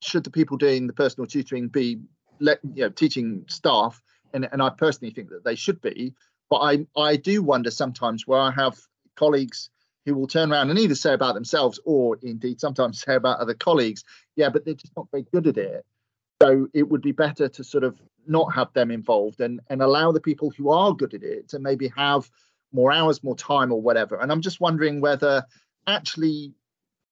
should 0.00 0.24
the 0.24 0.30
people 0.30 0.56
doing 0.56 0.86
the 0.86 0.92
personal 0.92 1.26
tutoring 1.26 1.68
be 1.68 2.00
let 2.40 2.60
you 2.74 2.84
know 2.84 2.88
teaching 2.90 3.44
staff, 3.48 4.02
and 4.32 4.48
and 4.50 4.62
I 4.62 4.70
personally 4.70 5.12
think 5.12 5.30
that 5.30 5.44
they 5.44 5.54
should 5.54 5.80
be, 5.80 6.14
but 6.48 6.58
I 6.58 6.86
I 6.96 7.16
do 7.16 7.42
wonder 7.42 7.70
sometimes 7.70 8.26
where 8.26 8.40
I 8.40 8.50
have 8.50 8.78
colleagues 9.16 9.70
who 10.06 10.14
will 10.14 10.26
turn 10.26 10.50
around 10.50 10.70
and 10.70 10.78
either 10.78 10.94
say 10.94 11.12
about 11.12 11.34
themselves 11.34 11.78
or 11.84 12.16
indeed 12.22 12.60
sometimes 12.60 13.00
say 13.04 13.14
about 13.14 13.38
other 13.38 13.54
colleagues, 13.54 14.04
yeah, 14.36 14.48
but 14.48 14.64
they're 14.64 14.74
just 14.74 14.96
not 14.96 15.10
very 15.10 15.26
good 15.32 15.46
at 15.46 15.58
it. 15.58 15.84
So 16.42 16.68
it 16.72 16.88
would 16.88 17.02
be 17.02 17.12
better 17.12 17.48
to 17.48 17.64
sort 17.64 17.84
of 17.84 18.00
not 18.26 18.54
have 18.54 18.72
them 18.72 18.90
involved 18.90 19.40
and 19.40 19.60
and 19.68 19.82
allow 19.82 20.12
the 20.12 20.20
people 20.20 20.50
who 20.50 20.70
are 20.70 20.94
good 20.94 21.14
at 21.14 21.22
it 21.22 21.48
to 21.50 21.58
maybe 21.58 21.92
have 21.96 22.30
more 22.72 22.92
hours, 22.92 23.22
more 23.24 23.36
time, 23.36 23.72
or 23.72 23.80
whatever. 23.80 24.16
And 24.16 24.30
I'm 24.30 24.40
just 24.40 24.60
wondering 24.60 25.00
whether 25.00 25.44
actually 25.86 26.54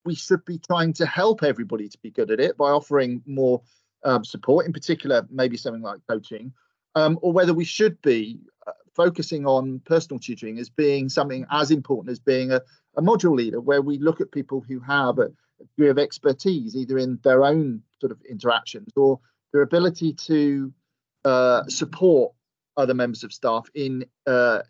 we 0.09 0.15
should 0.15 0.43
be 0.47 0.59
trying 0.59 0.95
to 0.95 1.05
help 1.05 1.43
everybody 1.43 1.87
to 1.87 1.99
be 1.99 2.11
good 2.11 2.31
at 2.31 2.41
it 2.41 2.57
by 2.57 2.71
offering 2.71 3.23
more 3.27 3.61
um, 4.05 4.25
support, 4.25 4.65
in 4.65 4.73
particular, 4.73 5.27
maybe 5.29 5.59
something 5.59 5.83
like 5.83 6.01
coaching, 6.09 6.51
um, 6.95 7.19
or 7.21 7.31
whether 7.31 7.53
we 7.53 7.67
should 7.67 8.01
be 8.01 8.41
uh, 8.67 8.73
focusing 8.97 9.45
on 9.45 9.83
personal 9.85 10.19
tutoring 10.19 10.59
as 10.59 10.71
being 10.71 11.11
something 11.11 11.45
as 11.51 11.71
important 11.71 12.11
as 12.11 12.19
being 12.19 12.53
a, 12.53 12.63
a 12.97 13.03
module 13.03 13.37
leader, 13.37 13.61
where 13.61 13.83
we 13.83 13.99
look 13.99 14.23
at 14.23 14.33
people 14.33 14.65
who 14.67 14.81
have 14.81 15.19
a, 15.19 15.31
degree 15.77 15.91
of 15.91 15.99
expertise, 15.99 16.75
either 16.77 16.97
in 16.99 17.19
their 17.23 17.45
own 17.45 17.83
sort 18.01 18.13
of 18.13 18.19
interactions 18.31 18.93
or 18.97 19.19
their 19.53 19.63
ability 19.63 20.13
to 20.13 20.73
uh, 21.25 21.65
support 21.67 22.33
other 22.77 22.95
members 22.95 23.25
of 23.25 23.33
staff 23.33 23.69
in 23.75 24.07
uh, 24.27 24.61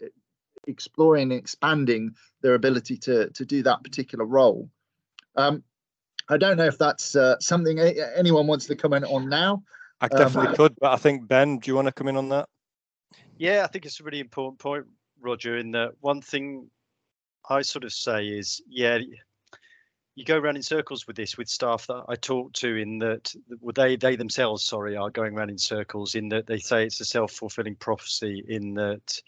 exploring 0.66 1.30
and 1.30 1.38
expanding 1.38 2.14
their 2.40 2.54
ability 2.54 2.96
to 2.96 3.28
to 3.30 3.44
do 3.44 3.62
that 3.62 3.84
particular 3.84 4.24
role. 4.24 4.70
Um, 5.36 5.62
I 6.28 6.36
don't 6.36 6.56
know 6.56 6.66
if 6.66 6.78
that's 6.78 7.16
uh, 7.16 7.36
something 7.40 7.78
anyone 7.78 8.46
wants 8.46 8.66
to 8.66 8.76
comment 8.76 9.06
on 9.06 9.28
now. 9.28 9.62
I 10.00 10.08
definitely 10.08 10.50
um, 10.50 10.56
could, 10.56 10.74
but 10.80 10.92
I 10.92 10.96
think 10.96 11.26
Ben, 11.26 11.58
do 11.58 11.70
you 11.70 11.74
want 11.74 11.86
to 11.86 11.92
come 11.92 12.08
in 12.08 12.16
on 12.16 12.28
that? 12.28 12.48
Yeah, 13.38 13.64
I 13.64 13.66
think 13.68 13.86
it's 13.86 14.00
a 14.00 14.04
really 14.04 14.20
important 14.20 14.58
point, 14.58 14.86
Roger. 15.20 15.56
In 15.56 15.72
that 15.72 15.92
one 16.00 16.20
thing 16.20 16.70
I 17.48 17.62
sort 17.62 17.84
of 17.84 17.92
say 17.92 18.26
is, 18.26 18.60
yeah, 18.68 18.98
you 20.14 20.24
go 20.24 20.36
around 20.36 20.56
in 20.56 20.62
circles 20.62 21.06
with 21.06 21.16
this 21.16 21.38
with 21.38 21.48
staff 21.48 21.86
that 21.86 22.04
I 22.08 22.16
talk 22.16 22.52
to 22.54 22.76
in 22.76 22.98
that 22.98 23.32
well, 23.60 23.72
they 23.72 23.96
they 23.96 24.16
themselves, 24.16 24.64
sorry, 24.64 24.96
are 24.96 25.10
going 25.10 25.36
around 25.36 25.50
in 25.50 25.58
circles 25.58 26.14
in 26.14 26.28
that 26.30 26.46
they 26.46 26.58
say 26.58 26.84
it's 26.84 27.00
a 27.00 27.04
self 27.04 27.32
fulfilling 27.32 27.76
prophecy 27.76 28.44
in 28.48 28.74
that 28.74 29.22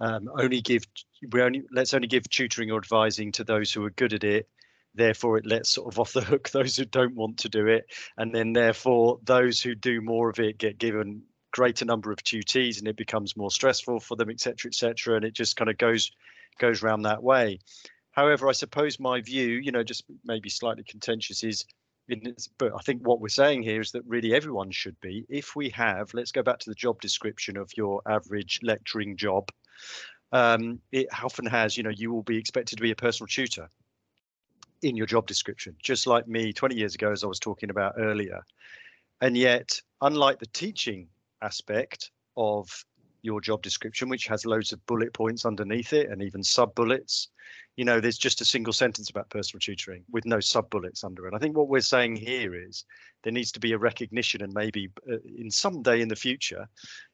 um, 0.00 0.30
only 0.38 0.62
give 0.62 0.84
we 1.30 1.42
only 1.42 1.64
let's 1.70 1.94
only 1.94 2.08
give 2.08 2.28
tutoring 2.28 2.70
or 2.70 2.78
advising 2.78 3.32
to 3.32 3.44
those 3.44 3.70
who 3.72 3.84
are 3.84 3.90
good 3.90 4.14
at 4.14 4.24
it 4.24 4.48
therefore 5.00 5.38
it 5.38 5.46
lets 5.46 5.70
sort 5.70 5.92
of 5.92 5.98
off 5.98 6.12
the 6.12 6.20
hook 6.20 6.48
those 6.52 6.76
who 6.76 6.84
don't 6.84 7.14
want 7.14 7.38
to 7.38 7.48
do 7.48 7.66
it. 7.66 7.86
And 8.16 8.34
then 8.34 8.52
therefore 8.52 9.18
those 9.24 9.60
who 9.60 9.74
do 9.74 10.00
more 10.00 10.28
of 10.28 10.38
it 10.38 10.58
get 10.58 10.78
given 10.78 11.22
greater 11.52 11.84
number 11.84 12.12
of 12.12 12.18
tutees 12.18 12.78
and 12.78 12.86
it 12.86 12.96
becomes 12.96 13.36
more 13.36 13.50
stressful 13.50 13.98
for 13.98 14.14
them 14.14 14.30
etc 14.30 14.68
etc 14.68 15.16
and 15.16 15.24
it 15.24 15.34
just 15.34 15.56
kind 15.56 15.68
of 15.68 15.76
goes 15.78 16.12
goes 16.58 16.82
around 16.82 17.02
that 17.02 17.22
way. 17.22 17.58
However 18.12 18.48
i 18.48 18.52
suppose 18.52 19.00
my 19.00 19.20
view 19.20 19.48
you 19.48 19.72
know 19.72 19.82
just 19.82 20.04
maybe 20.24 20.48
slightly 20.48 20.84
contentious 20.84 21.42
is 21.42 21.64
but 22.58 22.72
I 22.74 22.78
think 22.78 23.06
what 23.06 23.20
we're 23.20 23.28
saying 23.28 23.62
here 23.62 23.80
is 23.80 23.92
that 23.92 24.02
really 24.04 24.34
everyone 24.34 24.72
should 24.72 25.00
be. 25.00 25.24
If 25.28 25.54
we 25.54 25.70
have, 25.70 26.12
let's 26.12 26.32
go 26.32 26.42
back 26.42 26.58
to 26.58 26.68
the 26.68 26.74
job 26.74 27.00
description 27.00 27.56
of 27.56 27.70
your 27.76 28.02
average 28.04 28.58
lecturing 28.64 29.16
job. 29.16 29.48
Um, 30.32 30.80
it 30.90 31.06
often 31.22 31.46
has, 31.46 31.76
you 31.76 31.84
know, 31.84 31.90
you 31.90 32.12
will 32.12 32.24
be 32.24 32.36
expected 32.36 32.76
to 32.76 32.82
be 32.82 32.90
a 32.90 32.96
personal 32.96 33.28
tutor 33.28 33.70
in 34.82 34.96
your 34.96 35.06
job 35.06 35.26
description, 35.26 35.76
just 35.82 36.06
like 36.06 36.26
me 36.26 36.52
20 36.52 36.74
years 36.74 36.94
ago, 36.94 37.12
as 37.12 37.24
I 37.24 37.26
was 37.26 37.38
talking 37.38 37.70
about 37.70 37.94
earlier. 37.98 38.42
And 39.20 39.36
yet, 39.36 39.80
unlike 40.00 40.38
the 40.38 40.46
teaching 40.46 41.08
aspect 41.42 42.10
of 42.36 42.84
your 43.22 43.40
job 43.40 43.62
description, 43.62 44.08
which 44.08 44.26
has 44.26 44.46
loads 44.46 44.72
of 44.72 44.84
bullet 44.86 45.12
points 45.12 45.44
underneath 45.44 45.92
it 45.92 46.08
and 46.08 46.22
even 46.22 46.42
sub 46.42 46.74
bullets, 46.74 47.28
you 47.76 47.84
know, 47.84 48.00
there's 48.00 48.18
just 48.18 48.40
a 48.40 48.44
single 48.44 48.72
sentence 48.72 49.10
about 49.10 49.30
personal 49.30 49.60
tutoring 49.60 50.04
with 50.10 50.24
no 50.24 50.40
sub 50.40 50.68
bullets 50.70 51.04
under 51.04 51.26
it. 51.26 51.34
I 51.34 51.38
think 51.38 51.56
what 51.56 51.68
we're 51.68 51.80
saying 51.80 52.16
here 52.16 52.54
is 52.54 52.84
there 53.22 53.32
needs 53.32 53.52
to 53.52 53.60
be 53.60 53.72
a 53.72 53.78
recognition 53.78 54.42
and 54.42 54.52
maybe 54.52 54.90
uh, 55.10 55.16
in 55.36 55.50
some 55.50 55.82
day 55.82 56.00
in 56.00 56.08
the 56.08 56.16
future, 56.16 56.68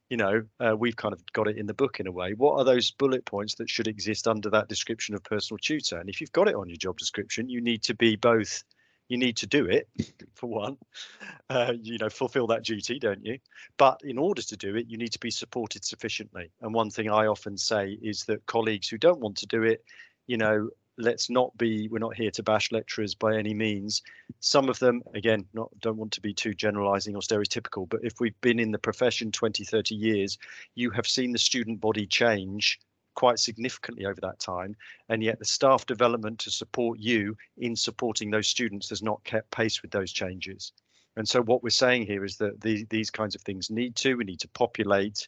you 0.08 0.16
know, 0.16 0.42
uh, 0.60 0.76
we've 0.76 0.96
kind 0.96 1.12
of 1.12 1.20
got 1.32 1.48
it 1.48 1.58
in 1.58 1.66
the 1.66 1.74
book 1.74 1.98
in 1.98 2.06
a 2.06 2.12
way. 2.12 2.34
What 2.34 2.58
are 2.58 2.64
those 2.64 2.90
bullet 2.92 3.24
points 3.24 3.56
that 3.56 3.68
should 3.68 3.88
exist 3.88 4.28
under 4.28 4.50
that 4.50 4.68
description 4.68 5.14
of 5.14 5.24
personal 5.24 5.58
tutor? 5.58 5.98
And 5.98 6.08
if 6.08 6.20
you've 6.20 6.32
got 6.32 6.48
it 6.48 6.54
on 6.54 6.68
your 6.68 6.76
job 6.76 6.98
description, 6.98 7.48
you 7.48 7.60
need 7.60 7.82
to 7.84 7.94
be 7.94 8.16
both. 8.16 8.62
You 9.08 9.18
need 9.18 9.36
to 9.38 9.46
do 9.46 9.66
it, 9.66 9.88
for 10.34 10.48
one, 10.48 10.78
uh, 11.50 11.74
you 11.80 11.98
know, 11.98 12.08
fulfill 12.08 12.48
that 12.48 12.64
duty, 12.64 12.98
don't 12.98 13.24
you? 13.24 13.38
But 13.76 14.00
in 14.04 14.18
order 14.18 14.42
to 14.42 14.56
do 14.56 14.76
it, 14.76 14.86
you 14.88 14.96
need 14.96 15.12
to 15.12 15.20
be 15.20 15.30
supported 15.30 15.84
sufficiently. 15.84 16.50
And 16.60 16.74
one 16.74 16.90
thing 16.90 17.10
I 17.10 17.26
often 17.26 17.56
say 17.56 17.98
is 18.02 18.24
that 18.24 18.46
colleagues 18.46 18.88
who 18.88 18.98
don't 18.98 19.20
want 19.20 19.36
to 19.38 19.46
do 19.46 19.62
it, 19.62 19.84
you 20.26 20.36
know, 20.36 20.70
let's 20.98 21.28
not 21.28 21.56
be 21.58 21.88
we're 21.88 21.98
not 21.98 22.16
here 22.16 22.30
to 22.30 22.42
bash 22.42 22.72
lecturers 22.72 23.14
by 23.14 23.36
any 23.36 23.54
means. 23.54 24.02
Some 24.40 24.68
of 24.68 24.78
them 24.78 25.02
again 25.14 25.46
not 25.52 25.70
don't 25.80 25.96
want 25.96 26.12
to 26.12 26.20
be 26.20 26.32
too 26.32 26.54
generalizing 26.54 27.14
or 27.14 27.20
stereotypical 27.20 27.88
but 27.88 28.00
if 28.02 28.20
we've 28.20 28.40
been 28.40 28.58
in 28.58 28.72
the 28.72 28.78
profession 28.78 29.30
20 29.30 29.64
30 29.64 29.94
years 29.94 30.38
you 30.74 30.90
have 30.90 31.06
seen 31.06 31.32
the 31.32 31.38
student 31.38 31.80
body 31.80 32.06
change 32.06 32.80
quite 33.14 33.38
significantly 33.38 34.04
over 34.04 34.20
that 34.20 34.38
time 34.38 34.76
and 35.08 35.22
yet 35.22 35.38
the 35.38 35.44
staff 35.44 35.86
development 35.86 36.38
to 36.38 36.50
support 36.50 36.98
you 36.98 37.36
in 37.56 37.74
supporting 37.74 38.30
those 38.30 38.46
students 38.46 38.90
has 38.90 39.02
not 39.02 39.22
kept 39.24 39.50
pace 39.50 39.82
with 39.82 39.90
those 39.90 40.12
changes. 40.12 40.72
And 41.16 41.26
so 41.26 41.42
what 41.42 41.62
we're 41.62 41.70
saying 41.70 42.06
here 42.06 42.26
is 42.26 42.36
that 42.36 42.60
the, 42.60 42.84
these 42.90 43.10
kinds 43.10 43.34
of 43.34 43.40
things 43.40 43.70
need 43.70 43.96
to 43.96 44.16
we 44.16 44.24
need 44.24 44.40
to 44.40 44.48
populate 44.48 45.26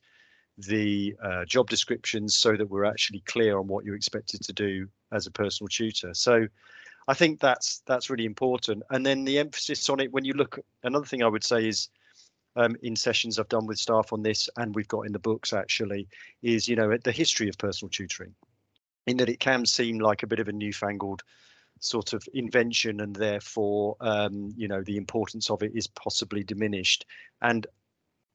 the 0.58 1.14
uh, 1.22 1.44
job 1.44 1.70
descriptions 1.70 2.36
so 2.36 2.56
that 2.56 2.68
we're 2.68 2.84
actually 2.84 3.20
clear 3.20 3.58
on 3.58 3.68
what 3.68 3.84
you're 3.84 3.94
expected 3.94 4.42
to 4.42 4.52
do 4.52 4.88
as 5.12 5.26
a 5.26 5.30
personal 5.30 5.68
tutor. 5.68 6.14
So 6.14 6.46
I 7.06 7.14
think 7.14 7.40
that's 7.40 7.82
that's 7.86 8.10
really 8.10 8.26
important. 8.26 8.82
And 8.90 9.04
then 9.04 9.24
the 9.24 9.38
emphasis 9.38 9.88
on 9.88 10.00
it 10.00 10.12
when 10.12 10.24
you 10.24 10.34
look. 10.34 10.58
Another 10.82 11.06
thing 11.06 11.22
I 11.22 11.28
would 11.28 11.44
say 11.44 11.68
is. 11.68 11.88
Um, 12.56 12.74
in 12.82 12.96
sessions 12.96 13.38
I've 13.38 13.48
done 13.48 13.66
with 13.66 13.78
staff 13.78 14.12
on 14.12 14.22
this, 14.22 14.48
and 14.56 14.74
we've 14.74 14.88
got 14.88 15.02
in 15.02 15.12
the 15.12 15.20
books 15.20 15.52
actually, 15.52 16.08
is 16.42 16.66
you 16.66 16.74
know 16.74 16.96
the 16.96 17.12
history 17.12 17.48
of 17.48 17.56
personal 17.56 17.88
tutoring, 17.88 18.34
in 19.06 19.16
that 19.18 19.28
it 19.28 19.38
can 19.38 19.64
seem 19.64 20.00
like 20.00 20.24
a 20.24 20.26
bit 20.26 20.40
of 20.40 20.48
a 20.48 20.52
newfangled 20.52 21.22
sort 21.78 22.14
of 22.14 22.26
invention, 22.34 23.00
and 23.00 23.14
therefore 23.14 23.96
um, 24.00 24.52
you 24.56 24.66
know 24.66 24.82
the 24.82 24.96
importance 24.96 25.50
of 25.50 25.62
it 25.62 25.72
is 25.74 25.86
possibly 25.86 26.42
diminished. 26.42 27.06
And 27.42 27.64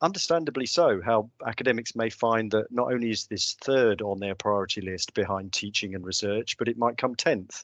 understandably 0.03 0.65
so, 0.65 1.01
how 1.01 1.29
academics 1.47 1.95
may 1.95 2.09
find 2.09 2.51
that 2.51 2.69
not 2.71 2.91
only 2.91 3.09
is 3.09 3.25
this 3.25 3.55
third 3.61 4.01
on 4.01 4.19
their 4.19 4.35
priority 4.35 4.81
list 4.81 5.13
behind 5.13 5.53
teaching 5.53 5.95
and 5.95 6.05
research, 6.05 6.57
but 6.57 6.67
it 6.67 6.77
might 6.77 6.97
come 6.97 7.15
10th 7.15 7.63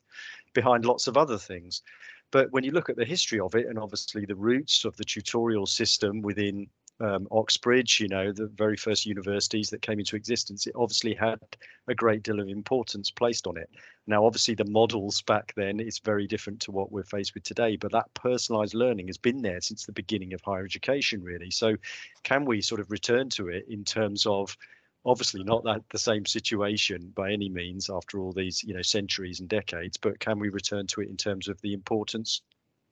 behind 0.53 0.85
lots 0.85 1.07
of 1.07 1.17
other 1.17 1.37
things. 1.37 1.83
But 2.31 2.51
when 2.51 2.63
you 2.63 2.71
look 2.71 2.89
at 2.89 2.95
the 2.95 3.05
history 3.05 3.39
of 3.39 3.55
it, 3.55 3.67
and 3.67 3.77
obviously 3.77 4.25
the 4.25 4.35
roots 4.35 4.85
of 4.85 4.95
the 4.95 5.03
tutorial 5.03 5.65
system 5.65 6.21
within 6.21 6.67
um, 6.99 7.27
Oxbridge, 7.31 7.99
you 7.99 8.07
know, 8.07 8.31
the 8.31 8.47
very 8.47 8.75
first 8.75 9.05
universities 9.05 9.69
that 9.69 9.81
came 9.81 9.99
into 9.99 10.15
existence, 10.15 10.67
it 10.67 10.75
obviously 10.75 11.13
had 11.13 11.39
a 11.87 11.95
great 11.95 12.23
deal 12.23 12.39
of 12.39 12.49
importance 12.49 13.09
placed 13.09 13.47
on 13.47 13.57
it. 13.57 13.69
Now, 14.05 14.25
obviously, 14.25 14.55
the 14.55 14.65
models 14.65 15.21
back 15.21 15.53
then 15.55 15.79
is 15.79 15.99
very 15.99 16.27
different 16.27 16.61
to 16.61 16.71
what 16.71 16.91
we're 16.91 17.03
faced 17.03 17.33
with 17.33 17.43
today, 17.43 17.77
but 17.77 17.91
that 17.91 18.13
personalized 18.13 18.73
learning 18.73 19.07
has 19.07 19.17
been 19.17 19.41
there 19.41 19.61
since 19.61 19.85
the 19.85 19.91
beginning 19.91 20.33
of 20.33 20.41
higher 20.41 20.65
education, 20.65 21.23
really. 21.23 21.51
So, 21.51 21.77
can 22.23 22.45
we 22.45 22.61
sort 22.61 22.81
of 22.81 22.91
return 22.91 23.29
to 23.31 23.47
it 23.49 23.65
in 23.69 23.83
terms 23.83 24.25
of 24.25 24.57
obviously 25.05 25.43
not 25.43 25.63
that 25.63 25.81
the 25.91 25.99
same 25.99 26.25
situation 26.25 27.11
by 27.15 27.31
any 27.31 27.47
means 27.47 27.89
after 27.89 28.19
all 28.19 28.33
these 28.33 28.63
you 28.63 28.73
know 28.73 28.81
centuries 28.81 29.39
and 29.39 29.47
decades 29.47 29.95
but 29.95 30.19
can 30.19 30.37
we 30.39 30.49
return 30.49 30.85
to 30.85 30.99
it 30.99 31.07
in 31.07 31.15
terms 31.15 31.47
of 31.47 31.59
the 31.61 31.73
importance 31.73 32.41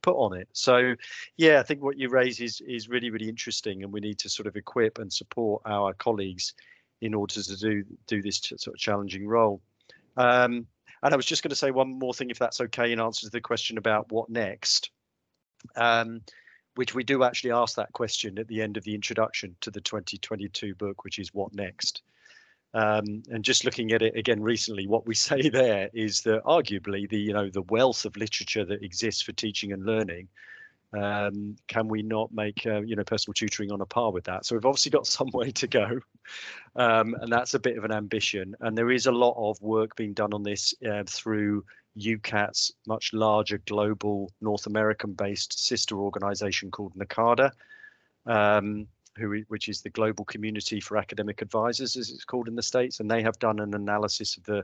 put 0.08 0.16
on 0.16 0.38
it. 0.38 0.48
So, 0.54 0.96
yeah, 1.36 1.60
I 1.60 1.64
think 1.64 1.84
what 1.84 1.98
you 1.98 2.08
raise 2.08 2.40
is 2.40 2.62
is 2.62 2.88
really 2.88 3.10
really 3.10 3.28
interesting, 3.28 3.84
and 3.84 3.92
we 3.92 4.00
need 4.00 4.20
to 4.20 4.30
sort 4.30 4.48
of 4.48 4.56
equip 4.56 5.00
and 5.00 5.12
support 5.12 5.62
our 5.66 5.94
colleagues 5.94 6.54
in 7.02 7.14
order 7.14 7.34
to 7.34 7.58
do 7.58 7.84
do 8.08 8.22
this 8.22 8.40
sort 8.40 8.68
of 8.68 8.78
challenging 8.78 9.28
role. 9.28 9.62
Um, 10.16 10.66
and 11.04 11.14
I 11.14 11.18
was 11.18 11.26
just 11.26 11.44
going 11.44 11.50
to 11.50 11.56
say 11.56 11.72
one 11.72 12.00
more 12.00 12.14
thing, 12.14 12.30
if 12.30 12.40
that's 12.40 12.62
okay, 12.62 12.94
in 12.94 13.02
answer 13.02 13.26
to 13.26 13.30
the 13.30 13.42
question 13.42 13.78
about 13.78 14.10
what 14.10 14.30
next. 14.30 14.92
Um, 15.76 16.22
which 16.76 16.94
we 16.94 17.04
do 17.04 17.24
actually 17.24 17.52
ask 17.52 17.76
that 17.76 17.92
question 17.92 18.38
at 18.38 18.48
the 18.48 18.62
end 18.62 18.78
of 18.78 18.84
the 18.84 18.94
introduction 18.94 19.56
to 19.62 19.72
the 19.72 19.82
2022 19.82 20.76
book, 20.76 21.04
which 21.04 21.18
is 21.18 21.34
what 21.34 21.54
next. 21.54 22.04
Um, 22.74 23.24
and 23.30 23.44
just 23.44 23.66
looking 23.66 23.92
at 23.92 24.02
it 24.02 24.16
again 24.16 24.42
recently, 24.42 24.88
what 24.88 25.08
we 25.08 25.16
say 25.30 25.50
there 25.50 25.90
is 25.94 26.22
that 26.22 26.44
arguably 26.44 27.10
the 27.10 27.20
you 27.20 27.34
know 27.34 27.50
the 27.50 27.64
wealth 27.64 28.06
of 28.06 28.18
literature 28.18 28.66
that 28.66 28.84
exists 28.84 29.22
for 29.22 29.32
teaching 29.34 29.74
and 29.74 29.86
learning, 29.86 30.28
um, 30.94 31.56
can 31.68 31.88
we 31.88 32.02
not 32.02 32.34
make 32.34 32.66
uh, 32.66 32.82
you 32.82 32.96
know 32.96 33.04
personal 33.04 33.34
tutoring 33.34 33.72
on 33.72 33.82
a 33.82 33.86
par 33.86 34.12
with 34.12 34.26
that? 34.26 34.46
So 34.46 34.56
we've 34.56 34.66
obviously 34.66 34.92
got 34.92 35.08
some 35.18 35.30
way 35.34 35.52
to 35.52 35.68
go, 35.68 36.00
um, 36.76 37.16
and 37.22 37.32
that's 37.32 37.54
a 37.54 37.60
bit 37.60 37.78
of 37.78 37.84
an 37.84 37.92
ambition. 37.92 38.56
And 38.60 38.78
there 38.78 38.92
is 38.92 39.06
a 39.06 39.12
lot 39.12 39.36
of 39.38 39.62
work 39.62 39.96
being 39.96 40.14
done 40.14 40.34
on 40.34 40.44
this 40.44 40.74
uh, 40.88 41.04
through 41.08 41.66
UKAT's 41.98 42.72
much 42.86 43.12
larger 43.14 43.58
global 43.66 44.32
North 44.42 44.68
American 44.68 45.14
based 45.14 45.66
sister 45.66 45.98
organization 45.98 46.72
called 46.72 46.94
NACADA, 46.96 47.52
um, 48.26 48.88
who, 49.18 49.42
which 49.48 49.70
is 49.70 49.82
the 49.82 49.90
Global 49.90 50.26
Community 50.26 50.80
for 50.80 50.98
Academic 50.98 51.42
Advisors, 51.42 51.96
as 51.96 52.10
it's 52.10 52.26
called 52.26 52.48
in 52.48 52.56
the 52.56 52.62
States. 52.62 53.00
And 53.00 53.10
they 53.10 53.22
have 53.22 53.40
done 53.40 53.60
an 53.60 53.74
analysis 53.74 54.38
of 54.38 54.44
the, 54.44 54.64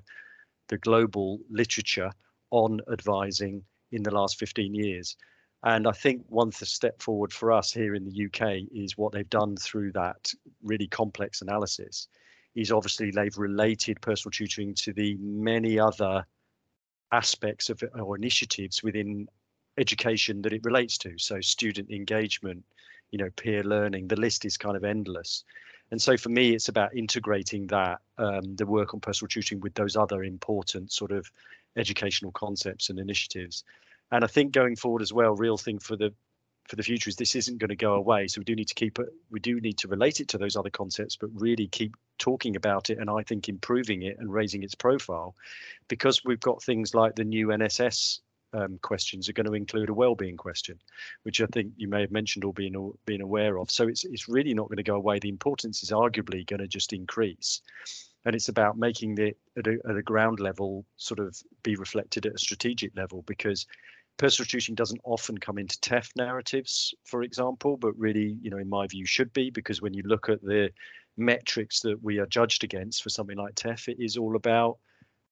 the 0.69 0.77
global 0.77 1.39
literature 1.49 2.11
on 2.51 2.79
advising 2.91 3.63
in 3.91 4.03
the 4.03 4.11
last 4.11 4.39
15 4.39 4.73
years. 4.73 5.15
And 5.63 5.87
I 5.87 5.91
think 5.91 6.25
one 6.27 6.51
step 6.51 7.01
forward 7.01 7.31
for 7.31 7.51
us 7.51 7.71
here 7.71 7.95
in 7.95 8.03
the 8.03 8.25
UK 8.25 8.67
is 8.73 8.97
what 8.97 9.13
they've 9.13 9.29
done 9.29 9.55
through 9.55 9.93
that 9.93 10.31
really 10.61 10.87
complex 10.87 11.41
analysis 11.41 12.07
is 12.55 12.71
obviously 12.71 13.11
they've 13.11 13.37
related 13.37 13.99
personal 14.01 14.31
tutoring 14.31 14.75
to 14.75 14.93
the 14.93 15.15
many 15.19 15.79
other 15.79 16.25
aspects 17.11 17.69
of 17.69 17.81
or 17.95 18.15
initiatives 18.15 18.83
within 18.83 19.27
education 19.77 20.41
that 20.41 20.53
it 20.53 20.63
relates 20.63 20.97
to. 20.99 21.17
So 21.17 21.41
student 21.41 21.89
engagement, 21.89 22.63
you 23.13 23.19
know, 23.19 23.29
peer 23.35 23.63
learning, 23.63 24.07
the 24.07 24.19
list 24.19 24.43
is 24.43 24.57
kind 24.57 24.75
of 24.75 24.83
endless. 24.83 25.43
And 25.91 26.01
so 26.01 26.17
for 26.17 26.29
me, 26.29 26.55
it's 26.55 26.67
about 26.67 26.95
integrating 26.95 27.67
that, 27.67 28.01
um, 28.17 28.55
the 28.55 28.65
work 28.65 28.95
on 28.95 29.01
personal 29.01 29.29
tutoring 29.29 29.61
with 29.61 29.75
those 29.75 29.95
other 29.95 30.23
important 30.23 30.91
sort 30.91 31.11
of 31.11 31.31
educational 31.77 32.31
concepts 32.31 32.89
and 32.89 32.97
initiatives. 32.97 33.63
And 34.11 34.23
I 34.23 34.27
think 34.27 34.51
going 34.51 34.75
forward 34.75 35.03
as 35.03 35.13
well, 35.13 35.35
real 35.35 35.57
thing 35.57 35.77
for 35.77 35.95
the 35.95 36.11
for 36.67 36.77
the 36.77 36.83
future 36.83 37.09
is 37.09 37.17
this 37.17 37.35
isn't 37.35 37.57
going 37.57 37.69
to 37.69 37.75
go 37.75 37.95
away. 37.95 38.25
So 38.27 38.39
we 38.39 38.45
do 38.45 38.55
need 38.55 38.69
to 38.69 38.73
keep 38.73 38.97
it, 38.97 39.09
we 39.29 39.41
do 39.41 39.59
need 39.59 39.77
to 39.79 39.89
relate 39.89 40.21
it 40.21 40.29
to 40.29 40.37
those 40.37 40.55
other 40.55 40.69
concepts, 40.69 41.17
but 41.17 41.29
really 41.33 41.67
keep 41.67 41.95
talking 42.17 42.55
about 42.55 42.89
it 42.89 42.99
and 42.99 43.09
I 43.09 43.21
think 43.23 43.49
improving 43.49 44.03
it 44.03 44.17
and 44.17 44.31
raising 44.31 44.63
its 44.63 44.73
profile 44.73 45.35
because 45.89 46.23
we've 46.23 46.39
got 46.39 46.63
things 46.63 46.95
like 46.95 47.15
the 47.15 47.25
new 47.25 47.47
NSS 47.47 48.21
um, 48.53 48.79
questions 48.81 49.27
are 49.27 49.33
going 49.33 49.45
to 49.45 49.53
include 49.53 49.89
a 49.89 49.93
well-being 49.93 50.37
question, 50.37 50.79
which 51.23 51.41
I 51.41 51.45
think 51.47 51.73
you 51.77 51.87
may 51.87 52.01
have 52.01 52.11
mentioned 52.11 52.45
or 52.45 52.53
been 52.53 52.91
been 53.05 53.21
aware 53.21 53.57
of. 53.57 53.71
So 53.71 53.87
it's 53.87 54.05
it's 54.05 54.29
really 54.29 54.53
not 54.53 54.67
going 54.67 54.77
to 54.77 54.83
go 54.83 54.95
away. 54.95 55.19
The 55.19 55.29
importance 55.29 55.83
is 55.83 55.91
arguably 55.91 56.45
going 56.45 56.59
to 56.59 56.67
just 56.67 56.93
increase, 56.93 57.61
and 58.25 58.35
it's 58.35 58.49
about 58.49 58.77
making 58.77 59.17
it 59.17 59.37
at 59.57 59.67
a, 59.67 59.77
at 59.89 59.97
a 59.97 60.03
ground 60.03 60.39
level 60.39 60.85
sort 60.97 61.19
of 61.19 61.35
be 61.63 61.75
reflected 61.75 62.25
at 62.25 62.35
a 62.35 62.39
strategic 62.39 62.95
level 62.95 63.23
because 63.23 63.65
personal 64.17 64.45
tutoring 64.45 64.75
doesn't 64.75 65.01
often 65.03 65.37
come 65.37 65.57
into 65.57 65.79
TEF 65.79 66.11
narratives, 66.15 66.93
for 67.03 67.23
example, 67.23 67.77
but 67.77 67.97
really, 67.97 68.37
you 68.41 68.49
know, 68.49 68.57
in 68.57 68.69
my 68.69 68.87
view, 68.87 69.05
should 69.05 69.33
be 69.33 69.49
because 69.49 69.81
when 69.81 69.93
you 69.93 70.03
look 70.03 70.29
at 70.29 70.41
the 70.41 70.69
metrics 71.17 71.81
that 71.81 72.01
we 72.03 72.19
are 72.19 72.25
judged 72.25 72.63
against 72.63 73.03
for 73.03 73.09
something 73.09 73.37
like 73.37 73.55
TEF, 73.55 73.87
it 73.87 73.97
is 73.99 74.17
all 74.17 74.35
about 74.35 74.77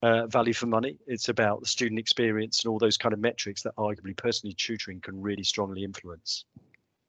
uh, 0.02 0.28
value 0.28 0.54
for 0.54 0.68
money. 0.68 0.97
It's 1.08 1.30
about 1.30 1.62
the 1.62 1.68
student 1.68 1.99
experience 1.99 2.64
and 2.64 2.72
all 2.72 2.80
those 2.80 2.97
kind 2.97 3.14
of 3.14 3.20
metrics 3.20 3.64
that 3.64 3.76
arguably 3.76 4.16
personally 4.16 4.54
tutoring 4.54 5.02
can 5.02 5.22
really 5.22 5.43
strongly 5.43 5.84
influence. 5.84 6.45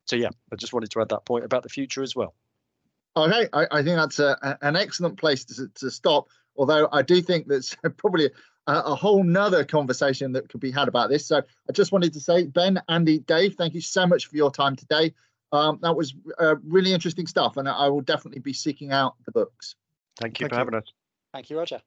So 0.07 0.17
yeah, 0.17 0.31
I 0.53 0.57
just 0.57 0.73
wanted 0.73 0.91
to 0.91 1.01
add 1.01 1.09
that 1.11 1.25
point 1.25 1.45
about 1.45 1.63
the 1.63 1.69
future 1.69 2.03
as 2.03 2.15
well. 2.15 2.35
Okay, 3.17 3.49
I, 3.53 3.67
I 3.71 3.83
think 3.83 3.97
that's 3.97 4.19
a, 4.19 4.59
an 4.63 4.77
excellent 4.77 5.19
place 5.19 5.45
to, 5.45 5.69
to 5.77 5.91
stop. 5.91 6.29
Although 6.57 6.89
I 6.93 7.03
do 7.03 7.23
think 7.23 7.47
that's 7.47 7.77
probably 7.97 8.27
a, 8.27 8.31
a 8.67 8.95
whole 8.95 9.23
nother 9.23 9.65
conversation 9.65 10.33
that 10.33 10.49
could 10.49 10.61
be 10.61 10.71
had 10.71 10.89
about 10.89 11.11
this. 11.11 11.27
So 11.27 11.39
I 11.39 11.73
just 11.73 11.93
wanted 11.93 12.13
to 12.15 12.21
say, 12.21 12.47
Ben, 12.47 12.81
Andy, 12.89 13.21
Dave, 13.21 13.55
thank 13.55 13.75
you 13.75 13.81
so 13.81 14.07
much 14.07 14.27
for 14.27 14.37
your 14.37 14.51
time 14.51 14.77
today. 14.77 15.15
Um, 15.53 15.79
that 15.83 15.95
was 15.95 16.15
uh, 16.39 16.57
really 16.65 16.95
interesting 16.95 17.27
stuff, 17.27 17.59
and 17.59 17.69
I 17.69 17.89
will 17.89 18.01
definitely 18.01 18.41
be 18.41 18.55
seeking 18.55 18.91
out 18.91 19.15
the 19.27 19.33
books. 19.33 19.75
Thank 20.19 20.41
you 20.41 20.45
thank 20.45 20.53
for 20.53 20.57
you. 20.57 20.59
having 20.59 20.75
us. 20.75 20.93
Thank 21.33 21.51
you, 21.51 21.59
Roger. 21.59 21.81